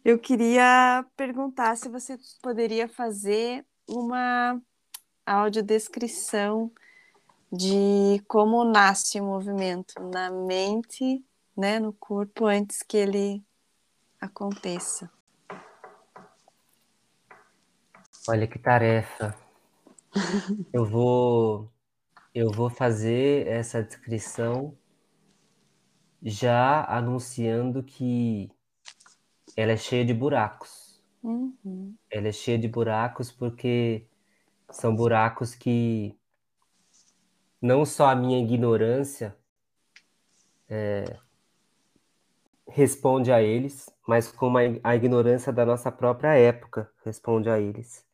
Eu 0.04 0.20
queria 0.20 1.06
perguntar 1.16 1.78
se 1.78 1.88
você 1.88 2.18
poderia 2.42 2.90
fazer 2.90 3.66
uma 3.88 4.62
audiodescrição 5.26 6.72
de 7.52 8.22
como 8.28 8.66
nasce 8.66 9.22
o 9.22 9.24
movimento 9.24 9.94
na 10.02 10.30
mente, 10.30 11.24
né, 11.56 11.80
no 11.80 11.94
corpo 11.94 12.46
antes 12.46 12.84
que 12.84 12.98
ele 12.98 13.42
aconteça. 14.20 15.10
Olha 18.28 18.48
que 18.48 18.60
tarefa. 18.60 19.36
eu 20.74 20.86
vou 20.86 21.72
eu 22.34 22.52
vou 22.52 22.70
fazer 22.70 23.48
essa 23.48 23.82
descrição 23.82 24.78
já 26.22 26.86
anunciando 26.86 27.84
que 27.84 28.52
ela 29.56 29.72
é 29.72 29.78
cheia 29.78 30.06
de 30.06 30.14
buracos. 30.14 31.02
Uhum. 31.24 31.96
Ela 32.12 32.28
é 32.28 32.32
cheia 32.32 32.60
de 32.60 32.68
buracos 32.68 33.32
porque 33.32 34.06
são 34.70 34.96
buracos 34.96 35.56
que 35.56 36.16
não 37.62 37.86
só 37.86 38.10
a 38.10 38.16
minha 38.16 38.40
ignorância 38.40 39.36
é, 40.70 41.18
responde 42.68 43.32
a 43.32 43.42
eles, 43.42 43.90
mas 44.08 44.32
como 44.32 44.58
a 44.58 44.96
ignorância 44.96 45.52
da 45.52 45.66
nossa 45.66 45.92
própria 45.92 46.34
época 46.34 46.90
responde 47.04 47.50
a 47.50 47.60
eles. 47.60 48.06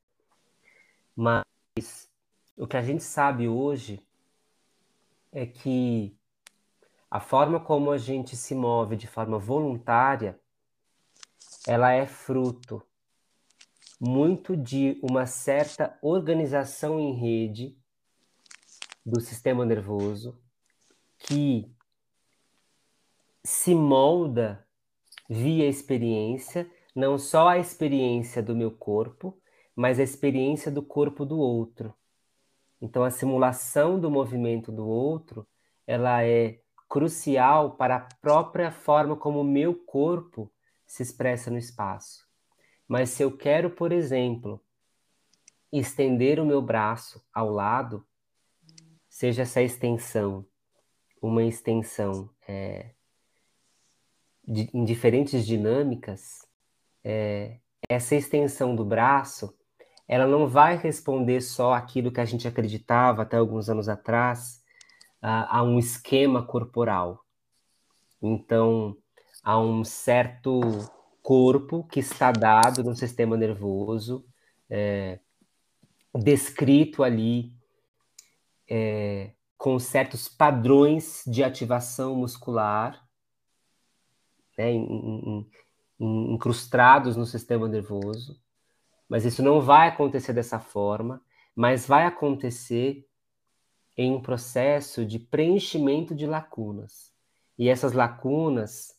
Mas 1.15 2.09
o 2.57 2.65
que 2.65 2.75
a 2.75 2.81
gente 2.81 3.03
sabe 3.03 3.47
hoje 3.47 4.03
é 5.31 5.45
que 5.45 6.17
a 7.11 7.19
forma 7.19 7.59
como 7.59 7.91
a 7.91 7.97
gente 7.99 8.35
se 8.35 8.55
move 8.55 8.95
de 8.95 9.05
forma 9.05 9.37
voluntária, 9.37 10.39
ela 11.67 11.91
é 11.93 12.07
fruto 12.07 12.81
muito 13.99 14.57
de 14.57 14.99
uma 15.03 15.27
certa 15.27 15.95
organização 16.01 16.99
em 16.99 17.13
rede 17.13 17.77
do 19.05 19.21
sistema 19.21 19.63
nervoso 19.63 20.41
que 21.19 21.71
se 23.43 23.75
molda 23.75 24.67
via 25.29 25.67
experiência, 25.67 26.69
não 26.95 27.17
só 27.17 27.49
a 27.49 27.57
experiência 27.57 28.41
do 28.41 28.55
meu 28.55 28.71
corpo, 28.71 29.37
mas 29.75 29.99
a 29.99 30.03
experiência 30.03 30.71
do 30.71 30.81
corpo 30.81 31.25
do 31.25 31.39
outro. 31.39 31.93
Então 32.81 33.03
a 33.03 33.09
simulação 33.09 33.99
do 33.99 34.11
movimento 34.11 34.71
do 34.71 34.87
outro, 34.87 35.47
ela 35.87 36.23
é 36.23 36.59
crucial 36.89 37.75
para 37.75 37.95
a 37.95 38.07
própria 38.21 38.71
forma 38.71 39.15
como 39.15 39.41
o 39.41 39.43
meu 39.43 39.73
corpo 39.73 40.51
se 40.85 41.01
expressa 41.01 41.49
no 41.49 41.57
espaço. 41.57 42.27
Mas 42.87 43.09
se 43.09 43.23
eu 43.23 43.35
quero, 43.35 43.69
por 43.69 43.91
exemplo, 43.91 44.61
estender 45.71 46.39
o 46.39 46.45
meu 46.45 46.61
braço 46.61 47.25
ao 47.33 47.49
lado, 47.49 48.05
seja 49.09 49.41
essa 49.41 49.61
extensão 49.61 50.45
uma 51.23 51.43
extensão 51.43 52.29
é, 52.45 52.91
de, 54.47 54.69
em 54.73 54.83
diferentes 54.83 55.45
dinâmicas, 55.45 56.47
é, 57.03 57.57
essa 57.89 58.15
extensão 58.15 58.75
do 58.75 58.85
braço, 58.85 59.53
ela 60.07 60.27
não 60.27 60.47
vai 60.47 60.75
responder 60.75 61.41
só 61.41 61.73
aquilo 61.73 62.11
que 62.11 62.21
a 62.21 62.25
gente 62.25 62.47
acreditava 62.47 63.21
até 63.21 63.37
alguns 63.37 63.69
anos 63.69 63.89
atrás, 63.89 64.63
a, 65.21 65.59
a 65.59 65.63
um 65.63 65.79
esquema 65.79 66.43
corporal. 66.43 67.23
Então, 68.21 68.97
há 69.43 69.59
um 69.59 69.83
certo 69.83 70.61
corpo 71.21 71.83
que 71.85 71.99
está 71.99 72.31
dado 72.31 72.83
no 72.83 72.95
sistema 72.95 73.37
nervoso, 73.37 74.25
é, 74.69 75.19
descrito 76.13 77.03
ali 77.03 77.53
é, 78.69 79.31
com 79.57 79.79
certos 79.79 80.27
padrões 80.27 81.23
de 81.25 81.43
ativação 81.43 82.15
muscular, 82.15 83.02
né, 84.57 84.71
incrustados 85.99 87.15
no 87.15 87.25
sistema 87.25 87.67
nervoso, 87.67 88.39
mas 89.07 89.25
isso 89.25 89.43
não 89.43 89.61
vai 89.61 89.89
acontecer 89.89 90.33
dessa 90.33 90.59
forma, 90.59 91.21
mas 91.55 91.85
vai 91.85 92.05
acontecer 92.05 93.07
em 93.95 94.11
um 94.11 94.21
processo 94.21 95.05
de 95.05 95.19
preenchimento 95.19 96.15
de 96.15 96.25
lacunas. 96.25 97.13
E 97.57 97.69
essas 97.69 97.93
lacunas, 97.93 98.95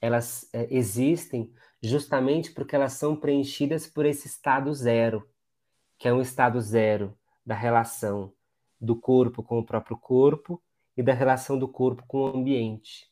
elas 0.00 0.48
é, 0.52 0.66
existem 0.70 1.52
justamente 1.80 2.50
porque 2.50 2.74
elas 2.74 2.94
são 2.94 3.14
preenchidas 3.14 3.86
por 3.86 4.04
esse 4.04 4.26
estado 4.26 4.72
zero, 4.74 5.28
que 5.98 6.08
é 6.08 6.12
um 6.12 6.20
estado 6.20 6.60
zero 6.60 7.16
da 7.46 7.54
relação 7.54 8.32
do 8.80 8.96
corpo 8.96 9.42
com 9.42 9.58
o 9.58 9.64
próprio 9.64 9.96
corpo 9.96 10.60
e 10.96 11.02
da 11.02 11.12
relação 11.12 11.56
do 11.56 11.68
corpo 11.68 12.04
com 12.06 12.22
o 12.22 12.36
ambiente. 12.36 13.11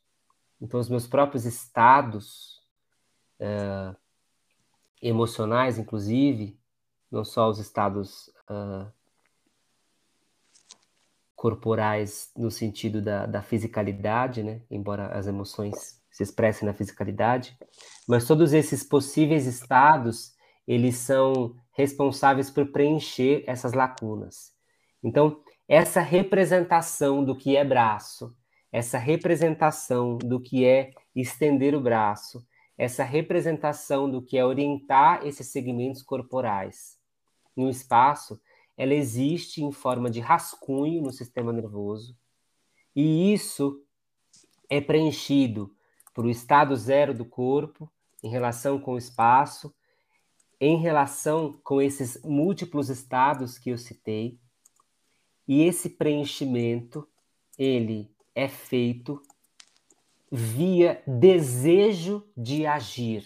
Então, 0.61 0.78
os 0.78 0.89
meus 0.89 1.07
próprios 1.07 1.45
estados 1.47 2.61
uh, 3.41 3.97
emocionais, 5.01 5.78
inclusive, 5.78 6.59
não 7.11 7.24
só 7.24 7.49
os 7.49 7.59
estados 7.59 8.28
uh, 8.49 8.93
corporais 11.35 12.31
no 12.37 12.51
sentido 12.51 13.01
da, 13.01 13.24
da 13.24 13.43
fisicalidade, 13.43 14.43
né? 14.43 14.61
embora 14.70 15.07
as 15.16 15.27
emoções 15.27 15.99
se 16.11 16.23
expressem 16.23 16.66
na 16.66 16.74
fisicalidade, 16.74 17.57
mas 18.07 18.27
todos 18.27 18.53
esses 18.53 18.85
possíveis 18.85 19.47
estados, 19.47 20.35
eles 20.69 20.97
são 20.97 21.57
responsáveis 21.73 22.51
por 22.51 22.66
preencher 22.66 23.43
essas 23.47 23.73
lacunas. 23.73 24.53
Então, 25.03 25.43
essa 25.66 26.01
representação 26.01 27.24
do 27.24 27.35
que 27.35 27.57
é 27.57 27.65
braço, 27.65 28.37
essa 28.72 28.98
representação 28.98 30.16
do 30.16 30.40
que 30.40 30.64
é 30.64 30.90
estender 31.14 31.74
o 31.74 31.80
braço, 31.80 32.47
essa 32.78 33.05
representação 33.05 34.10
do 34.10 34.22
que 34.22 34.38
é 34.38 34.44
orientar 34.44 35.26
esses 35.26 35.48
segmentos 35.48 36.02
corporais 36.02 36.98
no 37.56 37.68
espaço, 37.68 38.40
ela 38.76 38.94
existe 38.94 39.62
em 39.62 39.72
forma 39.72 40.10
de 40.10 40.20
rascunho 40.20 41.02
no 41.02 41.12
sistema 41.12 41.52
nervoso, 41.52 42.16
e 42.97 43.32
isso 43.32 43.84
é 44.68 44.80
preenchido 44.80 45.74
por 46.14 46.24
o 46.24 46.30
estado 46.30 46.74
zero 46.76 47.12
do 47.12 47.24
corpo 47.24 47.90
em 48.22 48.30
relação 48.30 48.78
com 48.78 48.94
o 48.94 48.98
espaço, 48.98 49.74
em 50.59 50.78
relação 50.78 51.60
com 51.64 51.82
esses 51.82 52.22
múltiplos 52.22 52.88
estados 52.88 53.59
que 53.59 53.70
eu 53.70 53.78
citei, 53.78 54.38
e 55.47 55.62
esse 55.62 55.90
preenchimento, 55.90 57.09
ele 57.59 58.10
é 58.40 58.48
feito 58.48 59.20
via 60.32 61.02
desejo 61.06 62.26
de 62.34 62.64
agir, 62.64 63.24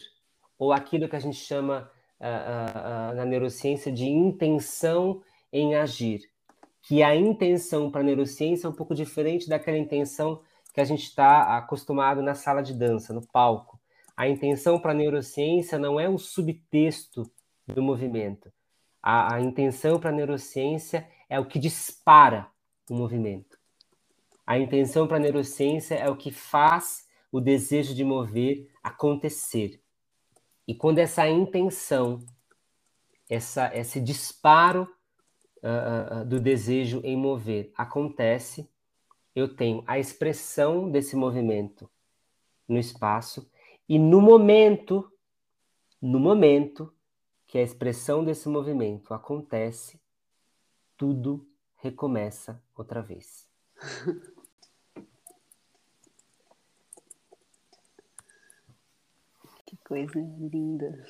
ou 0.58 0.72
aquilo 0.72 1.08
que 1.08 1.14
a 1.14 1.20
gente 1.20 1.36
chama 1.36 1.88
uh, 2.20 2.24
uh, 2.24 3.12
uh, 3.12 3.14
na 3.14 3.24
neurociência 3.24 3.92
de 3.92 4.06
intenção 4.06 5.22
em 5.52 5.76
agir. 5.76 6.22
Que 6.82 7.02
a 7.02 7.14
intenção 7.14 7.90
para 7.90 8.00
a 8.00 8.04
neurociência 8.04 8.66
é 8.66 8.70
um 8.70 8.74
pouco 8.74 8.94
diferente 8.94 9.48
daquela 9.48 9.78
intenção 9.78 10.42
que 10.72 10.80
a 10.80 10.84
gente 10.84 11.04
está 11.04 11.56
acostumado 11.56 12.20
na 12.20 12.34
sala 12.34 12.60
de 12.60 12.74
dança, 12.74 13.14
no 13.14 13.24
palco. 13.24 13.78
A 14.16 14.28
intenção 14.28 14.80
para 14.80 14.90
a 14.90 14.94
neurociência 14.94 15.78
não 15.78 16.00
é 16.00 16.08
o 16.08 16.18
subtexto 16.18 17.30
do 17.66 17.82
movimento. 17.82 18.52
A, 19.00 19.36
a 19.36 19.40
intenção 19.40 20.00
para 20.00 20.10
a 20.10 20.12
neurociência 20.12 21.08
é 21.28 21.38
o 21.38 21.46
que 21.46 21.58
dispara 21.58 22.48
o 22.90 22.94
movimento. 22.94 23.53
A 24.46 24.58
intenção 24.58 25.06
para 25.06 25.16
a 25.16 25.20
neurociência 25.20 25.94
é 25.94 26.08
o 26.10 26.16
que 26.16 26.30
faz 26.30 27.08
o 27.32 27.40
desejo 27.40 27.94
de 27.94 28.04
mover 28.04 28.70
acontecer. 28.82 29.80
E 30.68 30.74
quando 30.74 30.98
essa 30.98 31.28
intenção, 31.28 32.24
essa, 33.28 33.74
esse 33.74 34.00
disparo 34.00 34.88
uh, 35.58 36.24
do 36.24 36.38
desejo 36.38 37.00
em 37.02 37.16
mover 37.16 37.72
acontece, 37.74 38.68
eu 39.34 39.54
tenho 39.54 39.82
a 39.86 39.98
expressão 39.98 40.90
desse 40.90 41.16
movimento 41.16 41.90
no 42.68 42.78
espaço 42.78 43.50
e 43.88 43.98
no 43.98 44.20
momento, 44.20 45.10
no 46.00 46.20
momento 46.20 46.94
que 47.46 47.58
a 47.58 47.62
expressão 47.62 48.24
desse 48.24 48.48
movimento 48.48 49.12
acontece, 49.12 50.00
tudo 50.96 51.46
recomeça 51.76 52.62
outra 52.76 53.02
vez. 53.02 53.48
coisa 59.85 60.19
linda. 60.19 61.06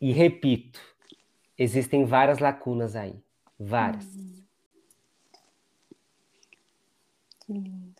E 0.00 0.12
repito, 0.12 0.80
existem 1.56 2.04
várias 2.04 2.38
lacunas 2.38 2.96
aí, 2.96 3.14
várias. 3.58 4.04
Hum. 4.04 4.42
Que 7.40 7.52
lindo. 7.52 7.94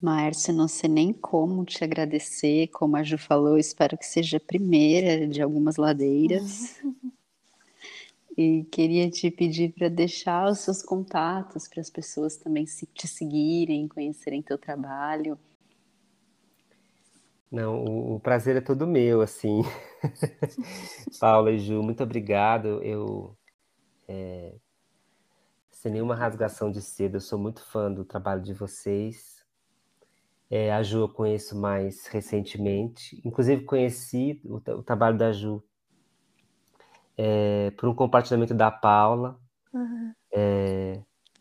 Márcia, 0.00 0.52
não 0.52 0.68
sei 0.68 0.88
nem 0.88 1.12
como 1.12 1.64
te 1.64 1.82
agradecer, 1.82 2.68
como 2.68 2.96
a 2.96 3.02
Ju 3.02 3.18
falou, 3.18 3.58
espero 3.58 3.98
que 3.98 4.06
seja 4.06 4.36
a 4.36 4.40
primeira 4.40 5.26
de 5.26 5.42
algumas 5.42 5.76
ladeiras. 5.76 6.80
E 8.38 8.64
queria 8.64 9.08
te 9.10 9.30
pedir 9.30 9.72
para 9.72 9.88
deixar 9.88 10.50
os 10.50 10.58
seus 10.58 10.82
contatos 10.82 11.66
para 11.66 11.80
as 11.80 11.88
pessoas 11.88 12.36
também 12.36 12.66
se, 12.66 12.84
te 12.84 13.08
seguirem, 13.08 13.88
conhecerem 13.88 14.42
teu 14.42 14.58
trabalho. 14.58 15.38
Não, 17.50 17.84
o, 17.84 18.16
o 18.16 18.20
prazer 18.20 18.56
é 18.56 18.60
todo 18.60 18.86
meu, 18.86 19.20
assim. 19.20 19.62
Paula 21.20 21.52
e 21.52 21.58
Ju, 21.58 21.82
muito 21.82 22.02
obrigado. 22.02 22.82
Eu, 22.82 23.36
é, 24.08 24.54
sem 25.70 25.92
nenhuma 25.92 26.16
rasgação 26.16 26.70
de 26.70 26.82
seda, 26.82 27.16
eu 27.16 27.20
sou 27.20 27.38
muito 27.38 27.62
fã 27.62 27.92
do 27.92 28.04
trabalho 28.04 28.42
de 28.42 28.52
vocês. 28.52 29.44
É, 30.50 30.72
a 30.72 30.82
Ju 30.82 31.00
eu 31.00 31.08
conheço 31.08 31.56
mais 31.56 32.06
recentemente. 32.06 33.20
Inclusive, 33.24 33.64
conheci 33.64 34.40
o, 34.44 34.56
o 34.56 34.82
trabalho 34.82 35.16
da 35.16 35.32
Ju 35.32 35.62
é, 37.16 37.70
por 37.72 37.88
um 37.88 37.94
compartilhamento 37.94 38.54
da 38.54 38.70
Paula, 38.70 39.40
uhum. 39.72 40.12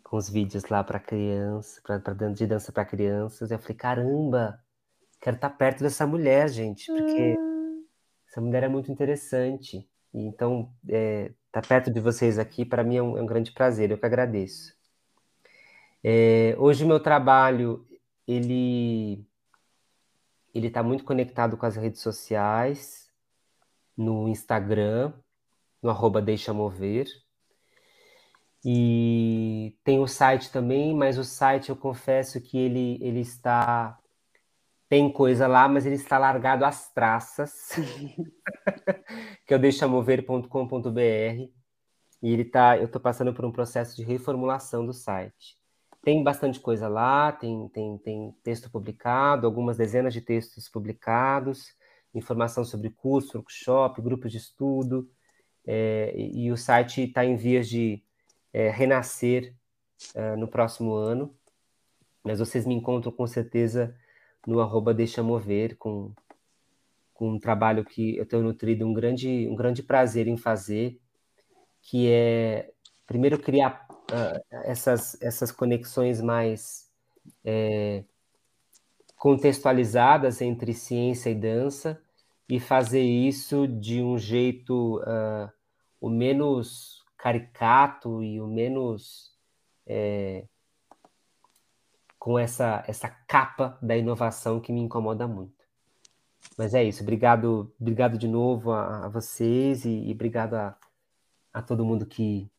com 0.04 0.18
os 0.18 0.30
vídeos 0.30 0.66
lá 0.66 0.84
para 0.84 1.00
criança, 1.00 1.82
para 1.84 2.30
de 2.32 2.48
dança 2.48 2.72
para 2.72 2.86
crianças. 2.86 3.52
Eu 3.52 3.60
falei, 3.60 3.76
caramba, 3.76 4.64
quero 5.26 5.38
estar 5.38 5.50
tá 5.50 5.56
perto 5.56 5.82
dessa 5.82 6.06
mulher, 6.06 6.48
gente, 6.50 6.86
porque 6.86 7.36
uhum. 7.36 7.84
essa 8.30 8.40
mulher 8.40 8.62
é 8.62 8.68
muito 8.68 8.92
interessante. 8.92 9.90
E, 10.14 10.20
então, 10.20 10.72
é, 10.88 11.32
estar 11.48 11.62
tá 11.64 11.68
perto 11.68 11.90
de 11.90 12.00
vocês 12.00 12.38
aqui, 12.38 12.64
para 12.64 12.84
mim, 12.84 12.98
é 12.98 13.02
um, 13.02 13.18
é 13.18 13.22
um, 13.24 13.26
grande 13.26 13.52
prazer, 13.52 13.90
eu 13.90 13.98
que 13.98 14.06
agradeço. 14.06 14.76
É, 16.04 16.56
hoje, 16.60 16.84
o 16.84 16.88
meu 16.88 17.00
trabalho, 17.00 17.84
ele 18.28 19.26
ele 20.54 20.68
está 20.68 20.84
muito 20.84 21.04
conectado 21.04 21.58
com 21.58 21.66
as 21.66 21.76
redes 21.76 22.02
sociais, 22.02 23.12
no 23.98 24.28
Instagram, 24.30 25.12
no 25.82 25.90
arroba 25.90 26.22
Deixa 26.22 26.54
Mover. 26.54 27.08
E 28.64 29.76
tem 29.84 30.00
o 30.00 30.08
site 30.08 30.52
também, 30.52 30.96
mas 30.96 31.18
o 31.18 31.24
site 31.24 31.72
eu 31.72 31.76
confesso 31.76 32.40
que 32.40 32.60
ele, 32.60 33.00
ele 33.02 33.22
está. 33.22 34.00
Tem 34.88 35.12
coisa 35.12 35.48
lá, 35.48 35.68
mas 35.68 35.86
ele 35.86 35.96
está 35.96 36.18
largado 36.18 36.64
às 36.64 36.92
traças, 36.92 37.72
que 39.46 39.54
é 39.54 39.58
o 39.58 39.60
deixamover.com.br. 39.60 41.50
E 42.22 42.32
ele 42.34 42.46
tá, 42.46 42.78
eu 42.78 42.86
estou 42.86 43.02
passando 43.02 43.34
por 43.34 43.46
um 43.46 43.52
processo 43.52 43.96
de 43.96 44.04
reformulação 44.04 44.86
do 44.86 44.94
site. 44.94 45.58
Tem 46.04 46.24
bastante 46.24 46.60
coisa 46.60 46.88
lá, 46.88 47.32
tem, 47.32 47.68
tem, 47.70 47.98
tem 47.98 48.36
texto 48.44 48.70
publicado, 48.70 49.48
algumas 49.48 49.78
dezenas 49.78 50.14
de 50.14 50.22
textos 50.22 50.70
publicados, 50.70 51.76
informação 52.14 52.64
sobre 52.64 52.92
curso, 52.92 53.38
workshop, 53.38 54.02
grupos 54.02 54.32
de 54.32 54.38
estudo, 54.38 55.10
é, 55.66 56.14
e, 56.16 56.52
o 56.52 56.58
site 56.58 57.02
está 57.04 57.26
em 57.26 57.36
vias 57.36 57.68
de 57.68 58.04
é, 58.54 58.70
renascer 58.70 59.56
é, 60.14 60.36
no 60.36 60.48
próximo 60.48 60.94
ano, 60.94 61.36
mas 62.24 62.40
vocês 62.40 62.66
me 62.68 62.76
encontram 62.76 63.12
com 63.12 63.26
certeza 63.26 63.96
no 64.46 64.60
arroba 64.60 64.94
Deixa 64.94 65.24
Mover, 65.24 65.78
com, 65.78 66.14
com 67.14 67.32
um 67.32 67.40
trabalho 67.40 67.84
que 67.84 68.18
eu 68.18 68.26
tenho 68.26 68.44
nutrido 68.44 68.86
um 68.86 68.94
grande, 68.94 69.48
um 69.50 69.56
grande 69.56 69.82
prazer 69.82 70.28
em 70.28 70.38
fazer, 70.38 71.00
que 71.82 72.10
é, 72.12 72.72
primeiro, 73.06 73.40
criar 73.40 73.88
uh, 74.12 74.58
essas, 74.66 75.20
essas 75.22 75.52
conexões 75.52 76.22
mais 76.22 76.90
é, 77.44 78.04
contextualizadas 79.18 80.42
entre 80.42 80.74
ciência 80.74 81.30
e 81.30 81.36
dança, 81.36 82.02
e 82.48 82.60
fazer 82.60 83.02
isso 83.02 83.68
de 83.68 84.02
um 84.04 84.18
jeito 84.18 85.00
uh, 85.00 85.52
o 86.00 86.10
menos 86.10 87.04
caricato 87.18 88.22
e 88.24 88.40
o 88.40 88.48
menos 88.48 89.32
é, 89.88 90.46
com 92.26 92.40
essa, 92.40 92.84
essa 92.88 93.08
capa 93.08 93.78
da 93.80 93.96
inovação 93.96 94.60
que 94.60 94.74
me 94.74 94.82
incomoda 94.82 95.28
muito. 95.28 95.64
Mas 96.58 96.74
é 96.74 96.84
isso, 96.84 97.04
obrigado, 97.04 97.72
obrigado 97.80 98.18
de 98.18 98.28
novo 98.28 98.72
a, 98.72 99.06
a 99.06 99.10
vocês 99.10 99.86
e, 99.86 100.08
e 100.08 100.12
obrigado 100.12 100.56
a, 100.56 100.76
a 101.54 101.62
todo 101.62 101.86
mundo 101.86 102.04
que 102.04 102.50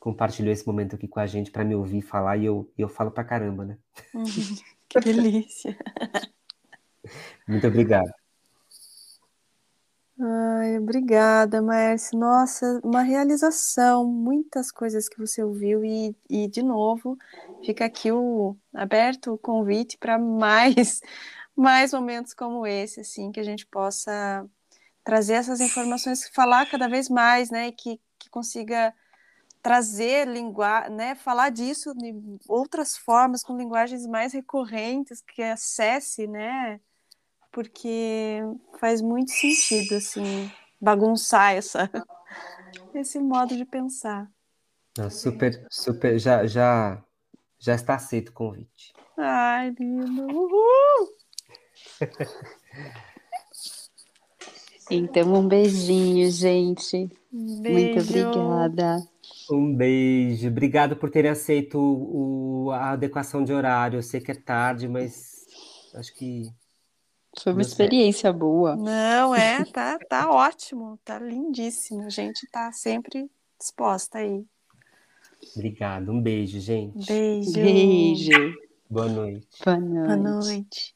compartilhou 0.00 0.50
esse 0.50 0.66
momento 0.66 0.96
aqui 0.96 1.06
com 1.06 1.20
a 1.20 1.26
gente 1.26 1.50
para 1.50 1.62
me 1.62 1.74
ouvir 1.74 2.00
falar 2.00 2.38
e 2.38 2.46
eu, 2.46 2.72
eu 2.78 2.88
falo 2.88 3.10
pra 3.10 3.22
caramba, 3.22 3.66
né? 3.66 3.78
Uhum, 4.14 4.24
que 4.88 4.98
delícia! 5.00 5.76
Muito 7.46 7.66
obrigado. 7.66 8.10
Ai, 10.66 10.78
obrigada, 10.78 11.62
Márcia. 11.62 12.18
Nossa, 12.18 12.80
uma 12.82 13.02
realização, 13.02 14.04
muitas 14.04 14.72
coisas 14.72 15.08
que 15.08 15.16
você 15.18 15.42
ouviu 15.42 15.84
e, 15.84 16.16
e 16.28 16.48
de 16.48 16.60
novo, 16.62 17.16
fica 17.64 17.84
aqui 17.84 18.10
o 18.10 18.56
aberto 18.74 19.34
o 19.34 19.38
convite 19.38 19.96
para 19.96 20.18
mais 20.18 21.00
mais 21.56 21.92
momentos 21.92 22.34
como 22.34 22.66
esse, 22.66 23.00
assim, 23.00 23.30
que 23.30 23.38
a 23.40 23.44
gente 23.44 23.64
possa 23.66 24.44
trazer 25.04 25.34
essas 25.34 25.60
informações, 25.60 26.28
falar 26.30 26.66
cada 26.66 26.88
vez 26.88 27.08
mais, 27.08 27.50
né, 27.50 27.70
que, 27.72 28.00
que 28.18 28.28
consiga 28.30 28.92
trazer 29.62 30.28
linguagem, 30.28 30.90
né, 30.96 31.14
falar 31.14 31.50
disso 31.50 31.94
de 31.94 32.14
outras 32.48 32.96
formas, 32.96 33.42
com 33.42 33.56
linguagens 33.56 34.06
mais 34.06 34.32
recorrentes, 34.32 35.22
que 35.22 35.42
acesse, 35.42 36.26
né, 36.26 36.80
porque 37.56 38.42
faz 38.78 39.00
muito 39.00 39.30
sentido, 39.30 39.94
assim, 39.94 40.52
bagunçar 40.78 41.54
essa, 41.54 41.90
esse 42.94 43.18
modo 43.18 43.56
de 43.56 43.64
pensar. 43.64 44.30
Não, 44.98 45.08
super, 45.08 45.66
super, 45.70 46.18
já, 46.18 46.46
já, 46.46 47.02
já 47.58 47.74
está 47.74 47.94
aceito 47.94 48.28
o 48.28 48.32
convite. 48.34 48.92
Ai, 49.16 49.74
lindo! 49.80 50.26
Uhul! 50.26 51.16
Então, 54.88 55.34
um 55.34 55.48
beijinho, 55.48 56.30
gente. 56.30 57.10
Beijo. 57.32 57.72
Muito 57.72 58.00
obrigada. 58.02 59.08
Um 59.50 59.74
beijo. 59.74 60.46
Obrigado 60.46 60.94
por 60.94 61.10
terem 61.10 61.32
aceito 61.32 61.76
o, 61.76 62.70
a 62.70 62.92
adequação 62.92 63.42
de 63.42 63.52
horário. 63.52 63.98
Eu 63.98 64.02
sei 64.04 64.20
que 64.20 64.30
é 64.30 64.34
tarde, 64.36 64.86
mas 64.86 65.44
acho 65.92 66.14
que 66.14 66.52
foi 67.42 67.52
uma 67.52 67.62
experiência 67.62 68.32
boa. 68.32 68.76
Não, 68.76 69.34
é, 69.34 69.64
tá, 69.72 69.98
tá 69.98 70.30
ótimo, 70.30 70.98
tá 71.04 71.18
lindíssimo. 71.18 72.02
A 72.02 72.10
gente 72.10 72.46
tá 72.50 72.72
sempre 72.72 73.30
disposta 73.58 74.18
aí. 74.18 74.44
Obrigado, 75.54 76.10
um 76.10 76.20
beijo, 76.20 76.58
gente. 76.60 77.06
Beijo. 77.06 77.52
Beijo. 77.52 78.54
Boa 78.88 79.08
noite. 79.08 79.46
Boa 79.64 79.78
noite. 79.78 80.06
Boa 80.06 80.16
noite. 80.16 80.95